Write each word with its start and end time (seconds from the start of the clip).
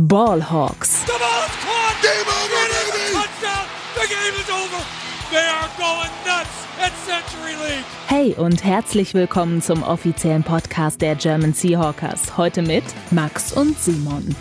Ballhawks. 0.00 1.04
Hey 8.06 8.32
und 8.34 8.62
herzlich 8.62 9.14
willkommen 9.14 9.60
zum 9.60 9.82
offiziellen 9.82 10.44
Podcast 10.44 11.00
der 11.00 11.16
German 11.16 11.52
Seahawkers. 11.52 12.36
Heute 12.36 12.62
mit 12.62 12.84
Max 13.10 13.52
und 13.52 13.76
Simon. 13.76 14.36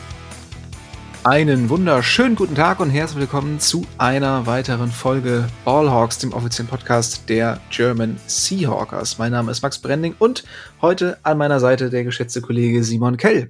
Einen 1.23 1.71
wunderschönen 1.71 2.35
guten 2.35 2.53
Tag 2.53 2.79
und 2.79 2.91
herzlich 2.91 3.21
willkommen 3.21 3.59
zu 3.59 3.83
einer 3.97 4.45
weiteren 4.45 4.91
Folge 4.91 5.47
Ballhawks, 5.65 6.19
dem 6.19 6.33
offiziellen 6.33 6.69
Podcast 6.69 7.27
der 7.29 7.59
German 7.71 8.19
Seahawkers. 8.27 9.17
Mein 9.17 9.31
Name 9.31 9.49
ist 9.49 9.63
Max 9.63 9.79
Brending 9.79 10.13
und 10.19 10.43
heute 10.83 11.17
an 11.23 11.39
meiner 11.39 11.59
Seite 11.59 11.89
der 11.89 12.03
geschätzte 12.03 12.41
Kollege 12.41 12.83
Simon 12.83 13.17
Kell. 13.17 13.49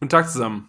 Guten 0.00 0.10
Tag 0.10 0.28
zusammen. 0.28 0.68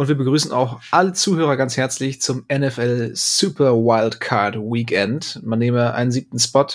Und 0.00 0.08
wir 0.08 0.14
begrüßen 0.14 0.50
auch 0.50 0.80
alle 0.92 1.12
Zuhörer 1.12 1.58
ganz 1.58 1.76
herzlich 1.76 2.22
zum 2.22 2.46
NFL 2.50 3.10
Super 3.12 3.74
Wildcard 3.74 4.56
Weekend. 4.56 5.38
Man 5.44 5.58
nehme 5.58 5.92
einen 5.92 6.10
siebten 6.10 6.38
Spot 6.38 6.68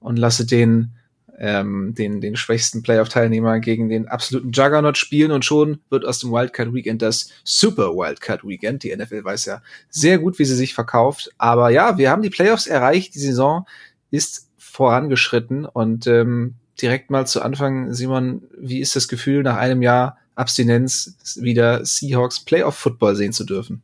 und 0.00 0.18
lasse 0.18 0.46
den, 0.46 0.92
ähm, 1.38 1.92
den, 1.94 2.22
den 2.22 2.34
schwächsten 2.34 2.82
Playoff-Teilnehmer 2.82 3.60
gegen 3.60 3.90
den 3.90 4.08
absoluten 4.08 4.52
Juggernaut 4.52 4.96
spielen 4.96 5.32
und 5.32 5.44
schon 5.44 5.80
wird 5.90 6.06
aus 6.06 6.20
dem 6.20 6.32
Wildcard 6.32 6.72
Weekend 6.72 7.02
das 7.02 7.28
Super 7.44 7.88
Wildcard 7.88 8.42
Weekend. 8.42 8.84
Die 8.84 8.96
NFL 8.96 9.22
weiß 9.22 9.44
ja 9.44 9.60
sehr 9.90 10.18
gut, 10.18 10.38
wie 10.38 10.46
sie 10.46 10.56
sich 10.56 10.72
verkauft. 10.72 11.28
Aber 11.36 11.68
ja, 11.68 11.98
wir 11.98 12.08
haben 12.08 12.22
die 12.22 12.30
Playoffs 12.30 12.66
erreicht. 12.66 13.14
Die 13.14 13.20
Saison 13.20 13.66
ist 14.10 14.48
vorangeschritten 14.56 15.66
und 15.66 16.06
ähm, 16.06 16.54
direkt 16.80 17.10
mal 17.10 17.26
zu 17.26 17.42
Anfang, 17.42 17.92
Simon, 17.92 18.44
wie 18.56 18.80
ist 18.80 18.96
das 18.96 19.08
Gefühl 19.08 19.42
nach 19.42 19.58
einem 19.58 19.82
Jahr 19.82 20.16
Abstinenz 20.34 21.16
wieder 21.40 21.84
Seahawks 21.84 22.40
Playoff 22.40 22.76
Football 22.76 23.16
sehen 23.16 23.32
zu 23.32 23.44
dürfen? 23.44 23.82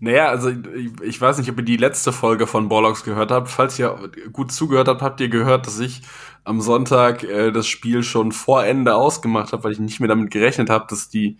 Naja, 0.00 0.28
also 0.28 0.50
ich, 0.50 1.00
ich 1.02 1.20
weiß 1.20 1.38
nicht, 1.38 1.50
ob 1.50 1.58
ihr 1.58 1.64
die 1.64 1.76
letzte 1.76 2.12
Folge 2.12 2.46
von 2.46 2.68
Borlocks 2.68 3.02
gehört 3.02 3.32
habt. 3.32 3.48
Falls 3.48 3.78
ihr 3.80 4.10
gut 4.32 4.52
zugehört 4.52 4.86
habt, 4.86 5.02
habt 5.02 5.20
ihr 5.20 5.28
gehört, 5.28 5.66
dass 5.66 5.80
ich 5.80 6.02
am 6.44 6.60
Sonntag 6.60 7.24
äh, 7.24 7.50
das 7.50 7.66
Spiel 7.66 8.04
schon 8.04 8.30
vor 8.30 8.64
Ende 8.64 8.94
ausgemacht 8.94 9.52
habe, 9.52 9.64
weil 9.64 9.72
ich 9.72 9.80
nicht 9.80 9.98
mehr 9.98 10.08
damit 10.08 10.30
gerechnet 10.30 10.70
habe, 10.70 10.86
dass 10.88 11.08
die 11.08 11.36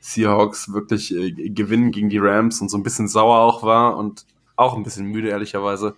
Seahawks 0.00 0.72
wirklich 0.74 1.14
äh, 1.14 1.30
gewinnen 1.30 1.90
gegen 1.90 2.10
die 2.10 2.18
Rams 2.18 2.60
und 2.60 2.68
so 2.68 2.76
ein 2.76 2.82
bisschen 2.82 3.08
sauer 3.08 3.38
auch 3.38 3.62
war 3.62 3.96
und 3.96 4.26
auch 4.56 4.76
ein 4.76 4.82
bisschen 4.82 5.06
müde, 5.06 5.28
ehrlicherweise. 5.28 5.96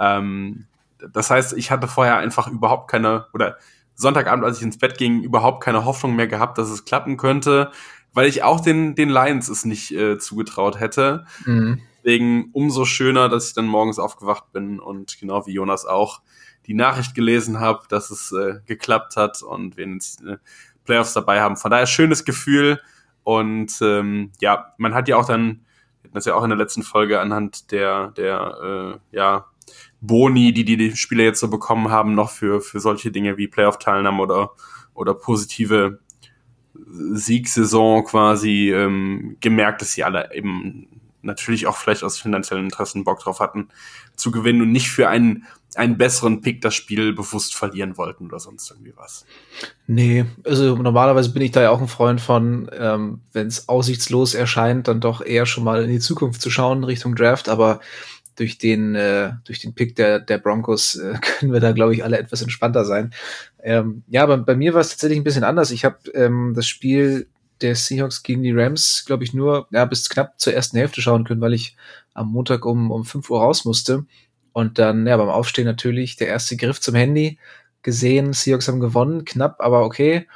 Ähm, 0.00 0.66
das 1.12 1.30
heißt, 1.30 1.52
ich 1.52 1.70
hatte 1.70 1.86
vorher 1.86 2.16
einfach 2.16 2.48
überhaupt 2.48 2.90
keine, 2.90 3.26
oder 3.32 3.58
Sonntagabend, 3.94 4.44
als 4.44 4.58
ich 4.58 4.64
ins 4.64 4.78
Bett 4.78 4.98
ging, 4.98 5.22
überhaupt 5.22 5.62
keine 5.62 5.84
Hoffnung 5.84 6.16
mehr 6.16 6.26
gehabt, 6.26 6.58
dass 6.58 6.70
es 6.70 6.84
klappen 6.84 7.16
könnte, 7.16 7.70
weil 8.12 8.28
ich 8.28 8.42
auch 8.42 8.60
den, 8.60 8.94
den 8.94 9.08
Lions 9.08 9.48
es 9.48 9.64
nicht 9.64 9.92
äh, 9.92 10.18
zugetraut 10.18 10.80
hätte. 10.80 11.26
Mhm. 11.44 11.80
Deswegen 12.04 12.50
umso 12.52 12.84
schöner, 12.84 13.28
dass 13.28 13.48
ich 13.48 13.54
dann 13.54 13.66
morgens 13.66 13.98
aufgewacht 13.98 14.52
bin 14.52 14.78
und 14.78 15.18
genau 15.18 15.46
wie 15.46 15.52
Jonas 15.52 15.86
auch 15.86 16.20
die 16.66 16.74
Nachricht 16.74 17.14
gelesen 17.14 17.60
habe, 17.60 17.82
dass 17.88 18.10
es 18.10 18.32
äh, 18.32 18.60
geklappt 18.66 19.16
hat 19.16 19.42
und 19.42 19.76
wir 19.76 19.84
in 19.84 19.98
äh, 20.26 20.36
Playoffs 20.84 21.14
dabei 21.14 21.40
haben. 21.40 21.56
Von 21.56 21.70
daher 21.70 21.86
schönes 21.86 22.24
Gefühl 22.24 22.80
und 23.22 23.72
ähm, 23.80 24.32
ja, 24.40 24.74
man 24.76 24.94
hat 24.94 25.08
ja 25.08 25.16
auch 25.16 25.26
dann, 25.26 25.64
das 26.12 26.26
ja 26.26 26.34
auch 26.34 26.44
in 26.44 26.50
der 26.50 26.58
letzten 26.58 26.82
Folge 26.82 27.20
anhand 27.20 27.72
der, 27.72 28.08
der 28.12 29.00
äh, 29.10 29.16
ja, 29.16 29.46
Boni, 30.06 30.52
die 30.52 30.64
die 30.64 30.96
Spieler 30.96 31.24
jetzt 31.24 31.40
so 31.40 31.48
bekommen 31.48 31.90
haben, 31.90 32.14
noch 32.14 32.30
für, 32.30 32.60
für 32.60 32.80
solche 32.80 33.10
Dinge 33.10 33.36
wie 33.36 33.48
Playoff-Teilnahme 33.48 34.22
oder, 34.22 34.50
oder 34.94 35.14
positive 35.14 35.98
Siegsaison 36.86 38.04
quasi 38.04 38.72
ähm, 38.72 39.36
gemerkt, 39.40 39.80
dass 39.80 39.92
sie 39.92 40.04
alle 40.04 40.34
eben 40.34 40.88
natürlich 41.24 41.66
auch 41.66 41.76
vielleicht 41.76 42.04
aus 42.04 42.18
finanziellen 42.18 42.64
Interessen 42.64 43.04
Bock 43.04 43.20
drauf 43.20 43.40
hatten, 43.40 43.68
zu 44.14 44.30
gewinnen 44.30 44.62
und 44.62 44.72
nicht 44.72 44.90
für 44.90 45.08
einen, 45.08 45.44
einen 45.74 45.96
besseren 45.96 46.40
Pick 46.40 46.60
das 46.60 46.74
Spiel 46.74 47.12
bewusst 47.12 47.54
verlieren 47.54 47.96
wollten 47.96 48.26
oder 48.26 48.38
sonst 48.38 48.70
irgendwie 48.70 48.92
was. 48.96 49.24
Nee, 49.86 50.26
also 50.44 50.76
normalerweise 50.76 51.32
bin 51.32 51.42
ich 51.42 51.50
da 51.50 51.62
ja 51.62 51.70
auch 51.70 51.80
ein 51.80 51.88
Freund 51.88 52.20
von, 52.20 52.70
ähm, 52.78 53.20
wenn 53.32 53.46
es 53.46 53.68
aussichtslos 53.68 54.34
erscheint, 54.34 54.88
dann 54.88 55.00
doch 55.00 55.24
eher 55.24 55.46
schon 55.46 55.64
mal 55.64 55.82
in 55.82 55.90
die 55.90 56.00
Zukunft 56.00 56.40
zu 56.40 56.50
schauen 56.50 56.84
Richtung 56.84 57.16
Draft, 57.16 57.48
aber 57.48 57.80
durch 58.36 58.58
den, 58.58 58.94
äh, 58.94 59.32
durch 59.44 59.60
den 59.60 59.74
Pick 59.74 59.96
der, 59.96 60.20
der 60.20 60.38
Broncos 60.38 60.96
äh, 60.96 61.18
können 61.20 61.52
wir 61.52 61.60
da, 61.60 61.72
glaube 61.72 61.94
ich, 61.94 62.04
alle 62.04 62.18
etwas 62.18 62.42
entspannter 62.42 62.84
sein. 62.84 63.12
Ähm, 63.62 64.02
ja, 64.08 64.22
aber 64.22 64.38
bei 64.38 64.56
mir 64.56 64.74
war 64.74 64.80
es 64.80 64.90
tatsächlich 64.90 65.18
ein 65.18 65.24
bisschen 65.24 65.44
anders. 65.44 65.70
Ich 65.70 65.84
habe 65.84 65.98
ähm, 66.14 66.52
das 66.54 66.66
Spiel 66.66 67.28
der 67.60 67.76
Seahawks 67.76 68.22
gegen 68.22 68.42
die 68.42 68.52
Rams, 68.52 69.04
glaube 69.06 69.24
ich, 69.24 69.32
nur 69.32 69.68
ja, 69.70 69.84
bis 69.84 70.08
knapp 70.08 70.40
zur 70.40 70.52
ersten 70.52 70.76
Hälfte 70.76 71.00
schauen 71.00 71.24
können, 71.24 71.40
weil 71.40 71.54
ich 71.54 71.76
am 72.12 72.28
Montag 72.28 72.66
um, 72.66 72.90
um 72.90 73.04
5 73.04 73.30
Uhr 73.30 73.40
raus 73.40 73.64
musste. 73.64 74.04
Und 74.52 74.78
dann, 74.78 75.06
ja, 75.06 75.16
beim 75.16 75.28
Aufstehen 75.28 75.64
natürlich 75.64 76.16
der 76.16 76.28
erste 76.28 76.56
Griff 76.56 76.80
zum 76.80 76.94
Handy 76.94 77.38
gesehen. 77.82 78.32
Seahawks 78.32 78.68
haben 78.68 78.80
gewonnen, 78.80 79.24
knapp, 79.24 79.56
aber 79.60 79.84
okay. 79.84 80.26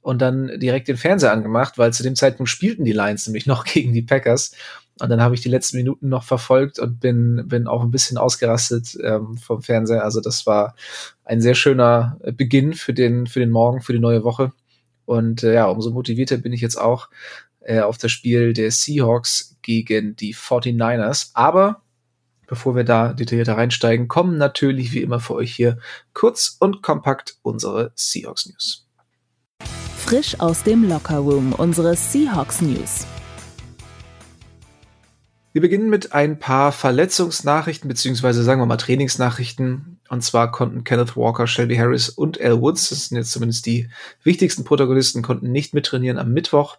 Und 0.00 0.20
dann 0.20 0.60
direkt 0.60 0.88
den 0.88 0.96
Fernseher 0.96 1.32
angemacht, 1.32 1.78
weil 1.78 1.92
zu 1.92 2.02
dem 2.02 2.14
Zeitpunkt 2.14 2.50
spielten 2.50 2.84
die 2.84 2.92
Lions 2.92 3.26
nämlich 3.26 3.46
noch 3.48 3.64
gegen 3.64 3.92
die 3.92 4.02
Packers. 4.02 4.52
Und 5.00 5.08
dann 5.08 5.20
habe 5.20 5.34
ich 5.34 5.40
die 5.40 5.48
letzten 5.48 5.76
Minuten 5.76 6.08
noch 6.08 6.22
verfolgt 6.22 6.78
und 6.78 7.00
bin, 7.00 7.42
bin 7.46 7.66
auch 7.66 7.82
ein 7.82 7.90
bisschen 7.90 8.16
ausgerastet 8.16 8.96
ähm, 9.02 9.36
vom 9.36 9.60
Fernseher. 9.60 10.04
Also 10.04 10.20
das 10.20 10.46
war 10.46 10.76
ein 11.24 11.40
sehr 11.40 11.56
schöner 11.56 12.16
äh, 12.22 12.30
Beginn 12.30 12.74
für 12.74 12.94
den, 12.94 13.26
für 13.26 13.40
den 13.40 13.50
Morgen, 13.50 13.80
für 13.80 13.92
die 13.92 13.98
neue 13.98 14.22
Woche. 14.22 14.52
Und 15.04 15.42
äh, 15.42 15.54
ja, 15.54 15.66
umso 15.66 15.90
motivierter 15.90 16.36
bin 16.36 16.52
ich 16.52 16.60
jetzt 16.60 16.80
auch 16.80 17.08
äh, 17.60 17.80
auf 17.80 17.98
das 17.98 18.12
Spiel 18.12 18.52
der 18.52 18.70
Seahawks 18.70 19.56
gegen 19.62 20.14
die 20.14 20.34
49ers. 20.34 21.30
Aber 21.34 21.82
bevor 22.46 22.76
wir 22.76 22.84
da 22.84 23.12
detaillierter 23.12 23.56
reinsteigen, 23.56 24.06
kommen 24.06 24.38
natürlich 24.38 24.92
wie 24.92 25.02
immer 25.02 25.18
für 25.18 25.34
euch 25.34 25.52
hier 25.52 25.78
kurz 26.12 26.56
und 26.60 26.82
kompakt 26.82 27.36
unsere 27.42 27.90
Seahawks 27.96 28.46
News. 28.46 28.86
Frisch 29.96 30.38
aus 30.38 30.62
dem 30.62 30.88
Locker 30.88 31.18
Room 31.18 31.52
unsere 31.52 31.96
Seahawks 31.96 32.60
News. 32.60 33.06
Wir 35.54 35.60
beginnen 35.60 35.88
mit 35.88 36.12
ein 36.12 36.40
paar 36.40 36.72
Verletzungsnachrichten, 36.72 37.86
beziehungsweise 37.86 38.42
sagen 38.42 38.60
wir 38.60 38.66
mal 38.66 38.76
Trainingsnachrichten. 38.76 40.00
Und 40.08 40.24
zwar 40.24 40.50
konnten 40.50 40.82
Kenneth 40.82 41.16
Walker, 41.16 41.46
Shelby 41.46 41.76
Harris 41.76 42.08
und 42.08 42.40
Al 42.40 42.60
Woods, 42.60 42.88
das 42.88 43.06
sind 43.06 43.18
jetzt 43.18 43.30
zumindest 43.30 43.64
die 43.64 43.88
wichtigsten 44.24 44.64
Protagonisten, 44.64 45.22
konnten 45.22 45.52
nicht 45.52 45.72
mittrainieren 45.72 46.18
am 46.18 46.32
Mittwoch. 46.32 46.78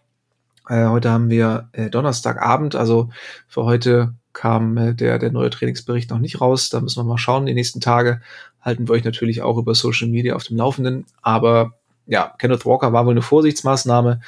Äh, 0.68 0.88
heute 0.88 1.10
haben 1.10 1.30
wir 1.30 1.70
äh, 1.72 1.90
Donnerstagabend, 1.90 2.76
also 2.76 3.12
für 3.48 3.64
heute 3.64 4.14
kam 4.34 4.76
äh, 4.76 4.94
der, 4.94 5.20
der 5.20 5.32
neue 5.32 5.52
Trainingsbericht 5.52 6.10
noch 6.10 6.20
nicht 6.20 6.42
raus. 6.42 6.68
Da 6.68 6.82
müssen 6.82 7.00
wir 7.00 7.06
mal 7.06 7.18
schauen. 7.18 7.46
Die 7.46 7.54
nächsten 7.54 7.80
Tage 7.80 8.20
halten 8.60 8.90
wir 8.90 8.94
euch 8.96 9.06
natürlich 9.06 9.42
auch 9.42 9.58
über 9.58 9.74
Social 9.74 10.10
Media 10.10 10.36
auf 10.36 10.44
dem 10.44 10.58
Laufenden. 10.58 11.06
Aber 11.22 11.76
ja, 12.08 12.34
Kenneth 12.40 12.66
Walker 12.66 12.92
war 12.92 13.06
wohl 13.06 13.14
eine 13.14 13.22
Vorsichtsmaßnahme. 13.22 14.20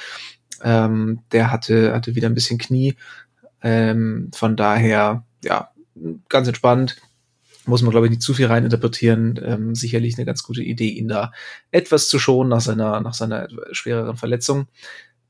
Ähm, 0.63 1.19
der 1.34 1.52
hatte, 1.52 1.94
hatte 1.94 2.16
wieder 2.16 2.30
ein 2.30 2.34
bisschen 2.34 2.57
Knie 2.57 2.96
ähm, 3.62 4.29
von 4.34 4.56
daher, 4.56 5.23
ja, 5.44 5.72
ganz 6.29 6.47
entspannt. 6.47 6.97
Muss 7.66 7.81
man, 7.81 7.91
glaube 7.91 8.07
ich, 8.07 8.12
nicht 8.12 8.22
zu 8.22 8.34
viel 8.34 8.45
reininterpretieren. 8.45 9.40
Ähm, 9.44 9.75
sicherlich 9.75 10.18
eine 10.18 10.25
ganz 10.25 10.44
gute 10.44 10.63
Idee, 10.63 10.90
ihn 10.90 11.09
da 11.09 11.34
etwas 11.72 12.07
zu 12.07 12.18
schonen 12.18 12.50
nach 12.50 12.62
seiner, 12.62 13.01
nach 13.01 13.13
seiner 13.13 13.47
schwereren 13.72 14.16
Verletzung. 14.16 14.68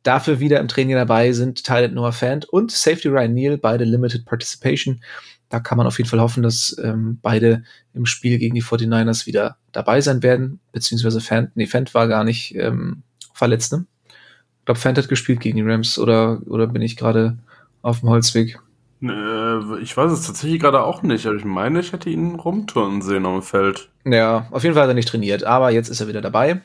Dafür 0.03 0.39
wieder 0.39 0.59
im 0.59 0.67
Training 0.67 0.95
dabei 0.95 1.31
sind 1.31 1.63
Tyler 1.63 1.89
Noah 1.89 2.13
Fant 2.13 2.45
und 2.45 2.71
Safety 2.71 3.07
Ryan 3.07 3.33
Neal, 3.33 3.57
beide 3.57 3.83
Limited 3.83 4.25
Participation. 4.25 5.01
Da 5.49 5.59
kann 5.59 5.77
man 5.77 5.87
auf 5.87 5.97
jeden 5.97 6.09
Fall 6.09 6.21
hoffen, 6.21 6.43
dass 6.43 6.77
ähm, 6.81 7.19
beide 7.21 7.63
im 7.93 8.05
Spiel 8.05 8.37
gegen 8.37 8.55
die 8.55 8.63
49ers 8.63 9.25
wieder 9.25 9.57
dabei 9.71 10.01
sein 10.01 10.21
werden, 10.23 10.59
beziehungsweise 10.71 11.21
Fant, 11.21 11.55
nee, 11.55 11.65
Fant 11.65 11.93
war 11.93 12.07
gar 12.07 12.23
nicht 12.23 12.55
ähm, 12.55 13.03
verletzt, 13.33 13.71
ne? 13.73 13.85
Ich 14.59 14.65
glaube, 14.65 14.79
Fant 14.79 14.97
hat 14.97 15.07
gespielt 15.07 15.39
gegen 15.39 15.57
die 15.57 15.63
Rams 15.63 15.97
oder, 15.97 16.41
oder 16.45 16.67
bin 16.67 16.81
ich 16.81 16.97
gerade 16.97 17.37
auf 17.81 18.01
dem 18.01 18.09
Holzweg? 18.09 18.59
Äh, 19.01 19.79
ich 19.81 19.95
weiß 19.95 20.11
es 20.11 20.25
tatsächlich 20.25 20.59
gerade 20.59 20.83
auch 20.83 21.03
nicht, 21.03 21.25
aber 21.25 21.35
ich 21.35 21.45
meine, 21.45 21.79
ich 21.79 21.93
hätte 21.93 22.09
ihn 22.09 22.35
rumturnen 22.35 23.01
sehen 23.01 23.25
auf 23.25 23.43
dem 23.43 23.43
Feld. 23.43 23.89
Ja, 24.05 24.47
auf 24.51 24.63
jeden 24.63 24.73
Fall 24.73 24.83
hat 24.83 24.89
er 24.89 24.95
nicht 24.95 25.09
trainiert, 25.09 25.43
aber 25.43 25.71
jetzt 25.71 25.89
ist 25.89 26.01
er 26.01 26.07
wieder 26.07 26.21
dabei. 26.21 26.61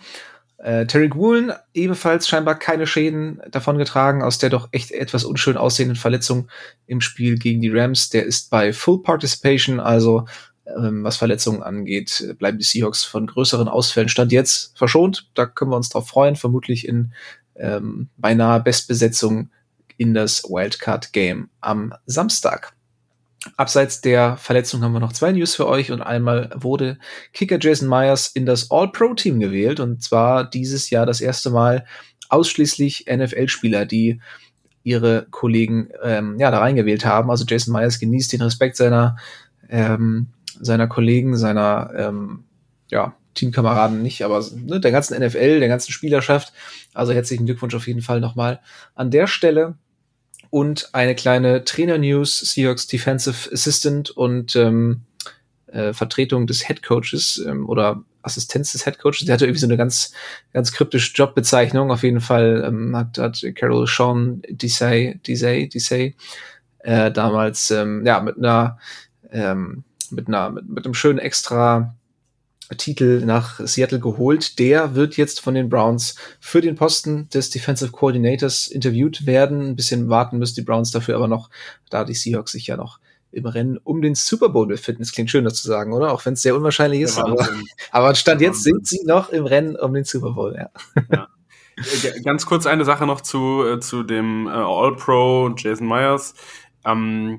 Äh, 0.62 0.86
Terry 0.86 1.12
Woolen 1.12 1.52
ebenfalls 1.74 2.28
scheinbar 2.28 2.56
keine 2.56 2.86
Schäden 2.86 3.42
davongetragen 3.50 4.22
aus 4.22 4.38
der 4.38 4.48
doch 4.48 4.68
echt 4.70 4.92
etwas 4.92 5.24
unschön 5.24 5.56
aussehenden 5.56 5.96
Verletzung 5.96 6.48
im 6.86 7.00
Spiel 7.00 7.36
gegen 7.36 7.60
die 7.60 7.70
Rams. 7.70 8.10
Der 8.10 8.24
ist 8.24 8.48
bei 8.48 8.72
Full 8.72 9.02
Participation, 9.02 9.80
also 9.80 10.26
ähm, 10.66 11.02
was 11.02 11.16
Verletzungen 11.16 11.62
angeht, 11.64 12.34
bleiben 12.38 12.58
die 12.58 12.64
Seahawks 12.64 13.02
von 13.02 13.26
größeren 13.26 13.66
Ausfällen 13.66 14.08
Stand 14.08 14.30
jetzt 14.30 14.78
verschont. 14.78 15.28
Da 15.34 15.46
können 15.46 15.72
wir 15.72 15.76
uns 15.76 15.88
drauf 15.88 16.06
freuen, 16.06 16.36
vermutlich 16.36 16.86
in 16.86 17.12
ähm, 17.56 18.08
beinahe 18.16 18.60
Bestbesetzung 18.60 19.50
in 19.96 20.14
das 20.14 20.44
Wildcard-Game 20.44 21.48
am 21.60 21.94
Samstag. 22.06 22.74
Abseits 23.56 24.00
der 24.00 24.36
Verletzung 24.36 24.82
haben 24.82 24.92
wir 24.92 25.00
noch 25.00 25.12
zwei 25.12 25.32
News 25.32 25.56
für 25.56 25.66
euch 25.66 25.90
und 25.90 26.00
einmal 26.00 26.50
wurde 26.54 26.98
Kicker 27.32 27.58
Jason 27.60 27.88
Myers 27.88 28.28
in 28.28 28.46
das 28.46 28.70
All-Pro-Team 28.70 29.40
gewählt 29.40 29.80
und 29.80 30.02
zwar 30.02 30.48
dieses 30.48 30.90
Jahr 30.90 31.06
das 31.06 31.20
erste 31.20 31.50
Mal 31.50 31.84
ausschließlich 32.28 33.06
NFL-Spieler, 33.10 33.84
die 33.84 34.20
ihre 34.84 35.26
Kollegen 35.30 35.90
ähm, 36.02 36.38
ja, 36.38 36.50
da 36.50 36.58
reingewählt 36.58 37.04
haben. 37.04 37.30
Also 37.30 37.44
Jason 37.46 37.72
Myers 37.72 37.98
genießt 37.98 38.32
den 38.32 38.42
Respekt 38.42 38.76
seiner, 38.76 39.16
ähm, 39.68 40.28
seiner 40.60 40.86
Kollegen, 40.86 41.36
seiner 41.36 41.90
ähm, 41.96 42.44
ja, 42.90 43.14
Teamkameraden 43.34 44.02
nicht, 44.02 44.24
aber 44.24 44.44
ne, 44.54 44.80
der 44.80 44.92
ganzen 44.92 45.18
NFL, 45.18 45.60
der 45.60 45.68
ganzen 45.68 45.92
Spielerschaft. 45.92 46.52
Also 46.94 47.12
herzlichen 47.12 47.46
Glückwunsch 47.46 47.74
auf 47.74 47.86
jeden 47.86 48.02
Fall 48.02 48.20
nochmal 48.20 48.60
an 48.94 49.10
der 49.10 49.26
Stelle. 49.26 49.74
Und 50.52 50.90
eine 50.92 51.14
kleine 51.14 51.64
Trainer-News, 51.64 52.40
Seahawks 52.40 52.86
Defensive 52.86 53.50
Assistant 53.50 54.10
und 54.10 54.54
ähm, 54.54 55.00
äh, 55.68 55.94
Vertretung 55.94 56.46
des 56.46 56.66
Head 56.66 56.82
Coaches 56.82 57.42
ähm, 57.46 57.66
oder 57.66 58.04
Assistenz 58.20 58.72
des 58.72 58.84
Head 58.84 58.98
Coaches. 58.98 59.24
Der 59.24 59.32
hatte 59.32 59.46
irgendwie 59.46 59.60
so 59.60 59.66
eine 59.66 59.78
ganz, 59.78 60.12
ganz 60.52 60.70
kryptische 60.70 61.14
Jobbezeichnung. 61.14 61.90
Auf 61.90 62.02
jeden 62.02 62.20
Fall 62.20 62.64
ähm, 62.66 62.94
hat, 62.94 63.16
hat 63.16 63.42
Carol 63.54 63.86
Sean 63.86 64.42
Desai, 64.50 65.18
Desai, 65.26 65.70
Desai 65.72 66.14
äh, 66.80 67.10
damals 67.10 67.70
ähm, 67.70 68.04
ja 68.04 68.20
mit 68.20 68.36
einer 68.36 68.78
ähm, 69.30 69.84
mit 70.10 70.28
einer 70.28 70.50
mit, 70.50 70.68
mit 70.68 70.84
einem 70.84 70.92
schönen 70.92 71.18
extra 71.18 71.94
Titel 72.76 73.22
nach 73.24 73.60
Seattle 73.60 74.00
geholt. 74.00 74.58
Der 74.58 74.94
wird 74.94 75.16
jetzt 75.16 75.40
von 75.40 75.54
den 75.54 75.68
Browns 75.68 76.16
für 76.40 76.60
den 76.60 76.74
Posten 76.74 77.28
des 77.30 77.50
Defensive 77.50 77.92
Coordinators 77.92 78.68
interviewt 78.68 79.26
werden. 79.26 79.70
Ein 79.70 79.76
bisschen 79.76 80.08
warten 80.08 80.38
müssen 80.38 80.56
die 80.56 80.62
Browns 80.62 80.90
dafür 80.90 81.16
aber 81.16 81.28
noch, 81.28 81.50
da 81.90 82.04
die 82.04 82.14
Seahawks 82.14 82.52
sich 82.52 82.66
ja 82.66 82.76
noch 82.76 82.98
im 83.32 83.46
Rennen 83.46 83.78
um 83.78 84.02
den 84.02 84.14
Super 84.14 84.50
Bowl 84.50 84.66
befinden. 84.66 85.02
Das 85.02 85.12
klingt 85.12 85.30
schön, 85.30 85.44
das 85.44 85.54
zu 85.54 85.66
sagen, 85.66 85.92
oder? 85.92 86.12
Auch 86.12 86.24
wenn 86.26 86.34
es 86.34 86.42
sehr 86.42 86.54
unwahrscheinlich 86.54 87.00
ist. 87.00 87.18
Aber, 87.18 87.48
aber 87.90 88.14
Stand 88.14 88.40
jetzt 88.40 88.62
sind 88.62 88.86
sie 88.86 89.00
noch 89.04 89.30
im 89.30 89.46
Rennen 89.46 89.76
um 89.76 89.94
den 89.94 90.04
Super 90.04 90.32
Bowl, 90.32 90.54
ja. 90.54 90.70
ja. 91.10 91.28
Ganz 92.24 92.44
kurz 92.44 92.66
eine 92.66 92.84
Sache 92.84 93.06
noch 93.06 93.22
zu, 93.22 93.64
äh, 93.64 93.80
zu 93.80 94.02
dem 94.02 94.46
äh, 94.46 94.50
All-Pro 94.50 95.54
Jason 95.56 95.88
Myers. 95.88 96.34
Ähm, 96.84 97.38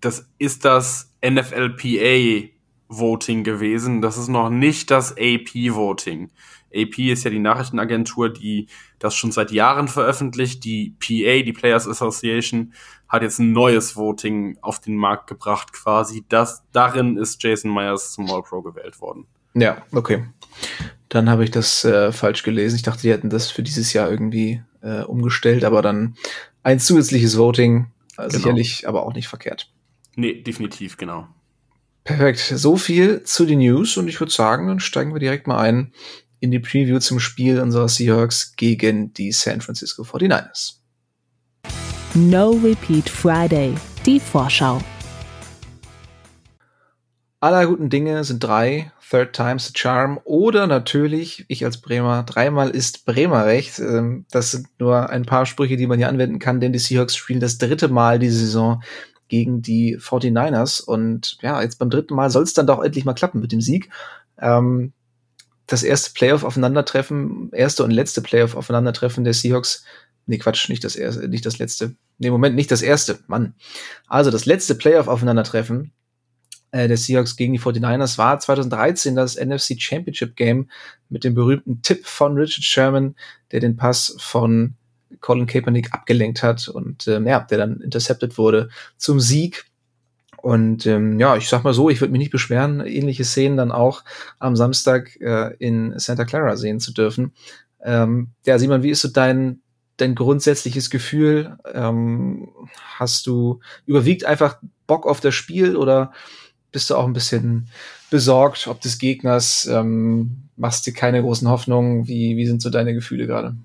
das 0.00 0.28
ist 0.38 0.64
das 0.64 1.12
NFLPA 1.24 2.53
Voting 2.88 3.44
gewesen. 3.44 4.00
Das 4.02 4.18
ist 4.18 4.28
noch 4.28 4.50
nicht 4.50 4.90
das 4.90 5.12
AP 5.12 5.54
Voting. 5.70 6.30
AP 6.74 6.98
ist 6.98 7.24
ja 7.24 7.30
die 7.30 7.38
Nachrichtenagentur, 7.38 8.32
die 8.32 8.66
das 8.98 9.14
schon 9.14 9.32
seit 9.32 9.52
Jahren 9.52 9.88
veröffentlicht. 9.88 10.64
Die 10.64 10.94
PA, 10.98 11.42
die 11.42 11.52
Players 11.52 11.86
Association, 11.86 12.72
hat 13.08 13.22
jetzt 13.22 13.38
ein 13.38 13.52
neues 13.52 13.96
Voting 13.96 14.58
auf 14.60 14.80
den 14.80 14.96
Markt 14.96 15.28
gebracht, 15.28 15.72
quasi. 15.72 16.24
Das, 16.28 16.64
darin 16.72 17.16
ist 17.16 17.42
Jason 17.42 17.72
Myers 17.72 18.12
zum 18.12 18.30
All-Pro 18.30 18.62
gewählt 18.62 19.00
worden. 19.00 19.26
Ja, 19.54 19.82
okay. 19.92 20.24
Dann 21.08 21.30
habe 21.30 21.44
ich 21.44 21.50
das 21.50 21.84
äh, 21.84 22.10
falsch 22.10 22.42
gelesen. 22.42 22.76
Ich 22.76 22.82
dachte, 22.82 23.02
die 23.02 23.10
hätten 23.10 23.30
das 23.30 23.50
für 23.50 23.62
dieses 23.62 23.92
Jahr 23.92 24.10
irgendwie 24.10 24.62
äh, 24.82 25.02
umgestellt, 25.02 25.64
aber 25.64 25.80
dann 25.80 26.16
ein 26.64 26.80
zusätzliches 26.80 27.38
Voting, 27.38 27.86
äh, 28.16 28.16
genau. 28.16 28.28
sicherlich, 28.30 28.88
aber 28.88 29.04
auch 29.04 29.14
nicht 29.14 29.28
verkehrt. 29.28 29.70
Nee, 30.16 30.42
definitiv, 30.42 30.96
genau. 30.96 31.28
Perfekt. 32.04 32.52
So 32.54 32.76
viel 32.76 33.22
zu 33.22 33.46
den 33.46 33.60
News 33.60 33.96
und 33.96 34.08
ich 34.08 34.20
würde 34.20 34.30
sagen, 34.30 34.68
dann 34.68 34.78
steigen 34.78 35.14
wir 35.14 35.20
direkt 35.20 35.46
mal 35.46 35.58
ein 35.58 35.94
in 36.38 36.50
die 36.50 36.58
Preview 36.58 36.98
zum 36.98 37.18
Spiel 37.18 37.58
unserer 37.58 37.88
Seahawks 37.88 38.54
gegen 38.56 39.14
die 39.14 39.32
San 39.32 39.62
Francisco 39.62 40.02
49ers. 40.02 40.74
No 42.12 42.50
Repeat 42.62 43.08
Friday, 43.08 43.74
die 44.04 44.20
Vorschau. 44.20 44.82
Aller 47.40 47.66
guten 47.66 47.88
Dinge 47.88 48.22
sind 48.24 48.44
drei, 48.44 48.92
Third 49.10 49.34
Time's 49.34 49.68
a 49.68 49.72
Charm 49.74 50.20
oder 50.24 50.66
natürlich, 50.66 51.46
ich 51.48 51.64
als 51.64 51.80
Bremer, 51.80 52.22
dreimal 52.22 52.68
ist 52.68 53.06
Bremer 53.06 53.46
recht. 53.46 53.78
Ähm, 53.78 54.26
das 54.30 54.50
sind 54.50 54.66
nur 54.78 55.08
ein 55.08 55.24
paar 55.24 55.46
Sprüche, 55.46 55.78
die 55.78 55.86
man 55.86 55.98
hier 55.98 56.08
anwenden 56.08 56.38
kann, 56.38 56.60
denn 56.60 56.72
die 56.74 56.78
Seahawks 56.78 57.16
spielen 57.16 57.40
das 57.40 57.56
dritte 57.56 57.88
Mal 57.88 58.18
die 58.18 58.30
Saison 58.30 58.82
gegen 59.34 59.62
die 59.62 59.98
49ers 59.98 60.80
und 60.80 61.38
ja, 61.42 61.60
jetzt 61.60 61.80
beim 61.80 61.90
dritten 61.90 62.14
Mal 62.14 62.30
soll 62.30 62.44
es 62.44 62.54
dann 62.54 62.68
doch 62.68 62.80
endlich 62.80 63.04
mal 63.04 63.14
klappen 63.14 63.40
mit 63.40 63.50
dem 63.50 63.60
Sieg. 63.60 63.90
Ähm, 64.38 64.92
das 65.66 65.82
erste 65.82 66.12
Playoff-Aufeinandertreffen, 66.12 67.50
erste 67.52 67.82
und 67.82 67.90
letzte 67.90 68.22
Playoff-Aufeinandertreffen 68.22 69.24
der 69.24 69.34
Seahawks 69.34 69.84
Nee, 70.26 70.38
Quatsch, 70.38 70.70
nicht 70.70 70.84
das 70.84 70.96
erste, 70.96 71.28
nicht 71.28 71.44
das 71.44 71.58
letzte. 71.58 71.96
Nee, 72.16 72.30
Moment, 72.30 72.56
nicht 72.56 72.70
das 72.70 72.80
erste. 72.80 73.18
Mann. 73.26 73.54
Also 74.06 74.30
das 74.30 74.46
letzte 74.46 74.74
Playoff-Aufeinandertreffen 74.74 75.92
äh, 76.70 76.88
der 76.88 76.96
Seahawks 76.96 77.36
gegen 77.36 77.52
die 77.52 77.60
49ers 77.60 78.16
war 78.16 78.38
2013 78.38 79.16
das 79.16 79.36
NFC 79.36 79.78
Championship 79.78 80.36
Game 80.36 80.70
mit 81.10 81.24
dem 81.24 81.34
berühmten 81.34 81.82
Tipp 81.82 82.06
von 82.06 82.36
Richard 82.36 82.64
Sherman, 82.64 83.16
der 83.52 83.60
den 83.60 83.76
Pass 83.76 84.16
von 84.18 84.76
Colin 85.24 85.46
Kaepernick 85.46 85.94
abgelenkt 85.94 86.42
hat 86.42 86.68
und 86.68 87.08
ähm, 87.08 87.26
ja, 87.26 87.40
der 87.40 87.56
dann 87.56 87.80
intercepted 87.80 88.36
wurde 88.36 88.68
zum 88.98 89.20
Sieg. 89.20 89.64
Und 90.42 90.84
ähm, 90.84 91.18
ja, 91.18 91.34
ich 91.38 91.48
sag 91.48 91.64
mal 91.64 91.72
so, 91.72 91.88
ich 91.88 92.02
würde 92.02 92.12
mich 92.12 92.18
nicht 92.18 92.30
beschweren, 92.30 92.80
ähnliche 92.80 93.24
Szenen 93.24 93.56
dann 93.56 93.72
auch 93.72 94.04
am 94.38 94.54
Samstag 94.54 95.18
äh, 95.22 95.54
in 95.58 95.98
Santa 95.98 96.26
Clara 96.26 96.58
sehen 96.58 96.78
zu 96.78 96.92
dürfen. 96.92 97.32
Ähm, 97.82 98.32
ja, 98.44 98.58
Simon, 98.58 98.82
wie 98.82 98.90
ist 98.90 99.00
so 99.00 99.08
dein, 99.08 99.62
dein 99.96 100.14
grundsätzliches 100.14 100.90
Gefühl? 100.90 101.56
Ähm, 101.72 102.50
hast 102.98 103.26
du 103.26 103.60
überwiegt 103.86 104.26
einfach 104.26 104.58
Bock 104.86 105.06
auf 105.06 105.20
das 105.20 105.34
Spiel 105.34 105.74
oder 105.74 106.12
bist 106.70 106.90
du 106.90 106.96
auch 106.96 107.06
ein 107.06 107.14
bisschen 107.14 107.68
besorgt, 108.10 108.66
ob 108.66 108.82
des 108.82 108.98
Gegners? 108.98 109.64
Ähm, 109.64 110.50
machst 110.58 110.86
dir 110.86 110.92
keine 110.92 111.22
großen 111.22 111.48
Hoffnungen? 111.48 112.06
Wie, 112.08 112.36
wie 112.36 112.46
sind 112.46 112.60
so 112.60 112.68
deine 112.68 112.92
Gefühle 112.92 113.26
gerade? 113.26 113.56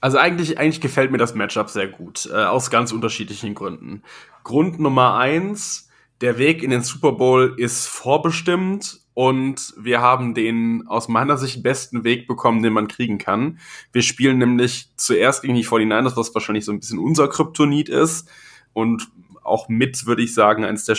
Also 0.00 0.18
eigentlich, 0.18 0.58
eigentlich 0.58 0.80
gefällt 0.80 1.10
mir 1.10 1.18
das 1.18 1.34
Matchup 1.34 1.68
sehr 1.68 1.88
gut, 1.88 2.28
äh, 2.32 2.44
aus 2.44 2.70
ganz 2.70 2.92
unterschiedlichen 2.92 3.54
Gründen. 3.54 4.02
Grund 4.44 4.80
Nummer 4.80 5.16
eins, 5.16 5.88
der 6.20 6.38
Weg 6.38 6.62
in 6.62 6.70
den 6.70 6.82
Super 6.82 7.12
Bowl 7.12 7.54
ist 7.56 7.86
vorbestimmt 7.86 9.00
und 9.14 9.74
wir 9.76 10.00
haben 10.00 10.34
den 10.34 10.86
aus 10.86 11.08
meiner 11.08 11.36
Sicht 11.36 11.62
besten 11.62 12.04
Weg 12.04 12.26
bekommen, 12.26 12.62
den 12.62 12.72
man 12.72 12.88
kriegen 12.88 13.18
kann. 13.18 13.58
Wir 13.92 14.02
spielen 14.02 14.38
nämlich 14.38 14.90
zuerst 14.96 15.42
gegen 15.42 15.54
die 15.54 15.66
49ers, 15.66 16.16
was 16.16 16.34
wahrscheinlich 16.34 16.64
so 16.64 16.72
ein 16.72 16.80
bisschen 16.80 16.98
unser 16.98 17.28
Kryptonit 17.28 17.88
ist 17.88 18.28
und 18.72 19.08
auch 19.42 19.68
mit, 19.68 20.06
würde 20.06 20.22
ich 20.22 20.32
sagen, 20.32 20.64
eins 20.64 20.84
der, 20.84 20.96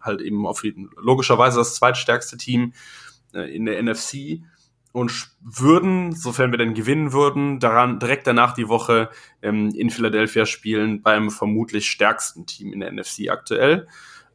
halt 0.00 0.20
eben 0.20 0.46
auf 0.46 0.64
jeden, 0.64 0.90
logischerweise 0.96 1.58
das 1.58 1.74
zweitstärkste 1.74 2.36
Team 2.36 2.72
äh, 3.34 3.54
in 3.54 3.66
der 3.66 3.82
NFC 3.82 4.40
und 4.92 5.28
würden, 5.40 6.12
sofern 6.12 6.50
wir 6.50 6.58
denn 6.58 6.74
gewinnen 6.74 7.12
würden, 7.12 7.60
daran 7.60 7.98
direkt 7.98 8.26
danach 8.26 8.54
die 8.54 8.68
Woche 8.68 9.10
ähm, 9.42 9.70
in 9.74 9.90
Philadelphia 9.90 10.46
spielen 10.46 11.02
beim 11.02 11.30
vermutlich 11.30 11.90
stärksten 11.90 12.46
Team 12.46 12.72
in 12.72 12.80
der 12.80 12.92
NFC 12.92 13.28
aktuell. 13.30 13.86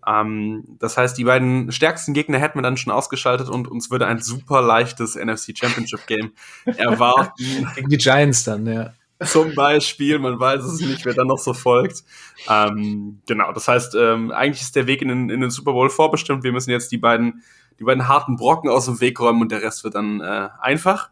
Ähm, 0.05 0.63
das 0.79 0.97
heißt, 0.97 1.17
die 1.17 1.23
beiden 1.23 1.71
stärksten 1.71 2.13
Gegner 2.13 2.39
hätten 2.39 2.57
wir 2.57 2.63
dann 2.63 2.77
schon 2.77 2.93
ausgeschaltet 2.93 3.49
und 3.49 3.67
uns 3.67 3.89
würde 3.89 4.07
ein 4.07 4.19
super 4.19 4.61
leichtes 4.61 5.15
NFC 5.15 5.57
Championship 5.57 6.05
Game 6.07 6.31
erwarten. 6.65 7.67
Gegen 7.75 7.89
die 7.89 7.97
Giants 7.97 8.43
dann, 8.43 8.65
ja. 8.65 8.93
Zum 9.25 9.55
Beispiel, 9.55 10.19
man 10.19 10.39
weiß 10.39 10.63
es 10.63 10.81
nicht, 10.81 11.05
wer 11.05 11.13
dann 11.13 11.27
noch 11.27 11.37
so 11.37 11.53
folgt. 11.53 12.03
Ähm, 12.49 13.21
genau, 13.25 13.53
das 13.53 13.67
heißt, 13.67 13.95
ähm, 13.95 14.31
eigentlich 14.31 14.61
ist 14.61 14.75
der 14.75 14.87
Weg 14.87 15.01
in 15.01 15.07
den, 15.07 15.29
in 15.29 15.39
den 15.39 15.49
Super 15.49 15.71
Bowl 15.71 15.89
vorbestimmt. 15.89 16.43
Wir 16.43 16.51
müssen 16.51 16.71
jetzt 16.71 16.91
die 16.91 16.97
beiden, 16.97 17.43
die 17.83 17.85
beiden 17.85 18.07
harten 18.07 18.37
Brocken 18.37 18.69
aus 18.69 18.85
dem 18.85 19.01
Weg 19.01 19.19
räumen 19.19 19.41
und 19.41 19.51
der 19.51 19.61
Rest 19.61 19.83
wird 19.83 19.95
dann 19.95 20.21
äh, 20.21 20.49
einfach. 20.61 21.09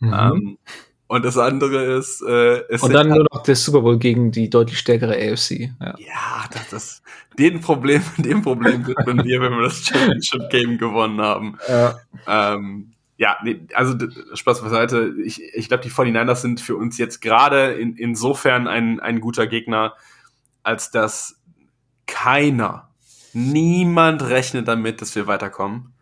Mhm. 0.00 0.12
Ähm, 0.12 0.58
und 1.06 1.24
das 1.24 1.36
andere 1.36 1.96
ist. 1.96 2.22
Äh, 2.22 2.62
es 2.68 2.82
und 2.82 2.92
dann 2.92 3.08
nur 3.08 3.26
noch 3.30 3.42
der 3.42 3.56
Super 3.56 3.82
Bowl 3.82 3.98
gegen 3.98 4.32
die 4.32 4.48
deutlich 4.50 4.78
stärkere 4.78 5.14
AFC. 5.14 5.70
Ja, 5.80 5.94
ja 5.98 6.44
das, 6.50 6.68
das, 6.70 7.02
den 7.38 7.60
Problem, 7.60 8.02
dem 8.18 8.42
Problem 8.42 8.86
widmen 8.86 9.24
wir, 9.24 9.40
wenn 9.40 9.52
wir 9.52 9.62
das 9.62 9.84
Championship 9.84 10.50
Game 10.50 10.78
gewonnen 10.78 11.20
haben. 11.20 11.58
Ja, 11.68 11.96
ähm, 12.26 12.94
ja 13.16 13.36
nee, 13.44 13.60
also 13.74 13.94
Spaß 14.34 14.62
beiseite. 14.62 15.14
Ich, 15.24 15.42
ich 15.54 15.68
glaube, 15.68 15.82
die 15.82 15.90
49ers 15.90 16.36
sind 16.36 16.60
für 16.60 16.76
uns 16.76 16.98
jetzt 16.98 17.20
gerade 17.20 17.72
in, 17.74 17.96
insofern 17.96 18.66
ein, 18.66 18.98
ein 18.98 19.20
guter 19.20 19.46
Gegner, 19.46 19.94
als 20.62 20.90
dass 20.90 21.40
keiner, 22.06 22.88
niemand 23.32 24.22
rechnet 24.22 24.68
damit, 24.68 25.00
dass 25.00 25.14
wir 25.14 25.26
weiterkommen. 25.26 25.93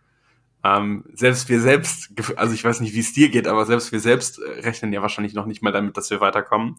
Ähm, 0.65 1.05
selbst 1.13 1.49
wir 1.49 1.61
selbst, 1.61 2.11
also 2.37 2.55
ich 2.55 2.65
weiß 2.65 2.81
nicht, 2.81 2.95
wie 2.95 3.01
es 3.01 3.13
dir 3.13 3.31
geht, 3.31 3.49
aber 3.49 3.67
selbst 3.67 3.91
wir 3.91 4.01
selbst 4.01 4.39
äh, 4.39 4.61
rechnen 4.61 4.93
ja 4.93 5.03
wahrscheinlich 5.03 5.35
noch 5.35 5.47
nicht 5.47 5.63
mal 5.63 5.73
damit, 5.73 5.97
dass 5.97 6.11
wir 6.11 6.21
weiterkommen. 6.21 6.77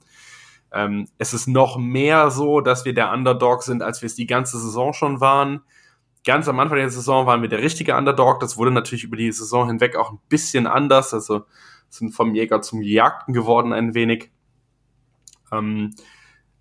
Ähm, 0.71 1.09
es 1.17 1.33
ist 1.33 1.47
noch 1.47 1.77
mehr 1.77 2.31
so, 2.31 2.61
dass 2.61 2.85
wir 2.85 2.93
der 2.93 3.11
Underdog 3.11 3.63
sind, 3.63 3.83
als 3.83 4.01
wir 4.01 4.07
es 4.07 4.15
die 4.15 4.25
ganze 4.25 4.57
Saison 4.59 4.93
schon 4.93 5.19
waren. 5.19 5.61
Ganz 6.25 6.47
am 6.47 6.59
Anfang 6.59 6.77
der 6.77 6.89
Saison 6.89 7.25
waren 7.25 7.41
wir 7.41 7.49
der 7.49 7.61
richtige 7.61 7.97
Underdog. 7.97 8.39
Das 8.39 8.57
wurde 8.57 8.71
natürlich 8.71 9.03
über 9.03 9.17
die 9.17 9.31
Saison 9.31 9.67
hinweg 9.67 9.97
auch 9.97 10.11
ein 10.11 10.19
bisschen 10.29 10.65
anders. 10.65 11.13
Also 11.13 11.45
sind 11.89 12.11
vom 12.11 12.33
Jäger 12.33 12.61
zum 12.61 12.81
Jagden 12.81 13.33
geworden 13.33 13.73
ein 13.73 13.93
wenig. 13.93 14.31
Ähm, 15.51 15.93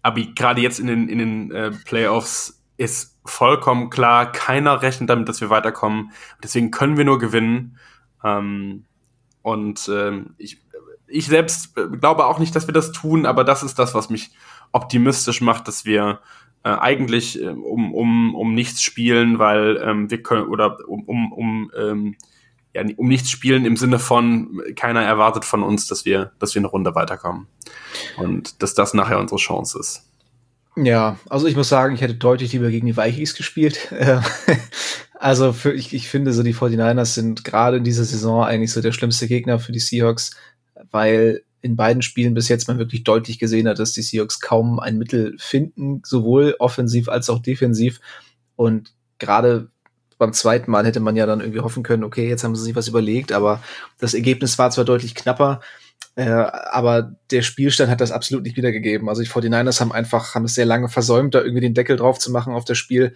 aber 0.02 0.20
gerade 0.34 0.60
jetzt 0.60 0.80
in 0.80 0.88
den, 0.88 1.08
in 1.08 1.18
den 1.18 1.50
äh, 1.52 1.70
Playoffs 1.70 2.62
ist 2.76 3.11
vollkommen 3.24 3.90
klar, 3.90 4.30
keiner 4.32 4.82
rechnet 4.82 5.10
damit, 5.10 5.28
dass 5.28 5.40
wir 5.40 5.50
weiterkommen. 5.50 6.12
Deswegen 6.42 6.70
können 6.70 6.96
wir 6.96 7.04
nur 7.04 7.18
gewinnen. 7.18 7.78
Ähm, 8.24 8.84
und 9.42 9.88
ähm, 9.92 10.34
ich, 10.38 10.58
ich 11.06 11.26
selbst 11.26 11.74
glaube 11.74 12.26
auch 12.26 12.38
nicht, 12.38 12.54
dass 12.54 12.66
wir 12.66 12.74
das 12.74 12.92
tun, 12.92 13.26
aber 13.26 13.44
das 13.44 13.62
ist 13.62 13.78
das, 13.78 13.94
was 13.94 14.10
mich 14.10 14.30
optimistisch 14.72 15.40
macht, 15.40 15.68
dass 15.68 15.84
wir 15.84 16.20
äh, 16.64 16.70
eigentlich 16.70 17.40
äh, 17.42 17.48
um, 17.48 17.94
um, 17.94 18.34
um 18.34 18.54
nichts 18.54 18.82
spielen, 18.82 19.38
weil 19.38 19.80
ähm, 19.82 20.10
wir 20.10 20.22
können 20.22 20.48
oder 20.48 20.78
um, 20.88 21.04
um, 21.04 21.32
um 21.32 21.70
ähm, 21.76 22.16
ja, 22.74 22.82
um 22.96 23.08
nichts 23.08 23.30
spielen 23.30 23.66
im 23.66 23.76
Sinne 23.76 23.98
von, 23.98 24.62
keiner 24.76 25.02
erwartet 25.02 25.44
von 25.44 25.62
uns, 25.62 25.86
dass 25.86 26.04
wir, 26.04 26.32
dass 26.38 26.54
wir 26.54 26.60
eine 26.60 26.68
Runde 26.68 26.94
weiterkommen. 26.94 27.46
Und 28.16 28.62
dass 28.62 28.74
das 28.74 28.94
nachher 28.94 29.18
unsere 29.18 29.38
Chance 29.38 29.78
ist. 29.78 30.11
Ja, 30.76 31.18
also 31.28 31.46
ich 31.46 31.56
muss 31.56 31.68
sagen, 31.68 31.94
ich 31.94 32.00
hätte 32.00 32.14
deutlich 32.14 32.52
lieber 32.52 32.70
gegen 32.70 32.86
die 32.86 32.96
Vikings 32.96 33.34
gespielt. 33.34 33.92
also 35.18 35.52
für, 35.52 35.72
ich, 35.72 35.92
ich 35.92 36.08
finde 36.08 36.32
so, 36.32 36.42
die 36.42 36.54
49ers 36.54 37.14
sind 37.14 37.44
gerade 37.44 37.76
in 37.76 37.84
dieser 37.84 38.04
Saison 38.04 38.42
eigentlich 38.42 38.72
so 38.72 38.80
der 38.80 38.92
schlimmste 38.92 39.28
Gegner 39.28 39.58
für 39.58 39.72
die 39.72 39.80
Seahawks, 39.80 40.30
weil 40.90 41.42
in 41.60 41.76
beiden 41.76 42.02
Spielen 42.02 42.34
bis 42.34 42.48
jetzt 42.48 42.68
man 42.68 42.78
wirklich 42.78 43.04
deutlich 43.04 43.38
gesehen 43.38 43.68
hat, 43.68 43.78
dass 43.78 43.92
die 43.92 44.02
Seahawks 44.02 44.40
kaum 44.40 44.80
ein 44.80 44.98
Mittel 44.98 45.36
finden, 45.38 46.00
sowohl 46.04 46.56
offensiv 46.58 47.08
als 47.08 47.28
auch 47.28 47.40
defensiv. 47.40 48.00
Und 48.56 48.94
gerade 49.18 49.68
beim 50.18 50.32
zweiten 50.32 50.70
Mal 50.70 50.86
hätte 50.86 51.00
man 51.00 51.16
ja 51.16 51.26
dann 51.26 51.40
irgendwie 51.40 51.60
hoffen 51.60 51.82
können, 51.82 52.04
okay, 52.04 52.28
jetzt 52.28 52.44
haben 52.44 52.56
sie 52.56 52.64
sich 52.64 52.76
was 52.76 52.88
überlegt, 52.88 53.32
aber 53.32 53.62
das 53.98 54.14
Ergebnis 54.14 54.58
war 54.58 54.70
zwar 54.70 54.84
deutlich 54.84 55.14
knapper, 55.14 55.60
äh, 56.16 56.30
aber 56.30 57.16
der 57.30 57.42
Spielstand 57.42 57.90
hat 57.90 58.00
das 58.00 58.12
absolut 58.12 58.44
nicht 58.44 58.56
wiedergegeben. 58.56 59.08
Also 59.08 59.22
die 59.22 59.28
49ers 59.28 59.80
haben 59.80 59.92
einfach, 59.92 60.34
haben 60.34 60.44
es 60.44 60.54
sehr 60.54 60.66
lange 60.66 60.88
versäumt, 60.88 61.34
da 61.34 61.40
irgendwie 61.40 61.60
den 61.60 61.74
Deckel 61.74 61.96
drauf 61.96 62.18
zu 62.18 62.30
machen 62.30 62.54
auf 62.54 62.64
das 62.64 62.78
Spiel. 62.78 63.14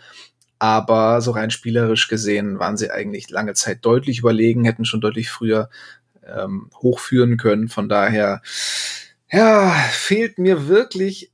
Aber 0.58 1.20
so 1.20 1.32
rein 1.32 1.50
spielerisch 1.50 2.08
gesehen 2.08 2.58
waren 2.58 2.76
sie 2.76 2.90
eigentlich 2.90 3.28
lange 3.30 3.54
Zeit 3.54 3.84
deutlich 3.84 4.20
überlegen, 4.20 4.64
hätten 4.64 4.86
schon 4.86 5.02
deutlich 5.02 5.28
früher 5.28 5.68
ähm, 6.26 6.70
hochführen 6.80 7.36
können. 7.36 7.68
Von 7.68 7.88
daher, 7.88 8.40
ja, 9.30 9.70
fehlt 9.90 10.38
mir 10.38 10.66
wirklich 10.68 11.32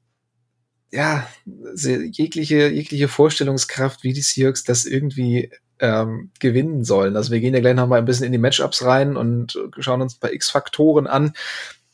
ja, 0.93 1.27
jegliche, 1.75 2.69
jegliche 2.69 3.09
Vorstellungskraft, 3.09 4.05
wie 4.05 4.13
die 4.13 4.21
Seahawks 4.21 4.63
das 4.63 4.85
irgendwie 4.85 5.51
ähm, 5.83 6.31
gewinnen 6.39 6.85
sollen. 6.85 7.17
Also 7.17 7.33
wir 7.33 7.41
gehen 7.41 7.55
ja 7.55 7.61
gleich 7.61 7.75
noch 7.75 7.89
mal 7.89 7.99
ein 7.99 8.05
bisschen 8.05 8.25
in 8.25 8.33
die 8.33 8.39
Matchups 8.39 8.85
rein 8.85 9.17
und 9.17 9.59
schauen 9.79 10.01
uns 10.01 10.17
ein 10.17 10.21
paar 10.21 10.33
X-Faktoren 10.33 11.07
an. 11.07 11.33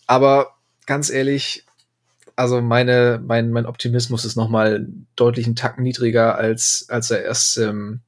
Aber 0.07 0.57
ganz 0.87 1.11
ehrlich, 1.11 1.65
also 2.37 2.61
meine, 2.61 3.21
mein, 3.25 3.51
mein 3.51 3.67
Optimismus 3.67 4.25
ist 4.27 4.37
noch 4.37 4.51
mal 4.51 4.87
deutlich 5.17 5.47
einen 5.47 5.57
Tacken 5.57 5.83
niedriger, 5.83 6.37
als, 6.37 6.87
als 6.91 7.11
er 7.11 7.25
erst 7.25 7.57
ähm, 7.57 8.01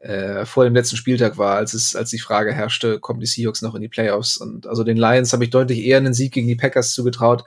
äh, 0.00 0.46
vor 0.46 0.64
dem 0.64 0.74
letzten 0.74 0.96
Spieltag 0.96 1.36
war, 1.36 1.56
als 1.56 1.74
es, 1.74 1.94
als 1.94 2.08
die 2.08 2.18
Frage 2.18 2.54
herrschte, 2.54 2.98
kommen 2.98 3.20
die 3.20 3.26
Seahawks 3.26 3.60
noch 3.60 3.74
in 3.74 3.82
die 3.82 3.88
Playoffs? 3.88 4.38
Und 4.38 4.66
also 4.66 4.82
den 4.82 4.96
Lions 4.96 5.32
habe 5.34 5.44
ich 5.44 5.50
deutlich 5.50 5.84
eher 5.84 5.98
einen 5.98 6.14
Sieg 6.14 6.32
gegen 6.32 6.48
die 6.48 6.56
Packers 6.56 6.94
zugetraut, 6.94 7.44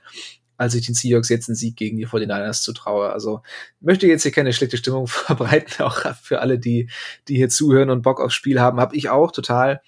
als 0.59 0.75
ich 0.75 0.85
den 0.85 0.93
Seahawks 0.93 1.29
jetzt 1.29 1.47
einen 1.47 1.55
Sieg 1.55 1.77
gegen 1.77 1.97
die 1.97 2.05
49ers 2.05 2.61
zutraue. 2.61 3.11
Also 3.13 3.41
möchte 3.79 4.07
jetzt 4.07 4.23
hier 4.23 4.33
keine 4.33 4.51
schlechte 4.51 4.75
Stimmung 4.77 5.07
verbreiten, 5.07 5.85
auch 5.85 6.01
für 6.21 6.41
alle, 6.41 6.59
die, 6.59 6.89
die 7.29 7.37
hier 7.37 7.49
zuhören 7.49 7.89
und 7.89 8.01
Bock 8.01 8.19
aufs 8.19 8.35
Spiel 8.35 8.59
haben, 8.59 8.79
habe 8.79 8.95
ich 8.95 9.09
auch 9.09 9.31
total. 9.31 9.81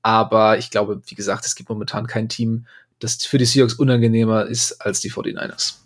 Aber 0.00 0.58
ich 0.58 0.70
glaube, 0.70 1.02
wie 1.06 1.14
gesagt, 1.16 1.44
es 1.44 1.56
gibt 1.56 1.68
momentan 1.68 2.06
kein 2.06 2.28
Team, 2.28 2.66
das 3.00 3.16
für 3.24 3.38
die 3.38 3.44
Seahawks 3.44 3.74
unangenehmer 3.74 4.46
ist 4.46 4.80
als 4.80 5.00
die 5.00 5.10
49ers. 5.10 5.81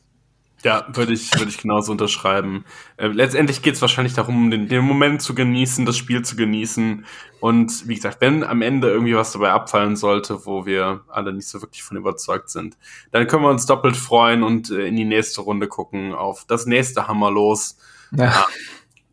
Ja, 0.65 0.87
würde 0.93 1.13
ich, 1.13 1.33
würde 1.39 1.51
ich 1.51 1.59
genauso 1.59 1.93
unterschreiben. 1.93 2.65
Äh, 2.97 3.09
letztendlich 3.09 3.63
geht 3.63 3.75
es 3.75 3.83
wahrscheinlich 3.83 4.15
darum, 4.15 4.51
den, 4.51 4.69
den 4.69 4.85
Moment 4.85 5.21
zu 5.23 5.35
genießen, 5.35 5.85
das 5.85 5.97
Spiel 5.97 6.23
zu 6.23 6.35
genießen. 6.35 7.05
Und 7.41 7.87
wie 7.87 7.95
gesagt, 7.95 8.21
wenn 8.21 8.43
am 8.43 8.63
Ende 8.63 8.89
irgendwie 8.89 9.15
was 9.15 9.33
dabei 9.33 9.53
abfallen 9.53 9.97
sollte, 9.97 10.47
wo 10.47 10.65
wir 10.65 11.05
alle 11.09 11.33
nicht 11.33 11.47
so 11.47 11.61
wirklich 11.61 11.83
von 11.83 11.97
überzeugt 11.97 12.49
sind, 12.49 12.79
dann 13.13 13.27
können 13.27 13.43
wir 13.43 13.51
uns 13.51 13.67
doppelt 13.67 13.97
freuen 13.97 14.43
und 14.43 14.71
äh, 14.71 14.87
in 14.87 14.97
die 14.97 15.05
nächste 15.05 15.43
Runde 15.43 15.69
gucken, 15.69 16.15
auf 16.15 16.47
das 16.47 16.67
nächste 16.67 17.07
Hammer 17.07 17.31
los. 17.31 17.77
Ja. 18.13 18.25
ja. 18.25 18.47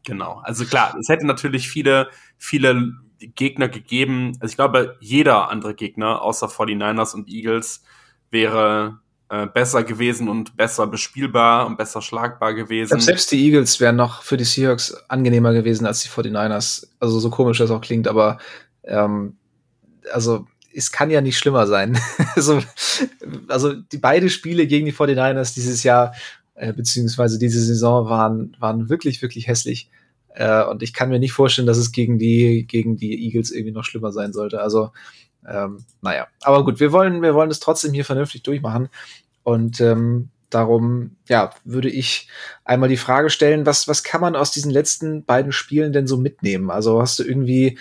Genau. 0.06 0.42
Also 0.44 0.66
klar, 0.66 0.96
es 1.00 1.10
hätte 1.10 1.26
natürlich 1.26 1.70
viele, 1.70 2.10
viele 2.38 2.94
Gegner 3.20 3.70
gegeben. 3.70 4.34
Also 4.40 4.52
ich 4.52 4.56
glaube, 4.56 4.98
jeder 5.00 5.50
andere 5.50 5.76
Gegner 5.76 6.22
außer 6.22 6.48
49ers 6.48 7.14
und 7.14 7.30
Eagles 7.30 7.84
wäre 8.30 9.00
äh, 9.34 9.48
besser 9.48 9.84
gewesen 9.84 10.30
und 10.30 10.56
besser 10.58 10.86
bespielbar 10.86 11.66
und 11.66 11.76
besser 11.76 12.04
schlagbar 12.04 12.54
gewesen. 12.54 13.00
Selbst 13.00 13.32
die 13.32 13.44
Eagles 13.44 13.80
wären 13.80 13.96
noch 13.96 14.22
für 14.22 14.38
die 14.38 14.44
Seahawks 14.44 14.94
angenehmer 15.08 15.54
gewesen 15.54 15.88
als 15.88 16.04
die 16.04 16.10
49ers. 16.10 16.86
Also 17.00 17.20
so 17.20 17.32
komisch 17.32 17.58
das 17.58 17.72
auch 17.72 17.82
klingt, 17.82 18.08
aber 18.08 18.38
ähm, 18.84 19.38
also 20.12 20.46
es 20.72 20.92
kann 20.92 21.10
ja 21.10 21.22
nicht 21.22 21.40
schlimmer 21.40 21.66
sein. 21.66 21.98
also, 22.36 22.62
also 23.48 23.74
die 23.74 23.98
beide 23.98 24.30
Spiele 24.30 24.68
gegen 24.68 24.86
die 24.86 24.94
49ers 24.94 25.56
dieses 25.56 25.82
Jahr, 25.82 26.14
äh, 26.54 26.72
beziehungsweise 26.72 27.40
diese 27.40 27.60
Saison 27.60 28.08
waren, 28.08 28.56
waren 28.60 28.88
wirklich, 28.88 29.24
wirklich 29.24 29.48
hässlich. 29.48 29.90
Äh, 30.36 30.64
und 30.66 30.84
ich 30.84 30.94
kann 30.94 31.10
mir 31.10 31.18
nicht 31.18 31.34
vorstellen, 31.34 31.66
dass 31.66 31.78
es 31.78 31.92
gegen 31.92 32.20
die, 32.20 32.68
gegen 32.68 32.98
die 32.98 33.26
Eagles 33.26 33.50
irgendwie 33.50 33.74
noch 33.74 33.84
schlimmer 33.84 34.12
sein 34.12 34.32
sollte. 34.32 34.62
Also, 34.62 34.92
ähm, 35.48 35.84
naja. 36.02 36.28
Aber 36.42 36.64
gut, 36.64 36.80
wir 36.80 36.92
wollen, 36.92 37.22
wir 37.22 37.34
wollen 37.34 37.52
es 37.52 37.60
trotzdem 37.60 37.94
hier 37.94 38.06
vernünftig 38.06 38.44
durchmachen. 38.44 38.90
Und 39.44 39.82
ähm, 39.82 40.30
darum, 40.50 41.16
ja, 41.28 41.52
würde 41.64 41.90
ich 41.90 42.28
einmal 42.64 42.90
die 42.90 42.98
Frage 42.98 43.30
stellen, 43.30 43.66
was, 43.66 43.88
was 43.88 44.04
kann 44.04 44.22
man 44.22 44.36
aus 44.36 44.52
diesen 44.52 44.72
letzten 44.72 45.24
beiden 45.24 45.52
Spielen 45.52 45.94
denn 45.94 46.08
so 46.08 46.18
mitnehmen? 46.18 46.70
Also 46.70 47.02
hast 47.02 47.20
du 47.20 47.24
irgendwie 47.24 47.78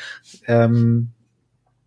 ähm, 0.47 1.09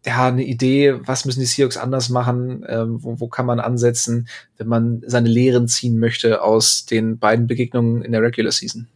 ja, 0.06 0.28
eine 0.28 0.44
Idee, 0.44 1.00
was 1.06 1.26
müssen 1.26 1.40
die 1.40 1.46
Seahawks 1.46 1.78
anders 1.78 2.10
machen? 2.10 2.66
Ähm, 2.70 3.04
wo, 3.04 3.20
wo 3.20 3.28
kann 3.28 3.46
man 3.46 3.60
ansetzen, 3.60 4.28
wenn 4.58 4.68
man 4.68 5.02
seine 5.06 5.30
Lehren 5.30 5.68
ziehen 5.68 6.00
möchte 6.00 6.42
aus 6.44 6.86
den 6.86 7.18
beiden 7.18 7.48
Begegnungen 7.48 8.04
in 8.04 8.12
der 8.12 8.22
Regular 8.22 8.52
Season? 8.52 8.88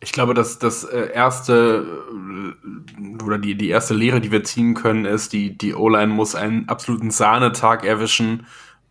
Ich 0.00 0.12
glaube, 0.12 0.34
dass 0.34 0.58
das 0.58 0.84
äh, 0.84 1.10
erste 1.12 1.84
äh, 2.12 3.24
oder 3.24 3.38
die, 3.38 3.56
die 3.56 3.70
erste 3.70 3.94
Lehre, 3.94 4.20
die 4.20 4.30
wir 4.30 4.44
ziehen 4.44 4.74
können, 4.74 5.04
ist, 5.04 5.32
die, 5.32 5.56
die 5.56 5.74
O-Line 5.74 6.12
muss 6.12 6.34
einen 6.36 6.68
absoluten 6.68 7.10
Sahnetag 7.10 7.84
erwischen 7.84 8.46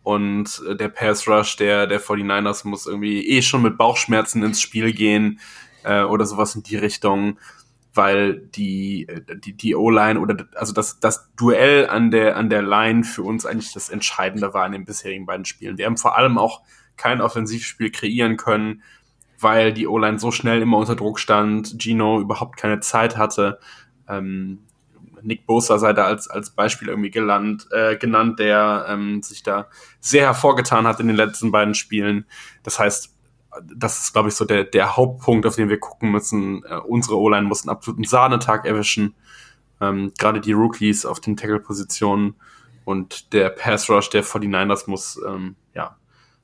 und 0.06 0.62
äh, 0.68 0.76
der 0.76 0.88
Pass 0.88 1.26
Rush 1.26 1.56
der, 1.56 1.88
der 1.88 2.00
49ers 2.00 2.64
muss 2.64 2.86
irgendwie 2.86 3.26
eh 3.26 3.42
schon 3.42 3.62
mit 3.62 3.76
Bauchschmerzen 3.76 4.44
ins 4.44 4.60
Spiel 4.60 4.92
gehen 4.92 5.40
äh, 5.82 6.04
oder 6.04 6.24
sowas 6.26 6.54
in 6.54 6.62
die 6.62 6.76
Richtung, 6.76 7.40
weil 7.92 8.38
die, 8.38 9.08
äh, 9.08 9.20
die, 9.36 9.54
die 9.54 9.74
O-Line 9.74 10.20
oder 10.20 10.46
also 10.54 10.72
das, 10.72 11.00
das 11.00 11.32
Duell 11.34 11.88
an 11.88 12.12
der, 12.12 12.36
an 12.36 12.50
der 12.50 12.62
Line 12.62 13.02
für 13.02 13.24
uns 13.24 13.46
eigentlich 13.46 13.72
das 13.72 13.90
Entscheidende 13.90 14.54
war 14.54 14.64
in 14.64 14.70
den 14.70 14.84
bisherigen 14.84 15.26
beiden 15.26 15.44
Spielen. 15.44 15.76
Wir 15.76 15.86
haben 15.86 15.96
vor 15.96 16.16
allem 16.16 16.38
auch 16.38 16.62
kein 16.96 17.20
Offensivspiel 17.20 17.90
kreieren 17.90 18.36
können, 18.36 18.84
weil 19.40 19.72
die 19.72 19.88
O-Line 19.88 20.20
so 20.20 20.30
schnell 20.30 20.62
immer 20.62 20.76
unter 20.76 20.94
Druck 20.94 21.18
stand, 21.18 21.82
Gino 21.82 22.20
überhaupt 22.20 22.56
keine 22.56 22.78
Zeit 22.78 23.16
hatte. 23.16 23.58
Ähm, 24.08 24.65
Nick 25.22 25.46
Bosa 25.46 25.78
sei 25.78 25.92
da 25.92 26.04
als, 26.04 26.28
als 26.28 26.50
Beispiel 26.50 26.88
irgendwie 26.88 27.10
gelandet, 27.10 27.68
äh, 27.72 27.96
genannt, 27.96 28.38
der 28.38 28.86
ähm, 28.88 29.22
sich 29.22 29.42
da 29.42 29.68
sehr 30.00 30.26
hervorgetan 30.26 30.86
hat 30.86 31.00
in 31.00 31.06
den 31.06 31.16
letzten 31.16 31.50
beiden 31.50 31.74
Spielen. 31.74 32.26
Das 32.62 32.78
heißt, 32.78 33.14
das 33.74 33.98
ist, 33.98 34.12
glaube 34.12 34.28
ich, 34.28 34.34
so 34.34 34.44
der, 34.44 34.64
der 34.64 34.96
Hauptpunkt, 34.96 35.46
auf 35.46 35.56
den 35.56 35.68
wir 35.68 35.80
gucken 35.80 36.10
müssen. 36.10 36.62
Äh, 36.64 36.76
unsere 36.76 37.18
O-Line 37.18 37.46
muss 37.46 37.62
einen 37.62 37.70
absoluten 37.70 38.04
Sahnetag 38.04 38.66
erwischen. 38.66 39.14
Ähm, 39.80 40.12
Gerade 40.18 40.40
die 40.40 40.52
Rookies 40.52 41.06
auf 41.06 41.20
den 41.20 41.36
Tackle-Positionen 41.36 42.34
und 42.84 43.32
der 43.32 43.50
Pass-Rush 43.50 44.10
der 44.10 44.24
49ers 44.24 44.88
muss 44.88 45.20
ähm, 45.26 45.56
ja, 45.74 45.96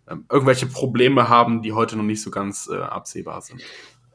ähm, 0.08 0.24
irgendwelche 0.30 0.66
Probleme 0.66 1.28
haben, 1.28 1.62
die 1.62 1.72
heute 1.72 1.96
noch 1.96 2.04
nicht 2.04 2.22
so 2.22 2.30
ganz 2.30 2.68
äh, 2.68 2.76
absehbar 2.76 3.40
sind. 3.40 3.62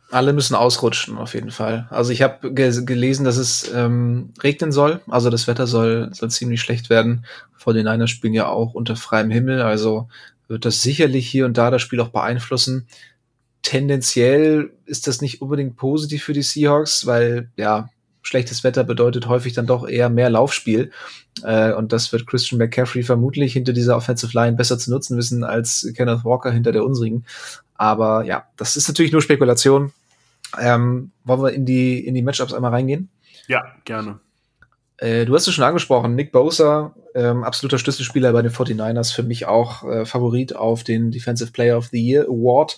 Alle 0.10 0.32
müssen 0.32 0.56
ausrutschen, 0.56 1.18
auf 1.18 1.34
jeden 1.34 1.52
Fall. 1.52 1.88
Also 1.90 2.12
ich 2.12 2.22
habe 2.22 2.54
ge 2.54 2.86
gelesen, 2.86 3.26
dass 3.26 3.36
es 3.36 3.70
ähm, 3.74 4.34
regnen 4.42 4.72
soll. 4.72 5.02
Also 5.08 5.30
das 5.30 5.48
Wetter 5.48 5.68
soll, 5.68 6.10
soll 6.14 6.32
ziemlich 6.32 6.62
schlecht 6.62 6.90
werden. 6.90 7.26
Vor 7.58 7.74
den 7.74 7.86
Niners 7.86 8.10
spielen 8.10 8.34
ja 8.34 8.48
auch 8.48 8.74
unter 8.74 8.96
freiem 8.96 9.32
Himmel. 9.32 9.62
Also 9.62 10.08
wird 10.48 10.64
das 10.64 10.82
sicherlich 10.82 11.28
hier 11.28 11.46
und 11.46 11.58
da 11.58 11.72
das 11.72 11.82
Spiel 11.82 12.00
auch 12.00 12.10
beeinflussen. 12.10 12.88
Tendenziell 13.64 14.72
ist 14.86 15.08
das 15.08 15.20
nicht 15.22 15.42
unbedingt 15.42 15.76
positiv 15.76 16.24
für 16.24 16.34
die 16.34 16.42
Seahawks, 16.42 17.06
weil 17.06 17.50
ja, 17.58 17.90
schlechtes 18.22 18.64
Wetter 18.64 18.84
bedeutet 18.84 19.28
häufig 19.28 19.54
dann 19.54 19.68
doch 19.68 19.88
eher 19.88 20.10
mehr 20.10 20.30
Laufspiel. 20.30 20.92
Äh, 21.44 21.74
und 21.74 21.92
das 21.92 22.12
wird 22.12 22.28
Christian 22.28 22.60
McCaffrey 22.60 23.04
vermutlich 23.04 23.54
hinter 23.54 23.74
dieser 23.74 23.98
Offensive 23.98 24.32
Line 24.34 24.56
besser 24.56 24.78
zu 24.78 24.90
nutzen 24.92 25.18
wissen 25.18 25.44
als 25.44 25.92
Kenneth 25.96 26.24
Walker 26.24 26.52
hinter 26.52 26.72
der 26.72 26.86
unsrigen. 26.86 27.26
Aber 27.76 28.24
ja, 28.26 28.48
das 28.58 28.76
ist 28.76 28.88
natürlich 28.88 29.12
nur 29.12 29.22
Spekulation. 29.22 29.94
Ähm, 30.60 31.12
wollen 31.24 31.42
wir 31.42 31.54
in 31.54 31.66
die, 31.66 32.06
in 32.06 32.14
die 32.14 32.22
Matchups 32.22 32.54
einmal 32.54 32.72
reingehen? 32.72 33.10
Ja, 33.48 33.64
gerne. 33.86 34.20
Äh, 34.98 35.26
du 35.26 35.36
hast 35.36 35.48
es 35.48 35.54
schon 35.54 35.64
angesprochen, 35.64 36.16
Nick 36.16 36.32
Bosa, 36.32 36.96
ähm, 37.14 37.44
absoluter 37.44 37.78
Schlüsselspieler 37.78 38.34
bei 38.34 38.42
den 38.42 38.52
49ers, 38.52 39.14
für 39.14 39.24
mich 39.24 39.46
auch 39.46 39.84
äh, 39.84 40.06
Favorit 40.06 40.56
auf 40.56 40.84
den 40.84 41.12
Defensive 41.12 41.52
Player 41.52 41.78
of 41.78 41.88
the 41.88 42.00
Year 42.00 42.24
Award. 42.26 42.78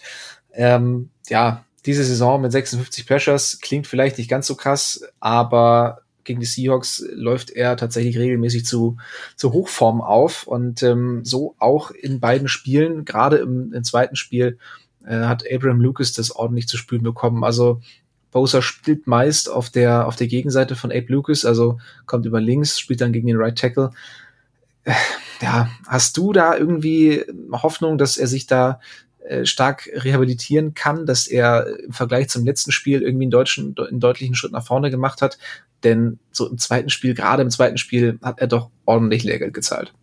Ähm, 0.54 1.10
ja, 1.30 1.66
diese 1.86 2.04
Saison 2.04 2.42
mit 2.42 2.52
56 2.52 3.08
Pressures 3.08 3.60
klingt 3.62 3.88
vielleicht 3.88 4.18
nicht 4.18 4.30
ganz 4.30 4.48
so 4.48 4.56
krass, 4.56 5.02
aber 5.20 6.02
gegen 6.26 6.42
die 6.42 6.46
Seahawks 6.46 7.04
läuft 7.12 7.50
er 7.50 7.78
tatsächlich 7.78 8.18
regelmäßig 8.18 8.66
zu, 8.66 8.98
zu 9.36 9.54
Hochform 9.54 10.02
auf 10.02 10.46
und 10.46 10.84
ähm, 10.84 11.22
so 11.24 11.56
auch 11.58 11.92
in 11.92 12.20
beiden 12.20 12.48
Spielen, 12.48 13.06
gerade 13.06 13.38
im, 13.38 13.74
im 13.74 13.84
zweiten 13.84 14.16
Spiel, 14.16 14.60
äh, 15.06 15.22
hat 15.22 15.44
Abraham 15.52 15.82
Lucas 15.82 16.14
das 16.14 16.32
ordentlich 16.32 16.68
zu 16.68 16.78
spüren 16.78 17.04
bekommen. 17.04 17.44
Also 17.44 17.82
Bosa 18.32 18.62
spielt 18.62 19.08
meist 19.08 19.50
auf 19.50 19.70
der, 19.70 20.08
auf 20.08 20.16
der 20.16 20.28
Gegenseite 20.28 20.76
von 20.76 20.92
Abe 20.92 21.08
Lucas, 21.10 21.46
also 21.46 21.80
kommt 22.06 22.26
über 22.26 22.40
links, 22.40 22.80
spielt 22.80 23.02
dann 23.02 23.14
gegen 23.14 23.28
den 23.28 23.38
Right 23.38 23.58
Tackle. 23.58 23.92
Äh, 24.84 24.94
ja, 25.42 25.70
hast 25.88 26.18
du 26.18 26.34
da 26.34 26.56
irgendwie 26.56 27.24
Hoffnung, 27.52 27.98
dass 27.98 28.18
er 28.18 28.28
sich 28.28 28.46
da 28.46 28.80
äh, 29.20 29.46
stark 29.46 29.90
rehabilitieren 29.94 30.74
kann, 30.74 31.06
dass 31.06 31.28
er 31.28 31.80
im 31.80 31.94
Vergleich 31.94 32.30
zum 32.30 32.46
letzten 32.46 32.72
Spiel 32.72 33.02
irgendwie 33.02 33.26
einen, 33.26 33.32
deutschen, 33.32 33.76
einen 33.78 34.00
deutlichen 34.00 34.36
Schritt 34.36 34.52
nach 34.52 34.66
vorne 34.66 34.92
gemacht 34.92 35.22
hat? 35.22 35.38
Denn 35.84 36.20
so 36.32 36.50
im 36.50 36.58
zweiten 36.58 36.90
Spiel, 36.90 37.14
gerade 37.14 37.42
im 37.42 37.50
zweiten 37.50 37.78
Spiel, 37.78 38.20
hat 38.22 38.40
er 38.40 38.48
doch 38.48 38.70
ordentlich 38.86 39.24
Lehrgeld 39.24 39.54
gezahlt. 39.54 39.94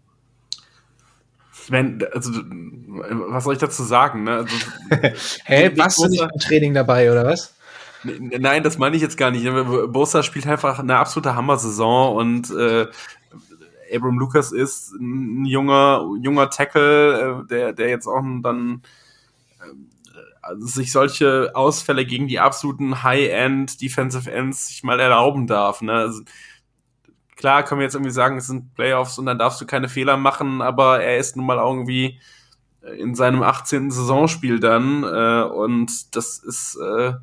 Ich 1.67 1.73
meine, 1.73 2.09
also, 2.13 2.31
was 2.31 3.43
soll 3.43 3.55
ich 3.55 3.59
dazu 3.59 3.83
sagen? 3.83 4.23
Ne? 4.23 4.37
Also, 4.37 4.57
Hä, 5.47 5.73
warst 5.75 5.99
du 5.99 6.07
nicht 6.07 6.23
im 6.23 6.41
Training 6.41 6.75
dabei, 6.75 7.11
oder 7.11 7.27
was? 7.27 7.57
Nein, 8.05 8.63
das 8.63 8.79
meine 8.79 8.95
ich 8.95 9.03
jetzt 9.03 9.17
gar 9.17 9.33
nicht. 9.33 9.45
Bosa 9.93 10.23
spielt 10.23 10.47
einfach 10.47 10.79
eine 10.79 10.97
absolute 10.97 11.35
Hammer-Saison 11.35 12.15
und 12.15 12.51
äh, 12.53 12.87
Abram 13.93 14.17
Lucas 14.17 14.53
ist 14.53 14.93
ein 14.93 15.45
junger, 15.45 16.09
junger 16.23 16.51
Tackle, 16.51 17.43
äh, 17.43 17.49
der, 17.49 17.73
der 17.73 17.89
jetzt 17.89 18.07
auch 18.07 18.23
dann 18.43 18.83
äh, 19.59 19.65
also 20.41 20.69
sich 20.69 20.93
solche 20.93 21.51
Ausfälle 21.55 22.07
gegen 22.07 22.29
die 22.29 22.39
absoluten 22.39 23.03
High-End 23.03 23.81
Defensive 23.83 24.31
Ends 24.31 24.69
sich 24.69 24.85
mal 24.85 25.01
erlauben 25.01 25.49
darf. 25.49 25.83
Ne? 25.83 25.95
Also, 25.95 26.23
klar 27.37 27.63
können 27.63 27.81
wir 27.81 27.85
jetzt 27.85 27.95
irgendwie 27.95 28.13
sagen, 28.13 28.39
es 28.39 28.47
sind 28.47 28.75
Playoffs 28.75 29.19
und 29.19 29.27
dann 29.27 29.39
darfst 29.39 29.61
du 29.61 29.67
keine 29.67 29.89
Fehler 29.89 30.17
machen, 30.17 30.63
aber 30.63 31.03
er 31.03 31.19
ist 31.19 31.37
nun 31.37 31.47
mal 31.47 31.59
irgendwie 31.59 32.19
in 32.99 33.15
seinem 33.15 33.43
18. 33.43 33.91
Saisonspiel 33.91 34.61
dann 34.61 35.03
äh, 35.05 35.43
und 35.43 36.17
das 36.17 36.39
ist 36.39 36.77
äh, 36.77 37.15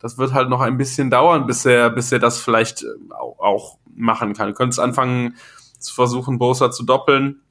das 0.00 0.16
wird 0.16 0.32
halt 0.32 0.48
noch 0.48 0.60
ein 0.60 0.78
bisschen 0.78 1.10
dauern, 1.10 1.46
bis 1.46 1.64
er, 1.66 1.90
bis 1.90 2.10
er 2.10 2.18
das 2.18 2.40
vielleicht 2.40 2.82
äh, 2.82 2.86
auch, 3.10 3.38
auch 3.38 3.78
machen 3.94 4.32
kann. 4.32 4.48
Du 4.48 4.54
könntest 4.54 4.80
anfangen 4.80 5.36
zu 5.78 5.94
versuchen, 5.94 6.38
Bosa 6.38 6.70
zu 6.70 6.84
doppeln, 6.84 7.42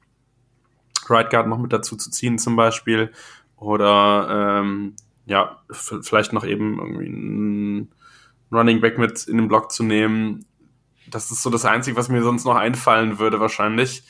Right 1.08 1.30
Guard 1.30 1.46
noch 1.46 1.58
mit 1.58 1.72
dazu 1.72 1.96
zu 1.96 2.10
ziehen 2.10 2.38
zum 2.38 2.56
Beispiel 2.56 3.10
oder 3.56 4.60
ähm, 4.60 4.94
ja, 5.26 5.62
vielleicht 5.70 6.32
noch 6.32 6.44
eben 6.44 6.78
irgendwie 6.78 7.06
einen 7.06 7.92
Running 8.52 8.80
Back 8.80 8.98
mit 8.98 9.24
in 9.24 9.36
den 9.36 9.48
Block 9.48 9.70
zu 9.70 9.84
nehmen. 9.84 10.44
Das 11.10 11.30
ist 11.30 11.42
so 11.42 11.50
das 11.50 11.64
Einzige, 11.64 11.96
was 11.96 12.08
mir 12.08 12.22
sonst 12.22 12.44
noch 12.44 12.56
einfallen 12.56 13.18
würde 13.18 13.40
wahrscheinlich. 13.40 14.02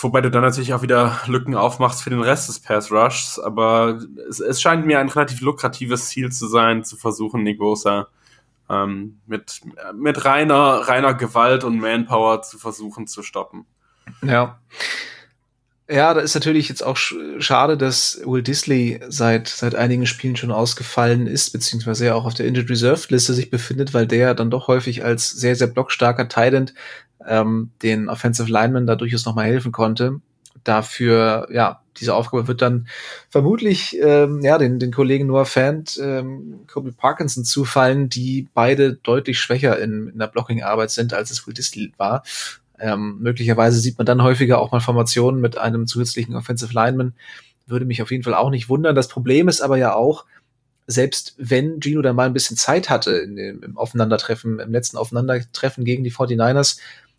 Wobei 0.00 0.20
du 0.20 0.30
dann 0.30 0.42
natürlich 0.42 0.74
auch 0.74 0.82
wieder 0.82 1.18
Lücken 1.26 1.54
aufmachst 1.54 2.02
für 2.02 2.10
den 2.10 2.20
Rest 2.20 2.48
des 2.48 2.60
Pass 2.60 2.92
Rushs. 2.92 3.38
Aber 3.38 4.00
es, 4.28 4.40
es 4.40 4.60
scheint 4.60 4.86
mir 4.86 5.00
ein 5.00 5.08
relativ 5.08 5.40
lukratives 5.40 6.08
Ziel 6.08 6.30
zu 6.30 6.46
sein, 6.46 6.84
zu 6.84 6.96
versuchen, 6.96 7.42
Nick 7.42 7.58
Bosa 7.58 8.08
ähm, 8.70 9.20
mit, 9.26 9.60
mit 9.94 10.24
reiner, 10.24 10.88
reiner 10.88 11.14
Gewalt 11.14 11.64
und 11.64 11.80
Manpower 11.80 12.42
zu 12.42 12.58
versuchen 12.58 13.06
zu 13.06 13.22
stoppen. 13.22 13.66
Ja. 14.22 14.60
Ja, 15.90 16.12
da 16.12 16.20
ist 16.20 16.34
natürlich 16.34 16.68
jetzt 16.68 16.82
auch 16.84 16.98
schade, 16.98 17.78
dass 17.78 18.20
Will 18.26 18.42
Disley 18.42 19.00
seit, 19.08 19.48
seit 19.48 19.74
einigen 19.74 20.04
Spielen 20.04 20.36
schon 20.36 20.52
ausgefallen 20.52 21.26
ist, 21.26 21.50
beziehungsweise 21.50 22.04
ja 22.04 22.14
auch 22.14 22.26
auf 22.26 22.34
der 22.34 22.46
Injured 22.46 22.68
Reserved 22.68 23.10
Liste 23.10 23.32
sich 23.32 23.48
befindet, 23.48 23.94
weil 23.94 24.06
der 24.06 24.34
dann 24.34 24.50
doch 24.50 24.68
häufig 24.68 25.02
als 25.02 25.30
sehr, 25.30 25.56
sehr 25.56 25.66
blockstarker 25.66 26.28
Titan 26.28 26.72
ähm, 27.26 27.70
den 27.82 28.10
Offensive 28.10 28.50
Linemen 28.52 28.86
da 28.86 28.96
durchaus 28.96 29.24
nochmal 29.24 29.46
helfen 29.46 29.72
konnte. 29.72 30.20
Dafür, 30.62 31.48
ja, 31.50 31.80
diese 31.96 32.14
Aufgabe 32.14 32.48
wird 32.48 32.60
dann 32.60 32.86
vermutlich 33.30 33.96
ähm, 33.98 34.42
ja, 34.42 34.58
den, 34.58 34.78
den 34.78 34.92
Kollegen 34.92 35.26
Noah 35.26 35.46
Fant, 35.46 35.98
ähm, 36.02 36.60
Kobe 36.70 36.92
Parkinson 36.92 37.44
zufallen, 37.44 38.10
die 38.10 38.46
beide 38.52 38.92
deutlich 38.92 39.40
schwächer 39.40 39.78
in, 39.78 40.08
in 40.08 40.18
der 40.18 40.26
Blocking-Arbeit 40.26 40.90
sind, 40.90 41.14
als 41.14 41.30
es 41.30 41.46
Will 41.46 41.54
Disley 41.54 41.92
war. 41.96 42.24
Ähm, 42.80 43.18
möglicherweise 43.20 43.80
sieht 43.80 43.98
man 43.98 44.06
dann 44.06 44.22
häufiger 44.22 44.60
auch 44.60 44.72
mal 44.72 44.80
Formationen 44.80 45.40
mit 45.40 45.58
einem 45.58 45.86
zusätzlichen 45.86 46.34
Offensive 46.34 46.72
Lineman. 46.72 47.14
Würde 47.66 47.84
mich 47.84 48.02
auf 48.02 48.10
jeden 48.10 48.22
Fall 48.22 48.34
auch 48.34 48.50
nicht 48.50 48.68
wundern. 48.68 48.94
Das 48.94 49.08
Problem 49.08 49.48
ist 49.48 49.60
aber 49.60 49.76
ja 49.76 49.94
auch, 49.94 50.24
selbst 50.86 51.34
wenn 51.36 51.80
Gino 51.80 52.00
da 52.00 52.12
mal 52.12 52.26
ein 52.26 52.32
bisschen 52.32 52.56
Zeit 52.56 52.88
hatte 52.88 53.12
in 53.12 53.36
dem, 53.36 53.62
im 53.62 53.76
Aufeinandertreffen, 53.76 54.58
im 54.58 54.72
letzten 54.72 54.96
Aufeinandertreffen 54.96 55.84
gegen 55.84 56.02
die 56.02 56.12
49ers, 56.12 56.78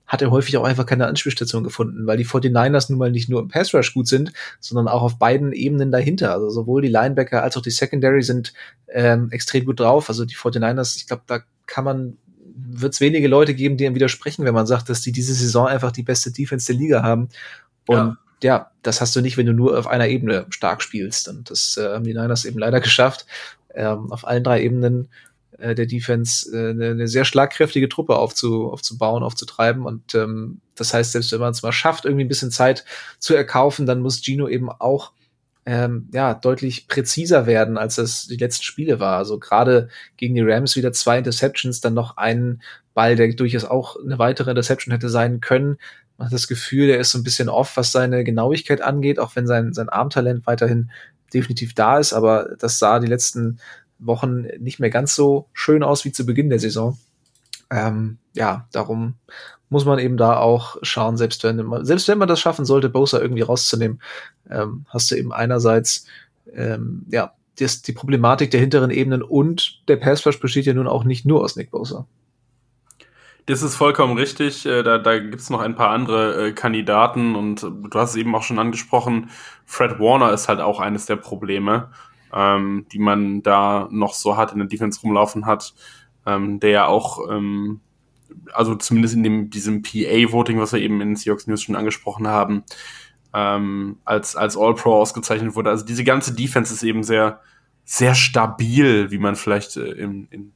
hat 0.09 0.23
er 0.23 0.31
häufig 0.31 0.57
auch 0.57 0.63
einfach 0.63 0.87
keine 0.87 1.05
Anspielstation 1.05 1.63
gefunden, 1.63 2.07
weil 2.07 2.17
die 2.17 2.25
49ers 2.25 2.89
nun 2.89 2.97
mal 2.97 3.11
nicht 3.11 3.29
nur 3.29 3.41
im 3.41 3.47
Pass 3.47 3.75
Rush 3.75 3.93
gut 3.93 4.07
sind, 4.07 4.33
sondern 4.59 4.87
auch 4.87 5.03
auf 5.03 5.19
beiden 5.19 5.53
Ebenen 5.53 5.91
dahinter. 5.91 6.33
Also 6.33 6.49
sowohl 6.49 6.81
die 6.81 6.87
Linebacker 6.87 7.43
als 7.43 7.55
auch 7.57 7.61
die 7.61 7.69
Secondary 7.69 8.23
sind 8.23 8.53
ähm, 8.87 9.29
extrem 9.29 9.65
gut 9.65 9.79
drauf. 9.79 10.09
Also 10.09 10.25
die 10.25 10.33
49ers, 10.33 10.97
ich 10.97 11.05
glaube, 11.05 11.21
da 11.27 11.41
kann 11.67 11.85
man 11.85 12.17
wird 12.81 12.93
es 12.93 13.01
wenige 13.01 13.27
Leute 13.27 13.53
geben, 13.53 13.77
die 13.77 13.85
ihm 13.85 13.95
widersprechen, 13.95 14.45
wenn 14.45 14.53
man 14.53 14.67
sagt, 14.67 14.89
dass 14.89 15.01
die 15.01 15.11
diese 15.11 15.33
Saison 15.33 15.67
einfach 15.67 15.91
die 15.91 16.03
beste 16.03 16.31
Defense 16.31 16.67
der 16.67 16.79
Liga 16.79 17.03
haben. 17.03 17.29
Und 17.87 17.97
ja, 17.97 18.17
ja 18.41 18.71
das 18.83 19.01
hast 19.01 19.15
du 19.15 19.21
nicht, 19.21 19.37
wenn 19.37 19.45
du 19.45 19.53
nur 19.53 19.77
auf 19.77 19.87
einer 19.87 20.07
Ebene 20.07 20.45
stark 20.49 20.81
spielst. 20.81 21.27
Und 21.27 21.49
das 21.49 21.77
äh, 21.77 21.93
haben 21.93 22.03
die 22.03 22.13
Niners 22.13 22.45
eben 22.45 22.59
leider 22.59 22.79
geschafft, 22.79 23.25
ähm, 23.73 24.11
auf 24.11 24.27
allen 24.27 24.43
drei 24.43 24.63
Ebenen 24.63 25.09
äh, 25.57 25.75
der 25.75 25.85
Defense 25.85 26.49
äh, 26.55 26.71
eine, 26.71 26.91
eine 26.91 27.07
sehr 27.07 27.25
schlagkräftige 27.25 27.89
Truppe 27.89 28.15
aufzu, 28.15 28.71
aufzubauen, 28.71 29.23
aufzutreiben. 29.23 29.85
Und 29.85 30.15
ähm, 30.15 30.61
das 30.75 30.93
heißt, 30.93 31.11
selbst 31.11 31.31
wenn 31.31 31.39
man 31.39 31.51
es 31.51 31.63
mal 31.63 31.71
schafft, 31.71 32.05
irgendwie 32.05 32.25
ein 32.25 32.29
bisschen 32.29 32.51
Zeit 32.51 32.85
zu 33.19 33.35
erkaufen, 33.35 33.85
dann 33.85 34.01
muss 34.01 34.23
Gino 34.23 34.47
eben 34.47 34.69
auch 34.69 35.11
ähm, 35.65 36.09
ja, 36.13 36.33
deutlich 36.33 36.87
präziser 36.87 37.45
werden, 37.45 37.77
als 37.77 37.95
das 37.95 38.27
die 38.27 38.37
letzten 38.37 38.63
Spiele 38.63 38.99
war. 38.99 39.17
Also 39.17 39.39
gerade 39.39 39.89
gegen 40.17 40.35
die 40.35 40.41
Rams 40.41 40.75
wieder 40.75 40.91
zwei 40.93 41.17
Interceptions, 41.17 41.81
dann 41.81 41.93
noch 41.93 42.17
einen 42.17 42.61
Ball, 42.93 43.15
der 43.15 43.33
durchaus 43.33 43.65
auch 43.65 43.95
eine 44.03 44.19
weitere 44.19 44.49
Interception 44.49 44.91
hätte 44.91 45.09
sein 45.09 45.41
können. 45.41 45.77
Man 46.17 46.27
hat 46.27 46.33
das 46.33 46.47
Gefühl, 46.47 46.89
er 46.89 46.99
ist 46.99 47.11
so 47.11 47.17
ein 47.17 47.23
bisschen 47.23 47.49
off, 47.49 47.77
was 47.77 47.91
seine 47.91 48.23
Genauigkeit 48.23 48.81
angeht, 48.81 49.19
auch 49.19 49.35
wenn 49.35 49.47
sein, 49.47 49.73
sein 49.73 49.89
Armtalent 49.89 50.47
weiterhin 50.47 50.91
definitiv 51.33 51.73
da 51.73 51.99
ist, 51.99 52.13
aber 52.13 52.55
das 52.59 52.79
sah 52.79 52.99
die 52.99 53.07
letzten 53.07 53.59
Wochen 53.99 54.43
nicht 54.59 54.79
mehr 54.79 54.89
ganz 54.89 55.15
so 55.15 55.47
schön 55.53 55.83
aus 55.83 56.05
wie 56.05 56.11
zu 56.11 56.25
Beginn 56.25 56.49
der 56.49 56.59
Saison. 56.59 56.97
Ähm, 57.69 58.17
ja, 58.33 58.67
darum 58.71 59.15
muss 59.69 59.85
man 59.85 59.99
eben 59.99 60.17
da 60.17 60.37
auch 60.37 60.77
schauen, 60.81 61.17
selbst 61.17 61.43
wenn 61.43 61.57
man, 61.57 61.85
selbst 61.85 62.07
wenn 62.07 62.17
man 62.17 62.27
das 62.27 62.39
schaffen 62.39 62.65
sollte, 62.65 62.89
Bosa 62.89 63.19
irgendwie 63.19 63.41
rauszunehmen, 63.41 64.01
ähm, 64.49 64.85
hast 64.89 65.11
du 65.11 65.15
eben 65.15 65.31
einerseits 65.31 66.05
ähm, 66.53 67.05
ja 67.09 67.33
das, 67.59 67.81
die 67.81 67.93
Problematik 67.93 68.51
der 68.51 68.59
hinteren 68.59 68.89
Ebenen 68.89 69.21
und 69.21 69.81
der 69.87 69.97
Passflash 69.97 70.39
besteht 70.39 70.65
ja 70.65 70.73
nun 70.73 70.87
auch 70.87 71.03
nicht 71.03 71.25
nur 71.25 71.43
aus 71.43 71.55
Nick 71.55 71.71
Bosa. 71.71 72.07
Das 73.45 73.63
ist 73.63 73.75
vollkommen 73.75 74.17
richtig. 74.17 74.65
Äh, 74.65 74.83
da, 74.83 74.97
da 74.97 75.17
gibt 75.19 75.41
es 75.41 75.49
noch 75.49 75.59
ein 75.59 75.75
paar 75.75 75.89
andere 75.89 76.47
äh, 76.47 76.51
Kandidaten 76.51 77.35
und 77.35 77.63
du 77.63 77.89
hast 77.99 78.11
es 78.11 78.15
eben 78.15 78.33
auch 78.35 78.43
schon 78.43 78.59
angesprochen. 78.59 79.29
Fred 79.65 79.99
Warner 79.99 80.31
ist 80.31 80.47
halt 80.47 80.59
auch 80.59 80.79
eines 80.79 81.05
der 81.05 81.15
Probleme 81.15 81.89
ähm, 82.33 82.85
die 82.91 82.99
man 82.99 83.41
da 83.41 83.87
noch 83.91 84.13
so 84.13 84.37
hat, 84.37 84.51
in 84.51 84.59
der 84.59 84.67
Defense 84.67 85.01
rumlaufen 85.01 85.45
hat, 85.45 85.73
ähm, 86.25 86.59
der 86.59 86.69
ja 86.69 86.87
auch, 86.87 87.29
ähm, 87.29 87.81
also 88.53 88.75
zumindest 88.75 89.15
in 89.15 89.23
dem, 89.23 89.49
diesem 89.49 89.81
PA-Voting, 89.81 90.59
was 90.59 90.73
wir 90.73 90.79
eben 90.79 91.01
in 91.01 91.15
Seahawks 91.15 91.47
News 91.47 91.61
schon 91.61 91.75
angesprochen 91.75 92.27
haben, 92.27 92.63
ähm, 93.33 93.97
als, 94.05 94.35
als 94.35 94.57
All-Pro 94.57 94.93
ausgezeichnet 94.93 95.55
wurde. 95.55 95.69
Also 95.69 95.85
diese 95.85 96.03
ganze 96.03 96.33
Defense 96.33 96.73
ist 96.73 96.83
eben 96.83 97.03
sehr, 97.03 97.41
sehr 97.85 98.15
stabil, 98.15 99.11
wie 99.11 99.17
man 99.17 99.35
vielleicht 99.35 99.77
äh, 99.77 99.91
in, 99.91 100.27
in 100.31 100.53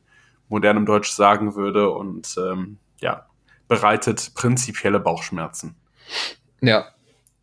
modernem 0.50 0.86
Deutsch 0.86 1.12
sagen 1.12 1.56
würde 1.56 1.90
und 1.90 2.36
ähm, 2.38 2.78
ja, 3.00 3.26
bereitet 3.68 4.32
prinzipielle 4.36 5.00
Bauchschmerzen. 5.00 5.76
Ja, 6.62 6.86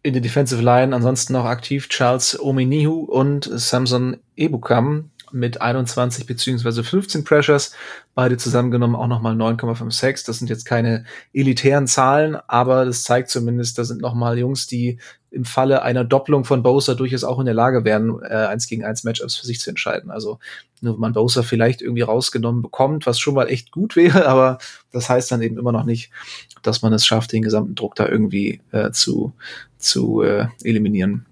in 0.02 0.14
der 0.14 0.22
Defensive 0.22 0.62
Line 0.62 0.94
ansonsten 0.94 1.34
noch 1.34 1.44
aktiv 1.44 1.88
Charles 1.88 2.38
Ominihu 2.40 3.00
und 3.00 3.44
Samson 3.52 4.16
Ebukam 4.36 5.09
mit 5.32 5.60
21 5.60 6.26
beziehungsweise 6.26 6.84
15 6.84 7.24
Pressures. 7.24 7.72
Beide 8.14 8.36
zusammengenommen 8.36 8.96
auch 8.96 9.06
nochmal 9.06 9.34
9,56. 9.34 10.26
Das 10.26 10.38
sind 10.38 10.50
jetzt 10.50 10.64
keine 10.64 11.04
elitären 11.32 11.86
Zahlen, 11.86 12.36
aber 12.46 12.84
das 12.84 13.04
zeigt 13.04 13.30
zumindest, 13.30 13.78
da 13.78 13.84
sind 13.84 14.00
nochmal 14.00 14.38
Jungs, 14.38 14.66
die 14.66 14.98
im 15.30 15.44
Falle 15.44 15.82
einer 15.82 16.04
Doppelung 16.04 16.44
von 16.44 16.62
Bowser 16.62 16.96
durchaus 16.96 17.24
auch 17.24 17.38
in 17.38 17.46
der 17.46 17.54
Lage 17.54 17.84
wären, 17.84 18.20
äh, 18.22 18.34
eins 18.34 18.66
gegen 18.66 18.84
eins 18.84 19.04
Matchups 19.04 19.36
für 19.36 19.46
sich 19.46 19.60
zu 19.60 19.70
entscheiden. 19.70 20.10
Also 20.10 20.38
nur 20.80 20.94
wenn 20.94 21.00
man 21.00 21.12
Bowser 21.12 21.42
vielleicht 21.42 21.82
irgendwie 21.82 22.02
rausgenommen 22.02 22.62
bekommt, 22.62 23.06
was 23.06 23.20
schon 23.20 23.34
mal 23.34 23.48
echt 23.48 23.70
gut 23.70 23.96
wäre, 23.96 24.26
aber 24.26 24.58
das 24.92 25.08
heißt 25.08 25.30
dann 25.30 25.42
eben 25.42 25.58
immer 25.58 25.72
noch 25.72 25.84
nicht, 25.84 26.10
dass 26.62 26.82
man 26.82 26.92
es 26.92 27.06
schafft, 27.06 27.32
den 27.32 27.42
gesamten 27.42 27.74
Druck 27.74 27.94
da 27.94 28.08
irgendwie 28.08 28.60
äh, 28.72 28.90
zu, 28.90 29.32
zu 29.78 30.22
äh, 30.22 30.46
eliminieren. 30.64 31.26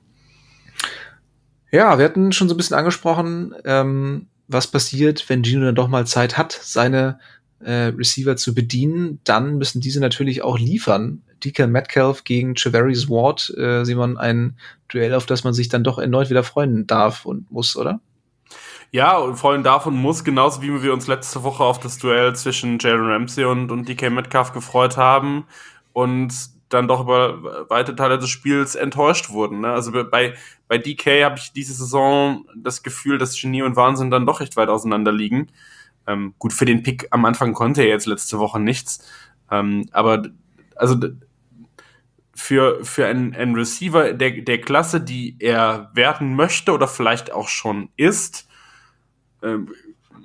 Ja, 1.71 1.99
wir 1.99 2.05
hatten 2.05 2.33
schon 2.33 2.49
so 2.49 2.55
ein 2.55 2.57
bisschen 2.57 2.77
angesprochen, 2.77 3.55
ähm, 3.65 4.29
was 4.47 4.67
passiert, 4.67 5.29
wenn 5.29 5.45
Gino 5.45 5.67
dann 5.67 5.75
doch 5.75 5.89
mal 5.89 6.07
Zeit 6.07 6.39
hat, 6.39 6.53
seine 6.53 7.19
äh, 7.61 7.93
Receiver 7.97 8.37
zu 8.37 8.55
bedienen, 8.55 9.21
dann 9.25 9.59
müssen 9.59 9.81
diese 9.81 10.01
natürlich 10.01 10.43
auch 10.43 10.59
liefern. 10.59 11.23
DK 11.45 11.67
Metcalf 11.69 12.25
gegen 12.25 12.57
Chavaris 12.57 13.09
Ward, 13.09 13.53
äh, 13.57 13.85
Simon, 13.85 14.17
ein 14.17 14.57
Duell, 14.89 15.15
auf 15.15 15.27
das 15.27 15.45
man 15.45 15.53
sich 15.53 15.69
dann 15.69 15.85
doch 15.85 15.99
erneut 15.99 16.31
wieder 16.31 16.43
freuen 16.43 16.87
darf 16.87 17.27
und 17.27 17.51
muss, 17.51 17.77
oder? 17.77 18.01
Ja, 18.91 19.19
und 19.19 19.37
freuen 19.37 19.63
darf 19.63 19.87
und 19.87 19.97
muss, 19.97 20.25
genauso 20.25 20.63
wie 20.63 20.83
wir 20.83 20.95
uns 20.95 21.07
letzte 21.07 21.43
Woche 21.43 21.63
auf 21.63 21.79
das 21.79 21.99
Duell 21.99 22.35
zwischen 22.35 22.79
Jalen 22.79 23.07
Ramsey 23.07 23.45
und, 23.45 23.71
und 23.71 23.87
DK 23.87 24.11
Metcalf 24.11 24.53
gefreut 24.53 24.97
haben 24.97 25.45
und 25.93 26.33
dann 26.69 26.89
doch 26.89 27.01
über 27.01 27.69
weite 27.71 27.97
Teile 27.97 28.19
des 28.19 28.29
Spiels 28.29 28.75
enttäuscht 28.75 29.31
wurden. 29.31 29.61
Ne? 29.61 29.69
Also 29.69 29.93
bei, 29.93 30.35
bei 30.67 30.79
DK 30.79 31.25
habe 31.25 31.39
ich 31.39 31.53
diese 31.53 31.75
Saison 31.75 32.45
das 32.55 32.83
Gefühl, 32.83 33.19
dass 33.19 33.41
Genie 33.41 33.63
und 33.63 33.77
Wahnsinn 33.77 34.11
dann 34.11 34.27
doch 34.27 34.41
recht 34.41 34.57
weit 34.57 34.69
auseinander 34.69 35.13
liegen. 35.13 35.49
Ähm, 36.07 36.35
gut, 36.39 36.53
für 36.53 36.65
den 36.65 36.83
Pick 36.83 37.09
am 37.11 37.25
Anfang 37.25 37.53
konnte 37.53 37.83
er 37.83 37.89
jetzt 37.89 38.07
letzte 38.07 38.39
Woche 38.39 38.61
nichts. 38.61 39.07
Ähm, 39.51 39.89
aber 39.93 40.23
also 40.77 40.97
für, 42.35 42.85
für 42.85 43.07
einen, 43.07 43.35
einen 43.35 43.55
Receiver 43.55 44.13
der, 44.13 44.43
der 44.43 44.61
Klasse, 44.61 45.01
die 45.01 45.37
er 45.41 45.91
werden 45.95 46.37
möchte 46.37 46.73
oder 46.73 46.87
vielleicht 46.87 47.33
auch 47.33 47.49
schon 47.49 47.89
ist, 47.97 48.49
ähm, 49.43 49.75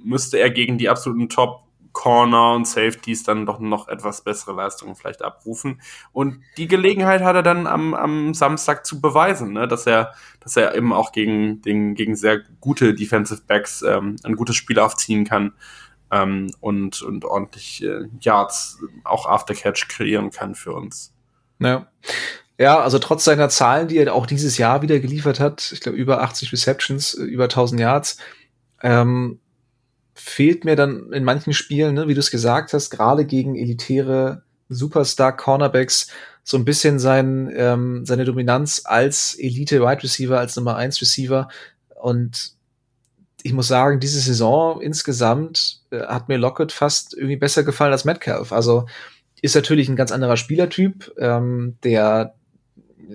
müsste 0.04 0.40
er 0.40 0.50
gegen 0.50 0.78
die 0.78 0.90
absoluten 0.90 1.30
Top 1.30 1.64
Corner 1.94 2.54
und 2.54 2.68
Safeties 2.68 3.24
dann 3.24 3.46
doch 3.46 3.60
noch 3.60 3.88
etwas 3.88 4.24
bessere 4.24 4.54
Leistungen 4.54 4.96
vielleicht 4.96 5.24
abrufen. 5.24 5.82
Und 6.12 6.42
die 6.58 6.68
Gelegenheit 6.68 7.22
hat 7.22 7.36
er 7.36 7.44
dann 7.44 7.68
am, 7.68 7.94
am 7.94 8.34
Samstag 8.34 8.86
zu 8.86 9.00
beweisen, 9.00 9.54
ne? 9.54 9.68
dass 9.68 9.88
er, 9.88 10.14
dass 10.40 10.58
er 10.58 10.76
eben 10.76 10.92
auch 10.92 11.12
gegen, 11.12 11.62
den, 11.62 11.96
gegen 11.96 12.16
sehr 12.16 12.42
gute 12.60 12.94
Defensive 12.94 13.44
Backs 13.48 13.84
ähm, 13.84 14.18
ein 14.24 14.36
gutes 14.36 14.56
Spiel 14.56 14.80
aufziehen 14.80 15.24
kann 15.24 15.54
ähm, 16.12 16.52
und, 16.60 17.02
und 17.04 17.26
ordentlich 17.26 17.84
äh, 17.84 18.08
Yards 18.20 18.80
auch 19.04 19.28
After 19.28 19.54
Catch 19.54 19.88
kreieren 19.88 20.32
kann 20.32 20.56
für 20.56 20.74
uns. 20.74 21.14
Ja. 21.60 21.88
Ja, 22.60 22.80
also 22.80 23.00
trotz 23.00 23.24
seiner 23.24 23.50
Zahlen, 23.50 23.88
die 23.88 23.98
er 23.98 24.14
auch 24.14 24.28
dieses 24.28 24.60
Jahr 24.60 24.84
wieder 24.84 25.00
geliefert 25.00 25.40
hat, 25.40 25.72
ich 25.72 25.80
glaube 25.80 25.98
über 25.98 26.22
80 26.22 26.52
Receptions, 26.52 27.16
äh, 27.16 27.24
über 27.24 27.46
1000 27.46 27.82
Yards, 27.82 28.18
ähm, 28.82 29.40
fehlt 30.14 30.66
mir 30.66 30.76
dann 30.76 31.12
in 31.12 31.24
manchen 31.24 31.54
Spielen, 31.54 31.96
ne, 31.96 32.08
wie 32.08 32.14
du 32.14 32.20
es 32.20 32.32
gesagt 32.32 32.74
hast, 32.74 32.90
gerade 32.90 33.26
gegen 33.26 33.56
elitäre 33.56 34.44
Superstar-Cornerbacks 34.70 36.08
so 36.44 36.58
ein 36.58 36.66
bisschen 36.66 37.00
sein, 37.00 37.52
ähm, 37.56 38.06
seine 38.06 38.26
Dominanz 38.26 38.82
als 38.86 39.36
Elite-Wide 39.40 40.04
Receiver, 40.04 40.40
als 40.40 40.56
Nummer 40.56 40.76
1 40.76 41.02
Receiver. 41.02 41.48
Und 42.02 42.54
ich 43.44 43.54
muss 43.54 43.68
sagen, 43.68 44.00
diese 44.00 44.20
Saison 44.20 44.82
insgesamt 44.82 45.82
äh, 45.92 46.02
hat 46.02 46.28
mir 46.28 46.38
Lockett 46.38 46.72
fast 46.72 47.14
irgendwie 47.14 47.38
besser 47.38 47.64
gefallen 47.64 47.92
als 47.92 48.06
Metcalf. 48.06 48.52
Also 48.52 48.86
ist 49.42 49.56
natürlich 49.56 49.90
ein 49.90 49.96
ganz 49.96 50.12
anderer 50.12 50.38
Spielertyp, 50.38 51.14
ähm, 51.18 51.78
der 51.84 52.36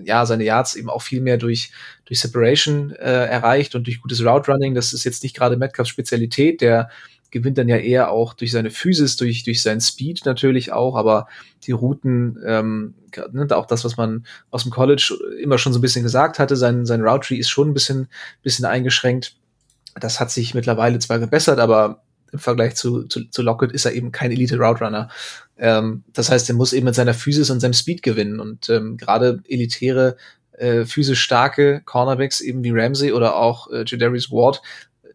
ja 0.05 0.27
seine 0.27 0.45
Yards 0.45 0.75
eben 0.75 0.91
auch 0.91 1.03
viel 1.03 1.21
mehr 1.21 1.37
durch 1.37 1.71
durch 2.05 2.21
Separation 2.21 2.93
äh, 2.93 3.27
erreicht 3.27 3.75
und 3.75 3.87
durch 3.87 4.01
gutes 4.01 4.25
Route 4.25 4.51
Running. 4.51 4.75
Das 4.75 4.93
ist 4.93 5.05
jetzt 5.05 5.23
nicht 5.23 5.37
gerade 5.37 5.57
Metcalfs 5.57 5.91
Spezialität. 5.91 6.61
Der 6.61 6.91
gewinnt 7.31 7.59
dann 7.59 7.69
ja 7.69 7.77
eher 7.77 8.11
auch 8.11 8.35
durch 8.35 8.53
seine 8.53 8.71
Physis, 8.71 9.17
durch 9.17 9.45
durch 9.45 9.63
seinen 9.63 9.81
Speed 9.81 10.25
natürlich 10.25 10.73
auch, 10.73 10.97
aber 10.97 11.29
die 11.65 11.73
Routen, 11.73 12.39
ähm, 12.47 12.95
ne, 13.33 13.47
auch 13.51 13.67
das, 13.67 13.85
was 13.85 13.97
man 13.97 14.25
aus 14.51 14.63
dem 14.63 14.73
College 14.73 15.15
immer 15.43 15.59
schon 15.59 15.73
so 15.73 15.79
ein 15.79 15.83
bisschen 15.83 16.03
gesagt 16.03 16.39
hatte, 16.39 16.57
sein 16.57 16.87
sein 16.87 17.03
Route 17.03 17.29
Tree 17.29 17.37
ist 17.37 17.51
schon 17.51 17.71
ein 17.71 17.75
bisschen 17.75 18.09
bisschen 18.43 18.65
eingeschränkt. 18.65 19.37
Das 20.01 20.21
hat 20.21 20.31
sich 20.31 20.55
mittlerweile 20.55 20.99
zwar 20.99 21.19
gebessert, 21.19 21.59
aber 21.59 22.03
im 22.33 22.39
Vergleich 22.39 22.75
zu, 22.77 23.05
zu, 23.05 23.25
zu 23.25 23.43
Lockett 23.43 23.73
ist 23.73 23.85
er 23.85 23.93
eben 23.93 24.13
kein 24.13 24.31
Elite 24.31 24.59
Route 24.59 24.85
Runner. 24.85 25.09
Ähm, 25.57 26.05
das 26.13 26.31
heißt, 26.31 26.49
er 26.49 26.55
muss 26.55 26.73
eben 26.73 26.87
mit 26.87 26.95
seiner 26.95 27.15
Physis 27.15 27.51
und 27.51 27.61
seinem 27.61 27.75
Speed 27.75 28.03
gewinnen. 28.03 28.41
Und 28.41 28.69
ähm, 28.69 28.97
gerade 28.97 29.43
elitäre, 29.49 30.17
äh, 30.53 30.85
physisch 30.85 31.21
starke 31.21 31.83
Cornerbacks, 31.85 32.41
eben 32.41 32.65
wie 32.65 32.71
Ramsey 32.71 33.13
oder 33.13 33.37
auch 33.37 33.71
äh, 33.71 33.85
Jadarius 33.87 34.31
Ward, 34.31 34.63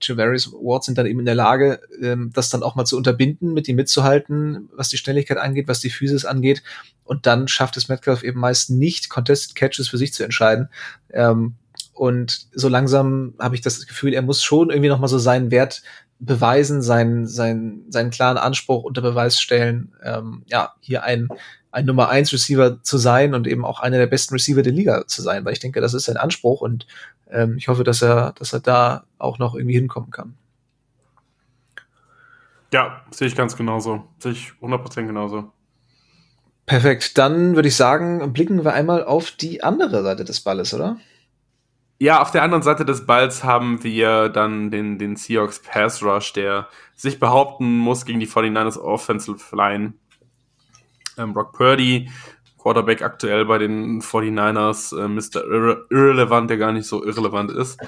Javaris 0.07 0.51
Ward 0.51 0.83
sind 0.83 0.97
dann 0.97 1.05
eben 1.05 1.19
in 1.19 1.25
der 1.25 1.35
Lage, 1.35 1.81
ähm, 2.01 2.31
das 2.33 2.49
dann 2.49 2.63
auch 2.63 2.75
mal 2.75 2.85
zu 2.85 2.97
unterbinden, 2.97 3.53
mit 3.53 3.67
ihm 3.67 3.75
mitzuhalten, 3.75 4.69
was 4.73 4.89
die 4.89 4.97
Schnelligkeit 4.97 5.37
angeht, 5.37 5.67
was 5.67 5.79
die 5.79 5.89
Physis 5.89 6.25
angeht. 6.25 6.63
Und 7.03 7.25
dann 7.25 7.47
schafft 7.47 7.77
es 7.77 7.89
Metcalf 7.89 8.23
eben 8.23 8.39
meist 8.39 8.69
nicht, 8.69 9.09
Contested 9.09 9.55
Catches 9.55 9.87
für 9.89 9.97
sich 9.97 10.13
zu 10.13 10.23
entscheiden. 10.23 10.69
Ähm, 11.11 11.55
und 11.93 12.47
so 12.53 12.69
langsam 12.69 13.35
habe 13.39 13.55
ich 13.55 13.61
das 13.61 13.85
Gefühl, 13.85 14.13
er 14.13 14.23
muss 14.23 14.43
schon 14.43 14.71
irgendwie 14.71 14.89
noch 14.89 14.99
mal 14.99 15.07
so 15.07 15.19
seinen 15.19 15.51
Wert 15.51 15.83
beweisen, 16.19 16.81
seinen, 16.81 17.27
seinen, 17.27 17.91
seinen 17.91 18.11
klaren 18.11 18.37
Anspruch 18.37 18.83
unter 18.83 19.01
Beweis 19.01 19.41
stellen, 19.41 19.93
ähm, 20.03 20.43
ja, 20.47 20.73
hier 20.79 21.03
ein, 21.03 21.27
ein 21.71 21.85
Nummer 21.85 22.09
eins 22.09 22.31
Receiver 22.31 22.81
zu 22.81 22.97
sein 22.97 23.33
und 23.33 23.47
eben 23.47 23.65
auch 23.65 23.79
einer 23.79 23.97
der 23.97 24.07
besten 24.07 24.35
Receiver 24.35 24.61
der 24.61 24.73
Liga 24.73 25.05
zu 25.07 25.21
sein, 25.21 25.43
weil 25.43 25.53
ich 25.53 25.59
denke, 25.59 25.81
das 25.81 25.93
ist 25.93 26.05
sein 26.05 26.17
Anspruch 26.17 26.61
und 26.61 26.87
ähm, 27.29 27.55
ich 27.57 27.67
hoffe, 27.67 27.83
dass 27.83 28.01
er, 28.01 28.33
dass 28.33 28.53
er 28.53 28.59
da 28.59 29.03
auch 29.17 29.39
noch 29.39 29.55
irgendwie 29.55 29.75
hinkommen 29.75 30.11
kann. 30.11 30.35
Ja, 32.71 33.03
sehe 33.11 33.27
ich 33.27 33.35
ganz 33.35 33.55
genauso. 33.55 34.07
Sehe 34.17 34.31
ich 34.31 34.53
100% 34.61 35.05
genauso. 35.05 35.51
Perfekt. 36.65 37.17
Dann 37.17 37.55
würde 37.55 37.67
ich 37.67 37.75
sagen, 37.75 38.33
blicken 38.33 38.63
wir 38.63 38.73
einmal 38.73 39.03
auf 39.03 39.31
die 39.31 39.63
andere 39.63 40.01
Seite 40.01 40.23
des 40.23 40.39
Balles, 40.41 40.73
oder? 40.73 40.97
Ja, 42.03 42.21
auf 42.21 42.31
der 42.31 42.43
anderen 42.43 42.63
Seite 42.63 42.83
des 42.83 43.05
Balls 43.05 43.45
haben 43.45 43.81
wir 43.81 44.27
dann 44.27 44.71
den, 44.71 44.99
den 44.99 45.15
Seahawks 45.15 45.61
Pass 45.61 46.03
Rush, 46.03 46.33
der 46.33 46.67
sich 46.95 47.17
behaupten 47.17 47.77
muss 47.77 48.03
gegen 48.03 48.19
die 48.19 48.27
49ers 48.27 48.77
Offensive 48.77 49.55
Line. 49.55 49.93
Ähm, 51.17 51.31
Brock 51.31 51.53
Purdy, 51.53 52.11
Quarterback 52.57 53.03
aktuell 53.03 53.45
bei 53.45 53.57
den 53.57 54.01
49ers, 54.01 54.93
äh, 55.01 55.07
Mr. 55.07 55.45
Irre 55.49 55.87
Irrelevant, 55.89 56.49
der 56.49 56.57
gar 56.57 56.73
nicht 56.73 56.87
so 56.87 57.05
irrelevant 57.05 57.51
ist, 57.51 57.79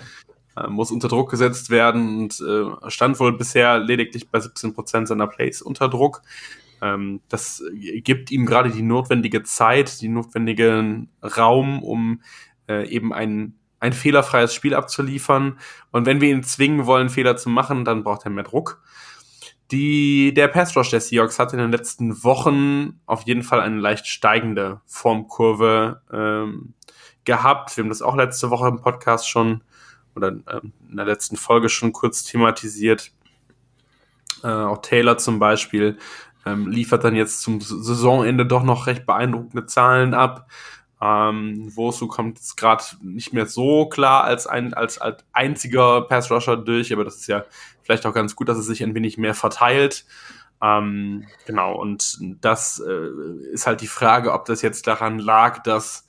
äh, 0.55 0.69
muss 0.69 0.91
unter 0.91 1.09
Druck 1.09 1.29
gesetzt 1.29 1.69
werden 1.69 2.19
und 2.19 2.39
äh, 2.39 2.89
stand 2.89 3.19
wohl 3.19 3.37
bisher 3.37 3.79
lediglich 3.79 4.29
bei 4.29 4.39
17% 4.39 5.07
seiner 5.07 5.27
Plays 5.27 5.61
unter 5.61 5.89
Druck. 5.89 6.21
Ähm, 6.81 7.19
das 7.27 7.61
gibt 7.73 8.31
ihm 8.31 8.45
gerade 8.45 8.69
die 8.69 8.81
notwendige 8.81 9.43
Zeit, 9.43 9.99
die 9.99 10.07
notwendigen 10.07 11.09
Raum, 11.21 11.83
um 11.83 12.21
äh, 12.69 12.87
eben 12.87 13.11
einen 13.11 13.59
ein 13.85 13.93
fehlerfreies 13.93 14.53
Spiel 14.53 14.73
abzuliefern. 14.73 15.59
Und 15.91 16.05
wenn 16.05 16.21
wir 16.21 16.29
ihn 16.29 16.43
zwingen 16.43 16.85
wollen, 16.85 17.09
Fehler 17.09 17.37
zu 17.37 17.49
machen, 17.49 17.85
dann 17.85 18.03
braucht 18.03 18.25
er 18.25 18.31
mehr 18.31 18.43
Druck. 18.43 18.81
Die, 19.71 20.33
der 20.33 20.47
Pass 20.47 20.75
Rush 20.75 20.89
der 20.89 21.01
Seahawks 21.01 21.39
hat 21.39 21.53
in 21.53 21.59
den 21.59 21.71
letzten 21.71 22.23
Wochen 22.23 22.99
auf 23.05 23.23
jeden 23.23 23.43
Fall 23.43 23.61
eine 23.61 23.79
leicht 23.79 24.07
steigende 24.07 24.81
Formkurve 24.85 26.01
ähm, 26.11 26.73
gehabt. 27.23 27.75
Wir 27.75 27.83
haben 27.83 27.89
das 27.89 28.01
auch 28.01 28.15
letzte 28.15 28.49
Woche 28.49 28.67
im 28.67 28.81
Podcast 28.81 29.29
schon 29.29 29.61
oder 30.15 30.29
ähm, 30.29 30.73
in 30.89 30.97
der 30.97 31.05
letzten 31.05 31.35
Folge 31.35 31.69
schon 31.69 31.93
kurz 31.93 32.23
thematisiert. 32.23 33.11
Äh, 34.43 34.47
auch 34.47 34.81
Taylor 34.81 35.17
zum 35.17 35.39
Beispiel 35.39 35.97
ähm, 36.45 36.67
liefert 36.67 37.03
dann 37.03 37.15
jetzt 37.15 37.41
zum 37.41 37.59
Saisonende 37.61 38.45
doch 38.45 38.63
noch 38.63 38.87
recht 38.87 39.05
beeindruckende 39.05 39.65
Zahlen 39.65 40.13
ab. 40.13 40.47
Ähm, 41.01 41.75
Wosu 41.75 42.07
kommt 42.07 42.37
jetzt 42.37 42.55
gerade 42.55 42.83
nicht 43.01 43.33
mehr 43.33 43.45
so 43.45 43.87
klar 43.87 44.23
als 44.23 44.47
ein 44.47 44.73
als, 44.73 44.97
als 44.97 45.23
einziger 45.33 46.01
Pass 46.01 46.31
Rusher 46.31 46.57
durch, 46.57 46.93
aber 46.93 47.03
das 47.03 47.17
ist 47.17 47.27
ja 47.27 47.43
vielleicht 47.83 48.05
auch 48.05 48.13
ganz 48.13 48.35
gut, 48.35 48.47
dass 48.47 48.57
es 48.57 48.65
sich 48.65 48.81
ein 48.81 48.95
wenig 48.95 49.17
mehr 49.17 49.33
verteilt. 49.33 50.05
Ähm, 50.61 51.25
genau, 51.45 51.75
und 51.75 52.17
das 52.41 52.79
äh, 52.79 53.51
ist 53.51 53.67
halt 53.67 53.81
die 53.81 53.87
Frage, 53.87 54.33
ob 54.33 54.45
das 54.45 54.61
jetzt 54.61 54.87
daran 54.87 55.19
lag, 55.19 55.61
dass 55.63 56.07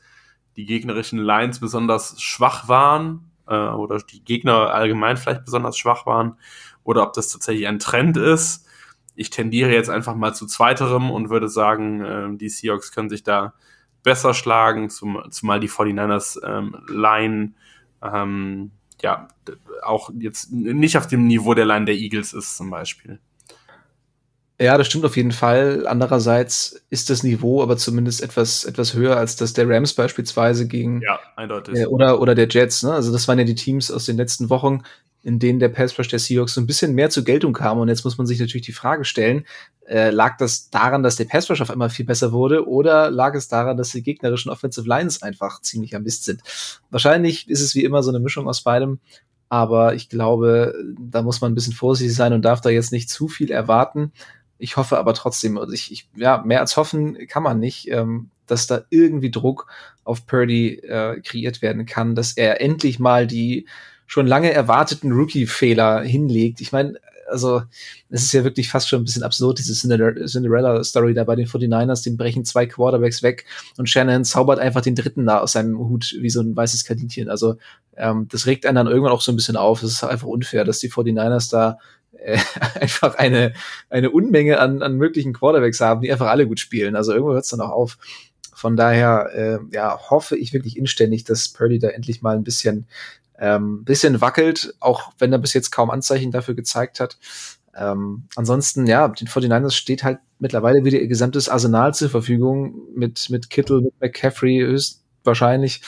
die 0.57 0.66
gegnerischen 0.66 1.18
Lines 1.18 1.61
besonders 1.61 2.20
schwach 2.22 2.68
waren 2.68 3.31
äh, 3.49 3.55
oder 3.55 3.99
die 3.99 4.25
Gegner 4.25 4.72
allgemein 4.72 5.16
vielleicht 5.16 5.44
besonders 5.44 5.77
schwach 5.77 6.07
waren 6.07 6.38
oder 6.85 7.03
ob 7.03 7.12
das 7.12 7.29
tatsächlich 7.29 7.66
ein 7.66 7.79
Trend 7.79 8.16
ist. 8.16 8.66
Ich 9.16 9.31
tendiere 9.31 9.72
jetzt 9.72 9.90
einfach 9.90 10.14
mal 10.14 10.35
zu 10.35 10.46
zweiterem 10.46 11.11
und 11.11 11.31
würde 11.31 11.49
sagen, 11.49 12.05
äh, 12.05 12.37
die 12.37 12.49
Seahawks 12.49 12.92
können 12.92 13.09
sich 13.09 13.25
da 13.25 13.55
besser 14.07 14.35
schlagen, 14.35 14.88
zum, 14.88 15.21
zumal 15.31 15.59
die 15.59 15.69
49ers 15.69 16.38
ähm, 16.47 16.77
Line 16.88 17.55
ähm, 18.01 18.71
ja 19.03 19.27
auch 19.83 20.11
jetzt 20.16 20.53
nicht 20.53 20.97
auf 20.97 21.09
dem 21.09 21.27
Niveau 21.27 21.55
der 21.55 21.66
Line 21.66 21.87
der 21.87 21.97
Eagles 21.97 22.33
ist 22.33 22.57
zum 22.57 22.71
Beispiel. 22.71 23.19
Ja, 24.61 24.79
das 24.79 24.87
stimmt 24.87 25.05
auf 25.05 25.16
jeden 25.16 25.33
Fall. 25.33 25.88
Andererseits 25.88 26.81
ist 26.88 27.11
das 27.11 27.25
Niveau 27.25 27.62
aber 27.64 27.77
zumindest 27.77 28.23
etwas, 28.23 28.64
etwas 28.64 28.95
höher 28.95 29.16
als 29.16 29.35
das 29.35 29.53
der 29.53 29.69
Rams 29.69 29.92
beispielsweise 29.92 30.69
gegen 30.69 31.03
ja, 31.03 31.19
eindeutig. 31.35 31.75
Äh, 31.75 31.87
oder, 31.87 32.21
oder 32.21 32.37
der 32.37 32.49
Jets. 32.49 32.85
Ne? 32.85 32.92
Also 32.92 33.12
das 33.12 33.27
waren 33.27 33.40
ja 33.40 33.45
die 33.45 33.57
Teams 33.57 33.90
aus 33.90 34.07
den 34.07 34.16
letzten 34.16 34.49
Wochen, 34.51 34.83
in 35.27 35.41
denen 35.41 35.59
der 35.59 35.71
Pass 35.71 35.99
Rush 35.99 36.07
der 36.07 36.21
Seahawks 36.21 36.55
so 36.55 36.61
ein 36.61 36.69
bisschen 36.69 36.95
mehr 36.95 37.11
zur 37.11 37.25
Geltung 37.25 37.53
kam. 37.53 37.81
Und 37.81 37.89
jetzt 37.89 38.05
muss 38.05 38.17
man 38.17 38.29
sich 38.29 38.39
natürlich 38.39 38.65
die 38.65 38.71
Frage 38.71 39.05
stellen, 39.05 39.45
äh, 39.85 40.11
lag 40.11 40.37
das 40.37 40.71
daran, 40.71 41.03
dass 41.03 41.17
der 41.17 41.25
Pass 41.25 41.51
Rush 41.51 41.61
auf 41.61 41.69
einmal 41.69 41.91
viel 41.91 42.07
besser 42.07 42.31
wurde 42.31 42.69
oder 42.69 43.11
lag 43.11 43.35
es 43.35 43.49
daran, 43.49 43.77
dass 43.77 43.91
die 43.91 44.05
gegnerischen 44.05 44.53
Offensive 44.53 44.87
Lines 44.87 45.23
einfach 45.23 45.61
ziemlich 45.62 45.97
am 45.97 46.05
Mist 46.05 46.27
sind? 46.27 46.43
Wahrscheinlich 46.91 47.51
ist 47.51 47.61
es 47.61 47.75
wie 47.75 47.83
immer 47.83 48.05
so 48.05 48.11
eine 48.11 48.21
Mischung 48.21 48.47
aus 48.47 48.62
beidem. 48.62 49.01
Aber 49.49 49.97
ich 49.97 50.09
glaube, 50.09 50.75
da 50.97 51.23
muss 51.23 51.41
man 51.41 51.51
ein 51.51 51.55
bisschen 51.57 51.73
vorsichtig 51.73 52.15
sein 52.15 52.33
und 52.33 52.43
darf 52.43 52.61
da 52.61 52.71
jetzt 52.71 52.93
nicht 52.93 53.11
zu 53.11 53.27
viel 53.27 53.51
erwarten. 53.51 54.12
Ich 54.59 54.77
hoffe 54.77 54.97
aber 54.97 55.12
trotzdem, 55.12 55.59
also 55.59 55.73
ich, 55.73 55.91
ich, 55.91 56.09
ja, 56.15 56.41
mehr 56.47 56.61
als 56.61 56.77
hoffen 56.77 57.27
kann 57.27 57.43
man 57.43 57.59
nicht, 57.59 57.91
ähm, 57.91 58.31
dass 58.47 58.69
da 58.69 58.83
irgendwie 58.91 59.33
Druck 59.33 59.67
auf 60.05 60.25
Purdy 60.25 60.77
äh, 60.77 61.21
kreiert 61.21 61.62
werden 61.62 61.85
kann, 61.85 62.15
dass 62.15 62.33
er 62.33 62.61
endlich 62.61 63.01
mal 63.01 63.27
die 63.27 63.67
schon 64.07 64.27
lange 64.27 64.53
erwarteten 64.53 65.12
Rookie-Fehler 65.12 66.03
hinlegt. 66.03 66.61
Ich 66.61 66.73
meine, 66.73 66.95
also 67.29 67.62
es 68.09 68.23
ist 68.23 68.33
ja 68.33 68.45
wirklich 68.45 68.69
fast 68.69 68.88
schon 68.88 69.01
ein 69.01 69.05
bisschen 69.05 69.23
absurd, 69.23 69.59
diese 69.59 69.75
Cinderella-Story 69.75 71.14
da 71.14 71.25
bei 71.25 71.37
den 71.37 71.47
49ers, 71.47 72.05
den 72.05 72.16
brechen 72.16 72.45
zwei 72.45 72.66
Quarterbacks 72.66 73.23
weg 73.23 73.45
und 73.77 73.88
Shannon 73.88 74.25
zaubert 74.25 74.59
einfach 74.59 74.81
den 74.81 74.95
dritten 74.95 75.27
da 75.27 75.40
aus 75.40 75.53
seinem 75.53 75.79
Hut 75.79 76.14
wie 76.21 76.31
so 76.31 76.40
ein 76.40 76.57
weißes 76.57 76.85
Kaninchen. 76.85 77.29
Also 77.29 77.57
ähm, 77.97 78.29
das 78.31 78.47
regt 78.47 78.66
einen 78.66 78.77
dann 78.77 78.87
irgendwann 78.87 79.12
auch 79.12 79.21
so 79.21 79.33
ein 79.33 79.37
bisschen 79.37 79.57
auf. 79.57 79.83
Es 79.83 79.92
ist 79.92 80.05
einfach 80.05 80.27
unfair, 80.29 80.64
dass 80.64 80.79
die 80.79 80.90
49ers 80.90 81.51
da 81.51 81.79
äh, 82.19 82.38
einfach 82.81 83.16
eine, 83.16 83.53
eine 83.90 84.11
Unmenge 84.11 84.59
an, 84.59 84.83
an 84.83 84.97
möglichen 84.97 85.33
Quarterbacks 85.33 85.81
haben, 85.81 86.03
die 86.03 86.12
einfach 86.12 86.29
alle 86.29 86.47
gut 86.47 86.61
spielen. 86.61 86.97
Also 86.97 87.12
irgendwo 87.12 87.33
hört 87.33 87.45
es 87.45 87.51
dann 87.51 87.61
auch 87.61 87.71
auf. 87.71 87.99
Von 88.55 88.75
daher, 88.75 89.31
äh, 89.35 89.59
ja, 89.75 89.99
hoffe 90.09 90.35
ich 90.35 90.55
wirklich 90.55 90.79
inständig, 90.79 91.25
dass 91.25 91.49
Purdy 91.49 91.79
da 91.79 91.88
endlich 91.88 92.23
mal 92.23 92.37
ein 92.37 92.45
bisschen, 92.45 92.87
ähm, 93.38 93.85
bisschen 93.85 94.20
wackelt, 94.20 94.75
auch 94.81 95.12
wenn 95.18 95.33
er 95.33 95.38
bis 95.38 95.55
jetzt 95.55 95.70
kaum 95.70 95.90
Anzeichen 95.90 96.31
dafür 96.31 96.55
gezeigt 96.55 97.01
hat. 97.01 97.18
Ähm, 97.77 98.25
ansonsten, 98.37 98.87
ja, 98.87 99.09
den 99.09 99.29
49ers 99.29 99.72
steht 99.72 100.03
halt 100.03 100.18
mittlerweile 100.38 100.85
wieder 100.85 100.99
ihr 100.99 101.09
gesamtes 101.09 101.49
Arsenal 101.49 101.94
zur 101.94 102.09
Verfügung 102.09 102.75
mit, 102.94 103.29
mit 103.29 103.51
Kittle, 103.51 103.83
mit 103.83 104.01
McCaffrey 104.01 104.61
höchstwahrscheinlich. 104.61 105.83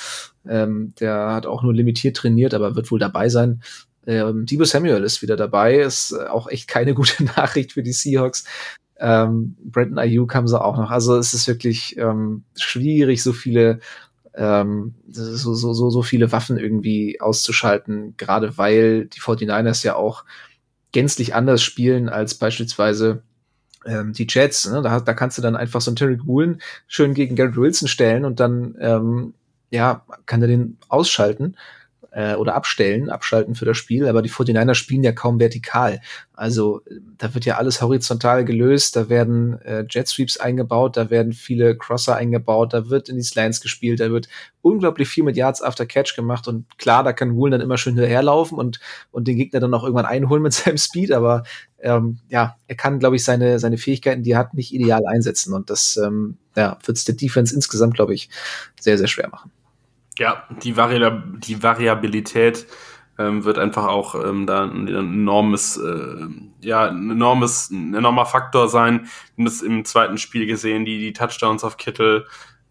Ähm, 0.46 0.92
der 1.00 1.32
hat 1.32 1.46
auch 1.46 1.62
nur 1.62 1.72
limitiert 1.72 2.16
trainiert, 2.16 2.52
aber 2.52 2.76
wird 2.76 2.90
wohl 2.90 2.98
dabei 2.98 3.28
sein. 3.28 3.62
Ähm, 4.06 4.46
Debo 4.46 4.64
Samuel 4.64 5.02
ist 5.02 5.22
wieder 5.22 5.36
dabei, 5.36 5.76
ist 5.76 6.12
auch 6.12 6.48
echt 6.48 6.68
keine 6.68 6.94
gute 6.94 7.24
Nachricht 7.24 7.72
für 7.72 7.82
die 7.82 7.92
Seahawks. 7.92 8.44
Ähm, 9.00 9.56
Brandon 9.64 9.98
Ayuk 9.98 10.34
haben 10.34 10.48
sie 10.48 10.60
auch 10.60 10.76
noch. 10.76 10.90
Also 10.90 11.16
es 11.16 11.32
ist 11.32 11.46
wirklich 11.46 11.96
ähm, 11.98 12.44
schwierig, 12.56 13.22
so 13.22 13.32
viele 13.32 13.80
ähm, 14.38 14.94
so, 15.08 15.54
so, 15.54 15.72
so, 15.74 15.90
so 15.90 16.02
viele 16.02 16.30
Waffen 16.30 16.58
irgendwie 16.58 17.20
auszuschalten, 17.20 18.14
gerade 18.16 18.56
weil 18.56 19.06
die 19.06 19.20
49ers 19.20 19.84
ja 19.84 19.96
auch 19.96 20.24
gänzlich 20.92 21.34
anders 21.34 21.60
spielen 21.60 22.08
als 22.08 22.36
beispielsweise 22.36 23.22
ähm, 23.84 24.12
die 24.12 24.26
Jets. 24.28 24.70
Ne? 24.70 24.80
Da, 24.80 25.00
da 25.00 25.12
kannst 25.12 25.38
du 25.38 25.42
dann 25.42 25.56
einfach 25.56 25.80
so 25.80 25.90
einen 25.90 25.96
Terry 25.96 26.18
Woolen 26.24 26.60
schön 26.86 27.14
gegen 27.14 27.34
Garrett 27.34 27.56
Wilson 27.56 27.88
stellen 27.88 28.24
und 28.24 28.38
dann 28.38 28.76
ähm, 28.80 29.34
ja, 29.70 30.04
kann 30.24 30.40
er 30.40 30.48
den 30.48 30.78
ausschalten 30.88 31.56
äh, 32.18 32.34
oder 32.34 32.56
abstellen, 32.56 33.10
abschalten 33.10 33.54
für 33.54 33.64
das 33.64 33.76
Spiel, 33.76 34.08
aber 34.08 34.22
die 34.22 34.30
49er 34.30 34.74
spielen 34.74 35.04
ja 35.04 35.12
kaum 35.12 35.38
vertikal. 35.38 36.00
Also 36.34 36.80
da 37.16 37.32
wird 37.32 37.44
ja 37.44 37.58
alles 37.58 37.80
horizontal 37.80 38.44
gelöst, 38.44 38.96
da 38.96 39.08
werden 39.08 39.62
äh, 39.62 39.84
Jet 39.88 40.12
eingebaut, 40.40 40.96
da 40.96 41.10
werden 41.10 41.32
viele 41.32 41.76
Crosser 41.76 42.16
eingebaut, 42.16 42.74
da 42.74 42.90
wird 42.90 43.08
in 43.08 43.14
die 43.14 43.22
Slants 43.22 43.60
gespielt, 43.60 44.00
da 44.00 44.10
wird 44.10 44.28
unglaublich 44.62 45.08
viel 45.08 45.22
mit 45.22 45.36
Yards 45.36 45.62
after 45.62 45.86
Catch 45.86 46.16
gemacht 46.16 46.48
und 46.48 46.66
klar, 46.76 47.04
da 47.04 47.12
kann 47.12 47.36
Woolen 47.36 47.52
dann 47.52 47.60
immer 47.60 47.78
schön 47.78 47.94
hinterherlaufen 47.94 48.58
und, 48.58 48.80
und 49.12 49.28
den 49.28 49.36
Gegner 49.36 49.60
dann 49.60 49.72
auch 49.72 49.84
irgendwann 49.84 50.06
einholen 50.06 50.42
mit 50.42 50.52
seinem 50.54 50.76
Speed, 50.76 51.12
aber 51.12 51.44
ähm, 51.78 52.18
ja, 52.28 52.56
er 52.66 52.74
kann, 52.74 52.98
glaube 52.98 53.14
ich, 53.14 53.22
seine, 53.22 53.60
seine 53.60 53.78
Fähigkeiten, 53.78 54.24
die 54.24 54.32
er 54.32 54.38
hat, 54.38 54.54
nicht 54.54 54.74
ideal 54.74 55.06
einsetzen 55.06 55.54
und 55.54 55.70
das 55.70 55.96
ähm, 55.96 56.36
ja, 56.56 56.78
wird 56.84 56.98
es 56.98 57.04
der 57.04 57.14
Defense 57.14 57.54
insgesamt, 57.54 57.94
glaube 57.94 58.14
ich, 58.14 58.28
sehr, 58.80 58.98
sehr 58.98 59.06
schwer 59.06 59.28
machen. 59.28 59.52
Ja, 60.18 60.44
die, 60.62 60.76
Vari 60.76 61.22
die 61.38 61.62
Variabilität 61.62 62.66
ähm, 63.18 63.44
wird 63.44 63.58
einfach 63.58 63.86
auch 63.86 64.14
ähm, 64.14 64.46
da 64.46 64.64
ein 64.64 64.88
enormes, 64.88 65.76
äh, 65.76 66.26
ja, 66.60 66.88
ein 66.88 67.10
enormes, 67.10 67.70
ein 67.70 67.94
enormer 67.94 68.26
Faktor 68.26 68.68
sein. 68.68 69.08
Wir 69.34 69.38
haben 69.38 69.44
das 69.44 69.62
im 69.62 69.84
zweiten 69.84 70.18
Spiel 70.18 70.46
gesehen, 70.46 70.84
die, 70.84 70.98
die 70.98 71.12
Touchdowns 71.12 71.64
auf 71.64 71.76
Kittel, 71.76 72.26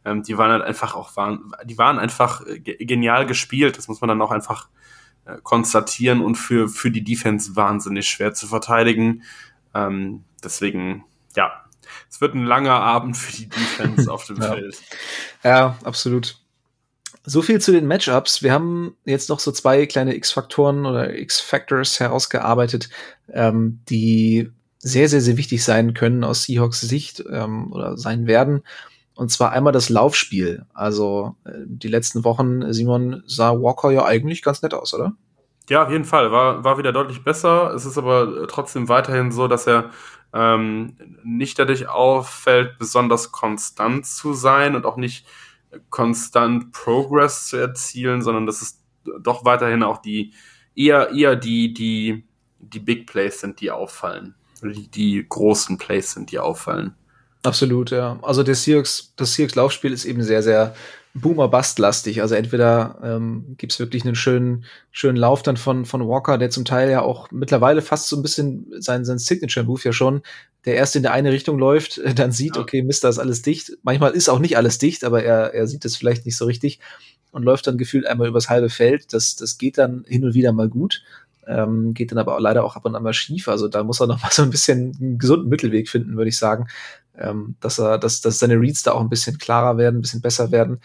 ähm, 0.05 0.23
die 0.23 0.37
waren 0.37 0.51
halt 0.51 0.63
einfach 0.63 0.95
auch, 0.95 1.15
waren, 1.17 1.51
die 1.65 1.77
waren 1.77 1.99
einfach 1.99 2.45
äh, 2.45 2.59
genial 2.59 3.25
gespielt. 3.25 3.77
Das 3.77 3.87
muss 3.87 3.99
man 3.99 4.07
dann 4.07 4.21
auch 4.21 4.31
einfach 4.31 4.69
äh, 5.25 5.37
konstatieren 5.43 6.21
und 6.21 6.35
für, 6.35 6.69
für 6.69 6.91
die 6.91 7.03
Defense 7.03 7.55
wahnsinnig 7.55 8.07
schwer 8.07 8.33
zu 8.33 8.47
verteidigen. 8.47 9.23
Ähm, 9.73 10.23
deswegen, 10.43 11.03
ja, 11.35 11.51
es 12.09 12.21
wird 12.21 12.35
ein 12.35 12.45
langer 12.45 12.79
Abend 12.79 13.17
für 13.17 13.33
die 13.33 13.49
Defense 13.49 14.11
auf 14.11 14.25
dem 14.25 14.37
ja. 14.37 14.53
Feld. 14.53 14.81
Ja, 15.43 15.77
absolut. 15.83 16.39
So 17.29 17.41
viel 17.41 17.59
zu 17.59 17.73
den 17.73 17.87
Matchups. 17.87 18.41
Wir 18.41 18.53
haben 18.53 18.95
jetzt 19.03 19.27
noch 19.27 19.39
so 19.39 19.51
zwei 19.51 19.85
kleine 19.85 20.15
X-Faktoren 20.15 20.85
oder 20.85 21.13
X-Factors 21.13 21.99
herausgearbeitet, 21.99 22.87
ähm, 23.33 23.81
die 23.89 24.49
sehr, 24.79 25.09
sehr, 25.09 25.19
sehr 25.19 25.35
wichtig 25.35 25.61
sein 25.61 25.93
können 25.93 26.23
aus 26.23 26.43
Seahawks 26.43 26.79
Sicht 26.79 27.21
ähm, 27.29 27.73
oder 27.73 27.97
sein 27.97 28.27
werden. 28.27 28.63
Und 29.13 29.29
zwar 29.29 29.51
einmal 29.51 29.73
das 29.73 29.89
Laufspiel. 29.89 30.65
Also 30.73 31.35
äh, 31.43 31.51
die 31.65 31.89
letzten 31.89 32.23
Wochen, 32.23 32.71
Simon, 32.71 33.23
sah 33.27 33.51
Walker 33.51 33.91
ja 33.91 34.05
eigentlich 34.05 34.41
ganz 34.41 34.61
nett 34.61 34.73
aus, 34.73 34.93
oder? 34.93 35.11
Ja, 35.69 35.83
auf 35.83 35.91
jeden 35.91 36.05
Fall. 36.05 36.31
War, 36.31 36.63
war 36.63 36.77
wieder 36.77 36.93
deutlich 36.93 37.25
besser. 37.25 37.73
Es 37.73 37.85
ist 37.85 37.97
aber 37.97 38.47
trotzdem 38.47 38.87
weiterhin 38.87 39.33
so, 39.33 39.49
dass 39.49 39.67
er 39.67 39.89
ähm, 40.31 40.95
nicht 41.25 41.59
dadurch 41.59 41.89
auffällt, 41.89 42.77
besonders 42.79 43.33
konstant 43.33 44.05
zu 44.05 44.31
sein 44.31 44.77
und 44.77 44.85
auch 44.85 44.95
nicht 44.95 45.25
konstant 45.89 46.71
Progress 46.71 47.47
zu 47.47 47.57
erzielen, 47.57 48.21
sondern 48.21 48.45
dass 48.45 48.61
es 48.61 48.81
doch 49.21 49.45
weiterhin 49.45 49.83
auch 49.83 50.01
die 50.01 50.33
eher 50.75 51.11
eher 51.11 51.35
die 51.35 51.73
die 51.73 52.27
die 52.59 52.79
Big 52.79 53.07
Plays 53.07 53.41
sind, 53.41 53.61
die 53.61 53.71
auffallen, 53.71 54.35
die, 54.61 54.87
die 54.87 55.25
großen 55.27 55.77
Plays 55.77 56.13
sind, 56.13 56.31
die 56.31 56.39
auffallen. 56.39 56.95
Absolut, 57.43 57.91
ja. 57.91 58.19
Also 58.23 58.43
der 58.43 58.55
Seahawks, 58.55 59.13
das 59.15 59.33
Seahawks 59.33 59.55
Laufspiel 59.55 59.93
ist 59.93 60.05
eben 60.05 60.23
sehr, 60.23 60.43
sehr 60.43 60.75
Boomer-Bust-lastig. 61.13 62.21
Also 62.21 62.35
entweder 62.35 62.99
ähm, 63.03 63.55
gibt 63.57 63.77
wirklich 63.79 64.03
einen 64.05 64.15
schönen, 64.15 64.65
schönen 64.91 65.17
Lauf 65.17 65.43
dann 65.43 65.57
von, 65.57 65.85
von 65.85 66.07
Walker, 66.07 66.37
der 66.37 66.49
zum 66.49 66.65
Teil 66.65 66.89
ja 66.89 67.01
auch 67.01 67.31
mittlerweile 67.31 67.81
fast 67.81 68.09
so 68.09 68.17
ein 68.17 68.21
bisschen 68.21 68.67
sein, 68.79 69.05
sein 69.05 69.17
Signature-Move 69.17 69.81
ja 69.83 69.93
schon, 69.93 70.21
der 70.67 70.75
erst 70.75 70.95
in 70.95 71.01
der 71.01 71.13
eine 71.13 71.31
Richtung 71.31 71.57
läuft, 71.57 71.99
dann 72.19 72.31
sieht, 72.31 72.55
ja. 72.55 72.61
okay, 72.61 72.83
Mist, 72.83 73.03
da 73.03 73.09
ist 73.09 73.17
alles 73.17 73.41
dicht. 73.41 73.71
Manchmal 73.81 74.11
ist 74.11 74.29
auch 74.29 74.39
nicht 74.39 74.57
alles 74.57 74.77
dicht, 74.77 75.03
aber 75.03 75.23
er, 75.23 75.53
er 75.55 75.65
sieht 75.65 75.83
es 75.85 75.95
vielleicht 75.95 76.25
nicht 76.25 76.37
so 76.37 76.45
richtig 76.45 76.79
und 77.31 77.43
läuft 77.43 77.65
dann 77.65 77.79
gefühlt 77.79 78.05
einmal 78.05 78.27
übers 78.27 78.49
halbe 78.49 78.69
Feld. 78.69 79.13
Das, 79.13 79.35
das 79.35 79.57
geht 79.57 79.79
dann 79.79 80.05
hin 80.07 80.23
und 80.23 80.35
wieder 80.35 80.51
mal 80.51 80.69
gut. 80.69 81.03
Ähm, 81.47 81.93
geht 81.93 82.11
dann 82.11 82.17
aber 82.19 82.35
auch 82.35 82.41
leider 82.41 82.63
auch 82.63 82.75
ab 82.75 82.85
und 82.85 82.95
an 82.95 83.03
mal 83.03 83.13
schief. 83.13 83.47
Also 83.47 83.67
da 83.67 83.83
muss 83.83 84.01
er 84.01 84.07
noch 84.07 84.21
mal 84.21 84.31
so 84.31 84.43
ein 84.43 84.49
bisschen 84.51 84.95
einen 84.99 85.17
gesunden 85.17 85.49
Mittelweg 85.49 85.89
finden, 85.89 86.17
würde 86.17 86.29
ich 86.29 86.37
sagen 86.37 86.67
ähm, 87.19 87.55
dass 87.59 87.79
er, 87.79 87.97
dass, 87.97 88.21
dass 88.21 88.39
seine 88.39 88.59
Reads 88.59 88.83
da 88.83 88.93
auch 88.93 89.01
ein 89.01 89.09
bisschen 89.09 89.37
klarer 89.37 89.77
werden, 89.77 89.97
ein 89.97 90.01
bisschen 90.01 90.21
besser 90.21 90.51
werden. 90.51 90.79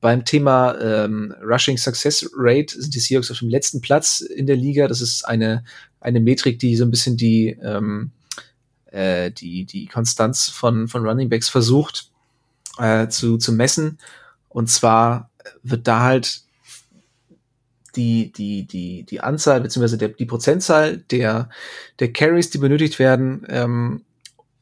Beim 0.00 0.24
Thema 0.24 0.78
ähm, 0.80 1.34
Rushing 1.42 1.78
Success 1.78 2.28
Rate 2.36 2.80
sind 2.80 2.94
die 2.94 3.00
Seahawks 3.00 3.30
auf 3.30 3.38
dem 3.38 3.48
letzten 3.48 3.80
Platz 3.80 4.20
in 4.20 4.46
der 4.46 4.56
Liga. 4.56 4.86
Das 4.86 5.00
ist 5.00 5.24
eine, 5.24 5.64
eine 6.00 6.20
Metrik, 6.20 6.58
die 6.58 6.76
so 6.76 6.84
ein 6.84 6.90
bisschen 6.90 7.16
die, 7.16 7.56
ähm, 7.62 8.10
äh, 8.94 9.30
die, 9.30 9.64
die 9.64 9.86
Konstanz 9.86 10.48
von, 10.48 10.88
von 10.88 11.06
Running 11.06 11.28
Backs 11.28 11.48
versucht 11.48 12.10
äh, 12.78 13.08
zu, 13.08 13.38
zu 13.38 13.52
messen. 13.52 13.98
Und 14.48 14.70
zwar 14.70 15.30
wird 15.62 15.86
da 15.88 16.00
halt 16.00 16.42
die, 17.96 18.32
die, 18.32 18.66
die, 18.66 19.04
die 19.04 19.20
Anzahl 19.20 19.60
beziehungsweise 19.60 19.98
die 19.98 20.26
Prozentzahl 20.26 20.98
der, 20.98 21.48
der 21.98 22.12
Carries, 22.12 22.50
die 22.50 22.58
benötigt 22.58 22.98
werden, 22.98 23.46
ähm, 23.48 24.02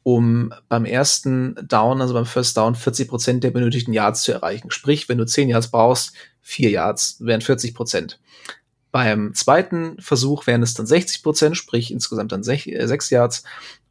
um 0.03 0.53
beim 0.67 0.85
ersten 0.85 1.55
Down, 1.67 2.01
also 2.01 2.13
beim 2.13 2.25
First 2.25 2.57
Down, 2.57 2.75
40 2.75 3.07
Prozent 3.07 3.43
der 3.43 3.51
benötigten 3.51 3.93
Yards 3.93 4.23
zu 4.23 4.33
erreichen. 4.33 4.69
Sprich, 4.69 5.07
wenn 5.07 5.17
du 5.17 5.25
10 5.25 5.49
Yards 5.49 5.69
brauchst, 5.71 6.13
4 6.41 6.69
Yards 6.71 7.17
wären 7.19 7.41
40 7.41 7.73
Prozent. 7.73 8.19
Beim 8.91 9.33
zweiten 9.33 9.99
Versuch 9.99 10.45
wären 10.45 10.61
es 10.61 10.75
dann 10.75 10.85
60 10.85 11.23
Prozent, 11.23 11.57
sprich 11.57 11.91
insgesamt 11.91 12.31
dann 12.31 12.43
6, 12.43 12.67
äh, 12.67 13.15
Yards. 13.15 13.43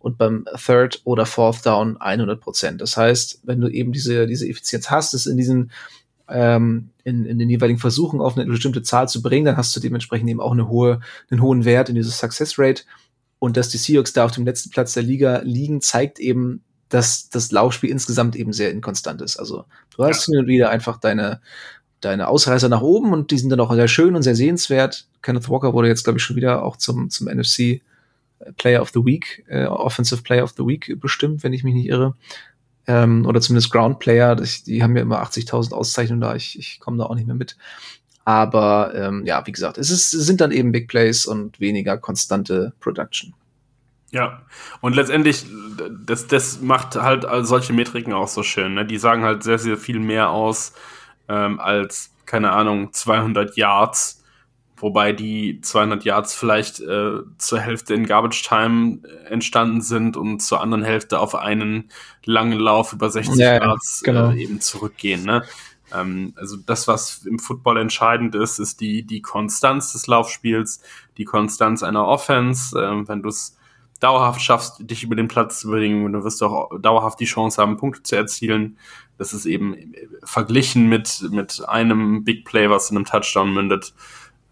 Und 0.03 0.19
beim 0.19 0.47
Third 0.57 1.01
oder 1.05 1.27
Fourth 1.27 1.65
Down 1.65 1.97
100 1.97 2.41
Prozent. 2.41 2.81
Das 2.81 2.97
heißt, 2.97 3.41
wenn 3.45 3.61
du 3.61 3.69
eben 3.69 3.93
diese, 3.93 4.27
diese 4.27 4.49
Effizienz 4.49 4.91
hast, 4.91 5.15
es 5.15 5.27
in 5.27 5.37
diesen 5.37 5.71
ähm, 6.29 6.91
in, 7.05 7.25
in 7.25 7.39
den 7.39 7.51
jeweiligen 7.51 7.79
Versuchen 7.79 8.21
auf 8.21 8.37
eine 8.37 8.47
bestimmte 8.47 8.83
Zahl 8.83 9.09
zu 9.09 9.23
bringen, 9.23 9.45
dann 9.45 9.57
hast 9.57 9.75
du 9.77 9.81
dementsprechend 9.81 10.29
eben 10.31 10.41
auch 10.41 10.53
eine 10.53 10.69
hohe, 10.69 11.01
einen 11.31 11.43
hohen 11.43 11.65
Wert 11.65 11.89
in 11.89 11.95
dieser 11.95 12.11
Success 12.11 12.59
Rate. 12.59 12.83
Und 13.39 13.57
dass 13.57 13.69
die 13.69 13.79
Seahawks 13.79 14.13
da 14.13 14.25
auf 14.25 14.31
dem 14.33 14.45
letzten 14.45 14.71
Platz 14.71 14.95
der 14.95 15.03
Liga 15.03 15.41
liegen, 15.45 15.81
zeigt 15.81 16.19
eben, 16.19 16.63
dass 16.89 17.29
das 17.29 17.51
Laufspiel 17.51 17.91
insgesamt 17.91 18.37
eben 18.37 18.53
sehr 18.53 18.71
inkonstant 18.71 19.21
ist. 19.21 19.37
Also 19.37 19.65
du 19.97 20.05
hast 20.05 20.27
ja. 20.27 20.33
hin 20.33 20.41
und 20.41 20.47
wieder 20.47 20.71
einfach 20.71 20.99
deine, 20.99 21.41
deine 22.01 22.29
Ausreißer 22.29 22.69
nach 22.69 22.83
oben 22.83 23.13
und 23.13 23.31
die 23.31 23.39
sind 23.39 23.51
dann 23.51 23.61
auch 23.61 23.73
sehr 23.75 23.89
schön 23.89 24.15
und 24.15 24.23
sehr 24.23 24.37
sehenswert. 24.37 25.07
Kenneth 25.23 25.49
Walker 25.49 25.73
wurde 25.73 25.89
jetzt, 25.89 26.05
glaube 26.05 26.19
ich, 26.19 26.25
schon 26.25 26.37
wieder 26.37 26.63
auch 26.63 26.77
zum, 26.77 27.11
zum 27.11 27.29
NFC 27.29 27.81
Player 28.57 28.81
of 28.81 28.91
the 28.91 29.05
Week, 29.05 29.45
äh, 29.49 29.67
Offensive 29.67 30.23
Player 30.23 30.45
of 30.45 30.55
the 30.57 30.67
Week 30.67 31.01
bestimmt, 31.01 31.43
wenn 31.43 31.53
ich 31.53 31.65
mich 31.65 31.75
nicht 31.75 31.89
irre. 31.89 32.15
Ähm, 32.87 33.27
oder 33.27 33.41
zumindest 33.41 33.71
Ground 33.73 33.99
Player. 33.99 34.35
Das, 34.35 34.65
die 34.65 34.83
haben 34.83 34.97
ja 34.97 35.03
immer 35.03 35.23
80.000 35.23 35.73
Auszeichnungen 35.73 36.21
da. 36.21 36.35
Ich, 36.35 36.59
ich 36.59 36.81
komme 36.81 36.99
da 36.99 37.05
auch 37.05 37.15
nicht 37.15 37.27
mehr 37.27 37.37
mit. 37.37 37.57
Aber 38.25 38.93
ähm, 38.95 39.25
ja, 39.27 39.47
wie 39.47 39.53
gesagt, 39.53 39.79
es, 39.79 39.91
ist, 39.91 40.11
sind 40.11 40.41
dann 40.41 40.53
eben 40.53 40.73
Big 40.73 40.89
Plays 40.89 41.27
und 41.27 41.59
weniger 41.61 41.99
konstante 41.99 42.73
Production. 42.81 43.35
Ja, 44.11 44.43
und 44.81 44.95
letztendlich, 44.95 45.47
das, 46.05 46.27
das 46.27 46.61
macht 46.61 46.97
halt 46.97 47.27
solche 47.47 47.73
Metriken 47.73 48.13
auch 48.13 48.29
so 48.29 48.43
schön. 48.43 48.75
Ne? 48.75 48.85
Die 48.85 48.99
sagen 48.99 49.23
halt 49.23 49.43
sehr, 49.43 49.59
sehr 49.59 49.79
viel 49.79 49.99
mehr 49.99 50.31
aus 50.31 50.75
ähm, 51.29 51.59
als, 51.59 52.11
keine 52.27 52.53
Ahnung, 52.53 52.93
200 52.93 53.57
Yards 53.57 54.22
wobei 54.83 55.13
die 55.13 55.61
200 55.63 56.05
Yards 56.05 56.35
vielleicht 56.35 56.81
äh, 56.81 57.21
zur 57.39 57.61
Hälfte 57.61 57.95
in 57.95 58.05
Garbage 58.05 58.43
Time 58.43 58.99
entstanden 59.31 59.81
sind 59.81 60.17
und 60.17 60.41
zur 60.41 60.61
anderen 60.61 60.85
Hälfte 60.85 61.21
auf 61.21 61.35
einen 61.35 61.91
langen 62.25 62.59
Lauf 62.59 62.93
über 62.93 63.09
60 63.09 63.37
ja, 63.37 63.55
Yards 63.55 64.03
genau. 64.05 64.31
äh, 64.31 64.43
eben 64.43 64.61
zurückgehen. 64.61 65.25
Ne? 65.25 65.45
Ähm, 65.95 66.35
also 66.37 66.57
das, 66.57 66.89
was 66.89 67.25
im 67.25 67.39
Football 67.39 67.79
entscheidend 67.79 68.35
ist, 68.35 68.59
ist 68.59 68.81
die, 68.81 69.05
die 69.05 69.23
Konstanz 69.23 69.93
des 69.93 70.07
Laufspiels, 70.07 70.83
die 71.17 71.25
Konstanz 71.25 71.83
einer 71.83 72.07
Offense. 72.07 72.79
Ähm, 72.79 73.09
wenn 73.09 73.23
du 73.23 73.29
es 73.29 73.57
dauerhaft 74.01 74.43
schaffst, 74.43 74.91
dich 74.91 75.05
über 75.05 75.15
den 75.15 75.29
Platz 75.29 75.61
zu 75.61 75.69
bewegen, 75.69 76.13
dann 76.13 76.25
wirst 76.25 76.41
du 76.41 76.47
auch 76.47 76.77
dauerhaft 76.81 77.21
die 77.21 77.25
Chance 77.25 77.63
haben, 77.63 77.77
Punkte 77.77 78.03
zu 78.03 78.17
erzielen. 78.17 78.77
Das 79.17 79.33
ist 79.33 79.47
eben 79.47 79.95
verglichen 80.25 80.89
mit, 80.89 81.29
mit 81.31 81.63
einem 81.69 82.25
Big 82.25 82.45
Play, 82.45 82.69
was 82.69 82.91
in 82.91 82.97
einem 82.97 83.07
Touchdown 83.07 83.55
mündet, 83.55 83.95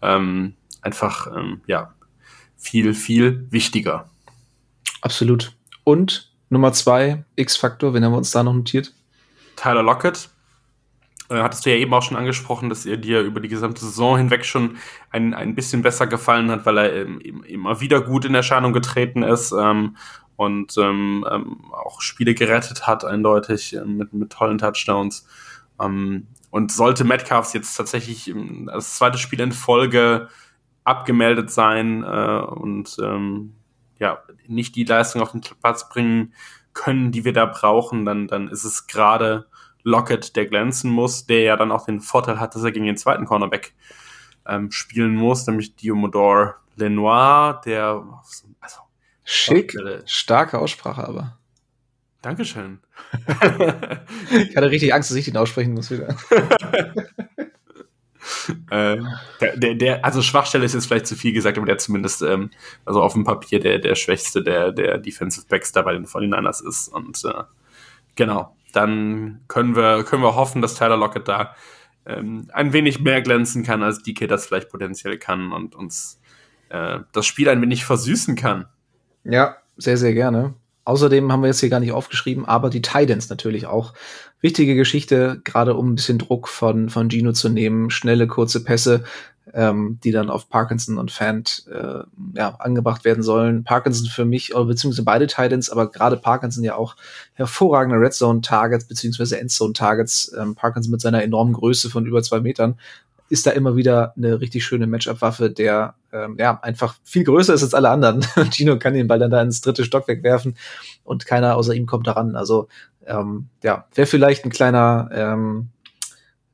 ähm, 0.01 0.55
einfach 0.81 1.27
ähm, 1.35 1.61
ja 1.67 1.93
viel, 2.57 2.93
viel 2.93 3.47
wichtiger. 3.51 4.09
Absolut. 5.01 5.53
Und 5.83 6.31
Nummer 6.49 6.73
zwei, 6.73 7.23
X-Faktor, 7.35 7.93
wen 7.93 8.03
haben 8.03 8.11
wir 8.11 8.17
uns 8.17 8.31
da 8.31 8.43
noch 8.43 8.53
notiert? 8.53 8.93
Tyler 9.55 9.83
Lockett. 9.83 10.29
Äh, 11.29 11.41
hattest 11.41 11.65
du 11.65 11.69
ja 11.69 11.77
eben 11.77 11.93
auch 11.93 12.03
schon 12.03 12.17
angesprochen, 12.17 12.69
dass 12.69 12.85
er 12.85 12.97
dir 12.97 13.21
über 13.21 13.39
die 13.39 13.47
gesamte 13.47 13.81
Saison 13.81 14.17
hinweg 14.17 14.45
schon 14.45 14.77
ein, 15.11 15.33
ein 15.33 15.55
bisschen 15.55 15.81
besser 15.81 16.07
gefallen 16.07 16.51
hat, 16.51 16.65
weil 16.65 16.77
er 16.77 16.93
ähm, 16.93 17.21
immer 17.47 17.79
wieder 17.79 18.01
gut 18.01 18.25
in 18.25 18.35
Erscheinung 18.35 18.73
getreten 18.73 19.23
ist 19.23 19.53
ähm, 19.53 19.95
und 20.35 20.77
ähm, 20.77 21.25
ähm 21.31 21.71
auch 21.71 22.01
Spiele 22.01 22.35
gerettet 22.35 22.85
hat, 22.85 23.05
eindeutig 23.05 23.75
äh, 23.75 23.85
mit, 23.85 24.13
mit 24.13 24.31
tollen 24.31 24.57
Touchdowns. 24.57 25.25
Ähm, 26.51 26.63
und 26.63 26.71
sollte 26.71 27.03
Metcalfs 27.03 27.53
jetzt 27.53 27.75
tatsächlich 27.75 28.33
das 28.67 28.95
zweite 28.95 29.17
Spiel 29.17 29.39
in 29.39 29.51
Folge 29.51 30.29
abgemeldet 30.83 31.51
sein 31.51 32.03
äh, 32.03 32.41
und 32.41 32.97
ähm, 33.01 33.55
ja, 33.99 34.23
nicht 34.47 34.75
die 34.75 34.83
Leistung 34.83 35.21
auf 35.21 35.31
den 35.31 35.41
Platz 35.41 35.87
bringen 35.89 36.33
können, 36.73 37.11
die 37.11 37.23
wir 37.23 37.33
da 37.33 37.45
brauchen, 37.45 38.05
dann, 38.05 38.27
dann 38.27 38.47
ist 38.47 38.63
es 38.63 38.87
gerade 38.87 39.47
Lockett, 39.83 40.35
der 40.35 40.45
glänzen 40.45 40.91
muss, 40.91 41.25
der 41.25 41.41
ja 41.41 41.55
dann 41.55 41.71
auch 41.71 41.85
den 41.85 42.01
Vorteil 42.01 42.39
hat, 42.39 42.55
dass 42.55 42.63
er 42.63 42.71
gegen 42.71 42.85
den 42.85 42.97
zweiten 42.97 43.25
Cornerback 43.25 43.73
ähm, 44.45 44.71
spielen 44.71 45.15
muss, 45.15 45.45
nämlich 45.47 45.75
Diomodor 45.75 46.55
Lenoir, 46.75 47.61
der 47.65 48.03
also, 48.59 48.79
Schick, 49.23 49.77
starke 50.05 50.59
Aussprache 50.59 51.07
aber. 51.07 51.37
Dankeschön. 52.21 52.79
ich 54.31 54.55
hatte 54.55 54.69
richtig 54.69 54.93
Angst, 54.93 55.09
dass 55.09 55.17
ich 55.17 55.25
den 55.25 55.37
aussprechen 55.37 55.73
muss 55.73 55.89
wieder. 55.89 56.09
äh, 58.69 58.97
der, 59.41 59.57
der, 59.57 59.75
der, 59.75 60.05
also 60.05 60.21
Schwachstelle 60.21 60.65
ist 60.65 60.73
jetzt 60.73 60.85
vielleicht 60.85 61.07
zu 61.07 61.15
viel 61.15 61.33
gesagt, 61.33 61.57
aber 61.57 61.65
der 61.65 61.79
zumindest 61.79 62.21
ähm, 62.21 62.51
also 62.85 63.01
auf 63.01 63.13
dem 63.13 63.23
Papier 63.23 63.59
der, 63.59 63.79
der 63.79 63.95
schwächste 63.95 64.43
der, 64.43 64.71
der 64.71 64.99
Defensive 64.99 65.47
Backs 65.47 65.71
da 65.71 65.81
bei 65.81 65.93
den 65.93 66.05
49ers 66.05 66.65
ist. 66.67 66.89
Und 66.89 67.23
äh, 67.25 67.43
genau, 68.15 68.55
dann 68.73 69.41
können 69.47 69.75
wir, 69.75 70.03
können 70.03 70.23
wir 70.23 70.35
hoffen, 70.35 70.61
dass 70.61 70.75
Tyler 70.75 70.97
Lockett 70.97 71.27
da 71.27 71.55
ähm, 72.05 72.47
ein 72.53 72.73
wenig 72.73 72.99
mehr 72.99 73.21
glänzen 73.21 73.63
kann, 73.63 73.83
als 73.83 74.03
DK 74.03 74.27
das 74.27 74.45
vielleicht 74.45 74.69
potenziell 74.69 75.17
kann 75.17 75.51
und 75.51 75.75
uns 75.75 76.19
äh, 76.69 76.99
das 77.11 77.25
Spiel 77.25 77.49
ein 77.49 77.61
wenig 77.61 77.85
versüßen 77.85 78.35
kann. 78.35 78.67
Ja, 79.23 79.57
sehr, 79.77 79.97
sehr 79.97 80.13
gerne. 80.13 80.55
Außerdem 80.83 81.31
haben 81.31 81.41
wir 81.41 81.47
jetzt 81.47 81.59
hier 81.59 81.69
gar 81.69 81.79
nicht 81.79 81.91
aufgeschrieben, 81.91 82.45
aber 82.45 82.69
die 82.69 82.81
Titans 82.81 83.29
natürlich 83.29 83.67
auch. 83.67 83.93
Wichtige 84.39 84.75
Geschichte, 84.75 85.39
gerade 85.43 85.75
um 85.75 85.91
ein 85.91 85.95
bisschen 85.95 86.17
Druck 86.17 86.47
von, 86.47 86.89
von 86.89 87.09
Gino 87.09 87.31
zu 87.31 87.49
nehmen. 87.49 87.91
Schnelle, 87.91 88.25
kurze 88.25 88.63
Pässe, 88.63 89.03
ähm, 89.53 89.99
die 90.03 90.11
dann 90.11 90.31
auf 90.31 90.49
Parkinson 90.49 90.97
und 90.97 91.11
Fant 91.11 91.65
äh, 91.71 91.99
ja, 92.35 92.55
angebracht 92.55 93.05
werden 93.05 93.21
sollen. 93.21 93.63
Parkinson 93.63 94.07
für 94.07 94.25
mich, 94.25 94.53
beziehungsweise 94.53 95.03
beide 95.03 95.27
Titans, 95.27 95.69
aber 95.69 95.91
gerade 95.91 96.17
Parkinson 96.17 96.63
ja 96.63 96.75
auch 96.75 96.95
hervorragende 97.33 97.99
Red 97.99 98.13
Zone 98.13 98.41
Targets, 98.41 98.85
beziehungsweise 98.85 99.39
Endzone 99.39 99.73
Targets. 99.73 100.33
Ähm, 100.37 100.55
Parkinson 100.55 100.91
mit 100.91 101.01
seiner 101.01 101.21
enormen 101.21 101.53
Größe 101.53 101.89
von 101.89 102.05
über 102.05 102.23
zwei 102.23 102.39
Metern 102.39 102.79
ist 103.31 103.47
da 103.47 103.51
immer 103.51 103.75
wieder 103.75 104.13
eine 104.17 104.41
richtig 104.41 104.65
schöne 104.65 104.87
Matchup-Waffe, 104.87 105.49
der 105.49 105.95
ähm, 106.11 106.35
ja 106.37 106.59
einfach 106.61 106.95
viel 107.03 107.23
größer 107.23 107.53
ist 107.53 107.63
als 107.63 107.73
alle 107.73 107.89
anderen. 107.89 108.25
Gino 108.51 108.77
kann 108.77 108.93
den 108.93 109.07
Ball 109.07 109.19
dann 109.19 109.31
da 109.31 109.41
ins 109.41 109.61
dritte 109.61 109.85
Stock 109.85 110.07
wegwerfen 110.07 110.57
und 111.03 111.25
keiner 111.25 111.55
außer 111.55 111.73
ihm 111.73 111.85
kommt 111.85 112.07
daran. 112.07 112.35
Also 112.35 112.67
ähm, 113.05 113.47
ja, 113.63 113.87
wäre 113.95 114.05
vielleicht 114.05 114.43
ein 114.43 114.51
kleiner 114.51 115.09
ähm, 115.13 115.69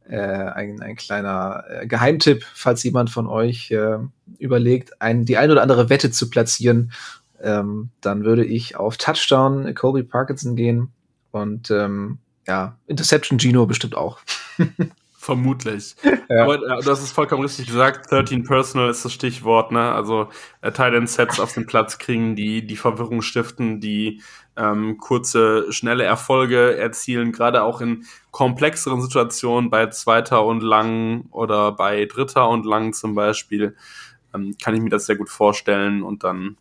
äh, 0.07 0.17
ein, 0.17 0.81
ein 0.81 0.95
kleiner 0.95 1.63
äh, 1.67 1.87
Geheimtipp, 1.87 2.45
falls 2.53 2.83
jemand 2.83 3.09
von 3.09 3.27
euch 3.27 3.71
äh, 3.71 3.97
überlegt, 4.37 5.01
ein, 5.01 5.25
die 5.25 5.37
ein 5.37 5.51
oder 5.51 5.63
andere 5.63 5.89
Wette 5.89 6.11
zu 6.11 6.29
platzieren, 6.29 6.91
ähm, 7.41 7.89
dann 8.01 8.23
würde 8.23 8.45
ich 8.45 8.77
auf 8.77 8.97
Touchdown 8.97 9.73
Kobe 9.73 10.03
Parkinson 10.03 10.55
gehen 10.55 10.91
und 11.31 11.71
ähm, 11.71 12.19
ja, 12.47 12.77
Interception 12.85 13.39
Gino 13.39 13.65
bestimmt 13.65 13.97
auch. 13.97 14.19
Vermutlich. 15.27 15.97
Ja. 16.29 16.43
Aber 16.43 16.55
äh, 16.55 16.83
hast 16.85 17.01
es 17.01 17.11
vollkommen 17.13 17.43
richtig 17.43 17.67
gesagt. 17.67 18.11
13 18.11 18.43
Personal 18.43 18.89
ist 18.89 19.05
das 19.05 19.13
Stichwort, 19.13 19.71
ne? 19.71 19.93
Also 19.93 20.27
äh, 20.59 20.71
Titan 20.71 21.07
Sets 21.07 21.39
auf 21.39 21.53
den 21.53 21.65
Platz 21.65 21.99
kriegen, 21.99 22.35
die 22.35 22.67
die 22.67 22.75
Verwirrung 22.75 23.21
stiften, 23.21 23.79
die 23.79 24.21
ähm, 24.57 24.97
kurze, 24.97 25.71
schnelle 25.71 26.03
Erfolge 26.03 26.77
erzielen, 26.77 27.31
gerade 27.31 27.63
auch 27.63 27.79
in 27.79 28.03
komplexeren 28.31 29.01
Situationen 29.01 29.69
bei 29.69 29.87
zweiter 29.87 30.43
und 30.43 30.63
lang 30.63 31.27
oder 31.31 31.71
bei 31.71 32.03
dritter 32.05 32.49
und 32.49 32.65
lang 32.65 32.91
zum 32.91 33.15
Beispiel, 33.15 33.77
ähm, 34.35 34.53
kann 34.61 34.75
ich 34.75 34.81
mir 34.81 34.89
das 34.89 35.05
sehr 35.05 35.15
gut 35.15 35.29
vorstellen 35.29 36.03
und 36.03 36.25
dann 36.25 36.57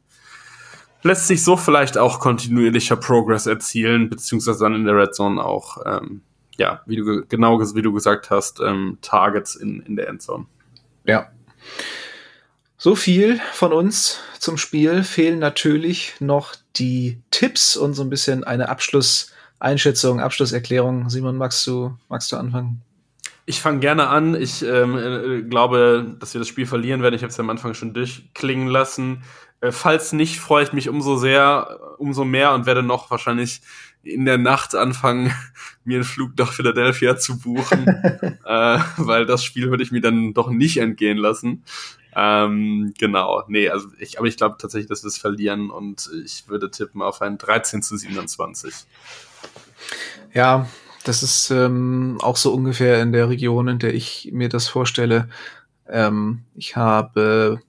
lässt 1.03 1.27
sich 1.27 1.43
so 1.43 1.57
vielleicht 1.57 1.99
auch 1.99 2.21
kontinuierlicher 2.21 2.97
Progress 2.97 3.47
erzielen, 3.47 4.09
beziehungsweise 4.09 4.61
dann 4.61 4.75
in 4.77 4.85
der 4.85 4.97
Red 4.97 5.15
Zone 5.17 5.45
auch 5.45 5.79
ähm, 5.85 6.23
ja, 6.59 6.83
wie 6.87 6.97
du 6.97 7.25
genau 7.27 7.61
wie 7.61 7.83
du 7.83 7.93
gesagt 7.93 8.31
hast, 8.31 8.61
ähm, 8.61 8.99
Targets 9.03 9.57
in, 9.57 9.81
in 9.81 9.97
der 9.97 10.09
Endzone. 10.09 10.47
Ja. 11.05 11.31
So 12.79 12.95
viel 12.95 13.41
von 13.53 13.73
uns 13.73 14.21
zum 14.39 14.59
Spiel. 14.59 15.03
Fehlen 15.03 15.39
natürlich 15.39 16.15
noch 16.21 16.55
die 16.77 17.21
Tipps 17.31 17.77
und 17.77 17.95
so 17.95 18.03
ein 18.03 18.11
bisschen 18.11 18.45
eine 18.45 18.69
Abschlusseinschätzung, 18.69 20.21
Abschlusserklärung. 20.21 21.09
Simon, 21.09 21.37
magst 21.37 21.67
du, 21.67 21.97
magst 22.09 22.31
du 22.33 22.37
anfangen? 22.37 22.83
Ich 23.47 23.61
fange 23.61 23.79
gerne 23.79 24.09
an. 24.09 24.35
Ich 24.35 24.63
ähm, 24.63 24.99
äh, 24.99 25.43
glaube, 25.43 26.17
dass 26.19 26.35
wir 26.35 26.41
das 26.41 26.49
Spiel 26.49 26.67
verlieren 26.67 27.03
werden. 27.03 27.15
Ich 27.15 27.23
habe 27.23 27.31
es 27.31 27.37
ja 27.37 27.45
am 27.45 27.51
Anfang 27.51 27.75
schon 27.75 27.95
durchklingen 27.95 28.69
lassen. 28.69 29.23
Äh, 29.61 29.73
falls 29.73 30.13
nicht, 30.13 30.39
freue 30.41 30.65
ich 30.65 30.73
mich 30.73 30.89
umso 30.89 31.17
sehr, 31.17 31.79
umso 31.99 32.25
mehr 32.25 32.53
und 32.53 32.67
werde 32.67 32.83
noch 32.83 33.11
wahrscheinlich 33.11 33.63
in 34.07 34.25
der 34.25 34.39
Nacht 34.39 34.75
anfangen, 34.75 35.33
mir 35.85 35.97
einen 35.97 36.05
Flug 36.05 36.33
nach 36.39 36.53
Philadelphia 36.53 37.17
zu 37.17 37.39
buchen, 37.39 37.87
äh, 38.45 38.79
weil 38.97 39.27
das 39.27 39.45
Spiel 39.45 39.71
würde 39.71 39.83
ich 39.83 39.93
mir 39.93 40.01
dann 40.01 40.35
doch 40.35 40.51
nicht 40.51 40.79
entgehen 40.79 41.19
lassen. 41.19 41.65
Ähm, 42.15 42.95
genau, 42.99 43.43
nee, 43.47 43.69
also 43.69 43.89
ich, 43.99 44.19
aber 44.19 44.27
ich 44.27 44.39
glaube 44.39 44.57
tatsächlich, 44.59 44.89
dass 44.89 45.05
wir 45.05 45.09
es 45.09 45.19
verlieren 45.19 45.71
und 45.71 46.09
ich 46.25 46.49
würde 46.49 46.71
tippen 46.71 47.03
auf 47.03 47.21
ein 47.21 47.37
13 47.37 47.83
zu 47.83 47.97
27. 47.97 48.73
Ja, 50.33 50.67
das 51.05 51.23
ist 51.23 51.51
ähm, 51.51 52.19
auch 52.23 52.37
so 52.37 52.55
ungefähr 52.55 53.03
in 53.03 53.13
der 53.13 53.29
Region, 53.29 53.69
in 53.69 53.79
der 53.79 53.95
ich 53.95 54.31
mir 54.33 54.49
das 54.49 54.67
vorstelle. 54.67 55.29
Ähm, 55.89 56.43
ich 56.55 56.75
habe 56.75 57.61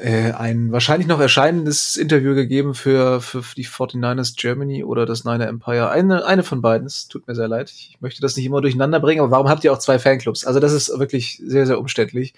äh, 0.00 0.32
ein 0.32 0.72
wahrscheinlich 0.72 1.08
noch 1.08 1.20
erscheinendes 1.20 1.96
Interview 1.96 2.34
gegeben 2.34 2.74
für, 2.74 3.20
für 3.20 3.42
die 3.56 3.66
49ers 3.66 4.36
Germany 4.36 4.84
oder 4.84 5.06
das 5.06 5.24
Niner 5.24 5.48
Empire. 5.48 5.90
Eine, 5.90 6.24
eine 6.24 6.42
von 6.42 6.62
beiden. 6.62 6.86
Es 6.86 7.08
tut 7.08 7.26
mir 7.26 7.34
sehr 7.34 7.48
leid. 7.48 7.70
Ich 7.70 7.98
möchte 8.00 8.20
das 8.20 8.36
nicht 8.36 8.46
immer 8.46 8.60
durcheinander 8.60 9.00
bringen, 9.00 9.20
aber 9.20 9.30
warum 9.30 9.48
habt 9.48 9.64
ihr 9.64 9.72
auch 9.72 9.78
zwei 9.78 9.98
Fanclubs? 9.98 10.44
Also 10.44 10.60
das 10.60 10.72
ist 10.72 10.96
wirklich 10.98 11.42
sehr, 11.44 11.66
sehr 11.66 11.78
umständlich. 11.78 12.34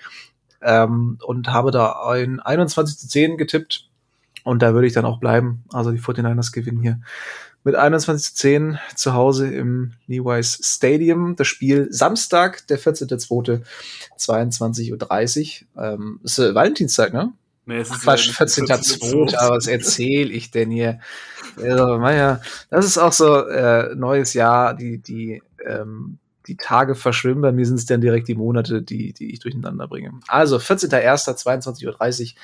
Ähm, 0.63 1.19
und 1.23 1.49
habe 1.49 1.71
da 1.71 2.09
ein 2.09 2.41
21 2.41 2.99
zu 2.99 3.09
10 3.09 3.37
getippt. 3.37 3.89
Und 4.43 4.63
da 4.63 4.73
würde 4.75 4.87
ich 4.87 4.93
dann 4.93 5.05
auch 5.05 5.21
bleiben. 5.21 5.65
Also 5.73 5.91
die 5.91 6.01
49ers 6.01 6.53
gewinnen 6.53 6.81
hier 6.81 7.01
mit 7.63 7.75
21 7.75 8.35
zu 8.35 8.35
10 8.37 8.79
zu 8.95 9.15
Hause 9.15 9.53
im 9.53 9.93
Levi's 10.07 10.59
Stadium. 10.63 11.37
Das 11.37 11.47
Spiel 11.47 11.89
Samstag, 11.91 12.67
der 12.69 12.79
14.2. 12.79 13.63
22.30 14.19 15.63
Uhr. 15.77 15.83
Ähm, 15.83 16.21
ist 16.23 16.39
äh, 16.39 16.55
Valentinstag, 16.55 17.13
ne? 17.13 17.33
Nee, 17.71 17.79
es 17.79 17.91
ist 17.91 18.03
Quatsch, 18.03 18.31
14.2. 18.31 19.33
Was 19.49 19.69
erzähle 19.69 20.33
ich 20.33 20.51
denn 20.51 20.73
hier? 20.73 20.99
Also, 21.57 21.99
naja, 21.99 22.41
das 22.69 22.85
ist 22.85 22.99
auch 22.99 23.13
so 23.13 23.47
äh, 23.47 23.95
neues 23.95 24.35
Jahr, 24.35 24.75
die, 24.75 24.99
die, 24.99 25.41
ähm, 25.65 26.19
die 26.49 26.57
Tage 26.57 26.97
verschwimmen. 26.97 27.43
Bei 27.43 27.53
mir 27.53 27.65
sind 27.65 27.77
es 27.77 27.87
dann 27.87 28.01
direkt 28.01 28.27
die 28.27 28.35
Monate, 28.35 28.83
die, 28.83 29.13
die 29.13 29.33
ich 29.33 29.39
durcheinander 29.39 29.87
bringe. 29.87 30.11
Also 30.27 30.57
14.01. 30.57 31.45
22.30 31.45 32.33
Uhr 32.35 32.41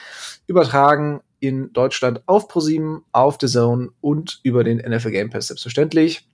übertragen 0.46 1.22
in 1.40 1.72
Deutschland 1.72 2.22
auf 2.26 2.46
ProSieben, 2.46 3.02
auf 3.10 3.36
The 3.40 3.48
Zone 3.48 3.88
und 4.00 4.38
über 4.44 4.62
den 4.62 4.78
NFL 4.78 5.10
Game 5.10 5.30
Pass 5.30 5.48
selbstverständlich. 5.48 6.28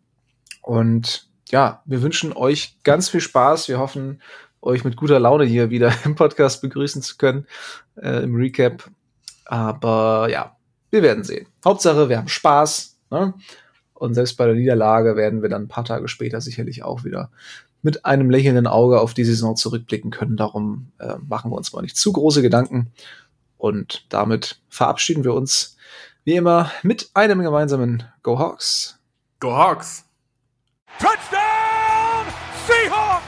Und 0.61 1.31
ja, 1.49 1.83
wir 1.87 2.03
wünschen 2.03 2.35
euch 2.35 2.77
ganz 2.85 3.09
viel 3.09 3.23
Spaß. 3.23 3.69
Wir 3.69 3.79
hoffen, 3.79 4.21
euch 4.63 4.85
mit 4.85 4.97
guter 4.97 5.21
Laune 5.21 5.45
hier 5.45 5.71
wieder 5.71 5.93
im 6.05 6.15
Podcast 6.15 6.63
begrüßen 6.63 7.03
zu 7.03 7.17
können, 7.17 7.47
äh, 7.97 8.23
im 8.23 8.35
Recap. 8.35 8.91
Aber 9.45 10.29
ja, 10.31 10.57
wir 10.91 11.03
werden 11.03 11.25
sehen. 11.25 11.47
Hauptsache, 11.65 12.09
wir 12.09 12.19
haben 12.19 12.29
Spaß. 12.29 12.97
Ne? 13.11 13.35
Und 13.95 14.15
selbst 14.15 14.37
bei 14.37 14.47
der 14.47 14.55
Niederlage 14.55 15.17
werden 15.17 15.43
wir 15.43 15.49
dann 15.49 15.63
ein 15.63 15.69
paar 15.69 15.85
Tage 15.85 16.09
später 16.09 16.41
sicherlich 16.41 16.83
auch 16.83 17.05
wieder 17.05 17.31
mit 17.83 18.07
einem 18.07 18.31
lächelnden 18.31 18.67
Auge 18.67 19.01
auf 19.01 19.13
die 19.13 19.25
Saison 19.25 19.57
zurückblicken 19.57 20.11
können. 20.11 20.37
Darum 20.37 20.93
äh, 20.99 21.15
machen 21.29 21.51
wir 21.51 21.57
uns 21.57 21.73
mal 21.73 21.83
nicht 21.83 21.97
zu 21.97 22.13
große 22.13 22.43
Gedanken. 22.43 22.93
Und 23.59 24.07
damit 24.09 24.61
verabschieden 24.69 25.25
wir 25.25 25.35
uns 25.35 25.77
wie 26.25 26.35
immer 26.35 26.71
mit 26.83 27.11
einem 27.15 27.43
gemeinsamen 27.43 28.05
Go 28.23 28.39
Hawks. 28.39 28.99
Go 29.41 29.53
Hawks! 29.53 30.05
Touchdown! 30.99 32.27
Seahawks! 32.67 33.12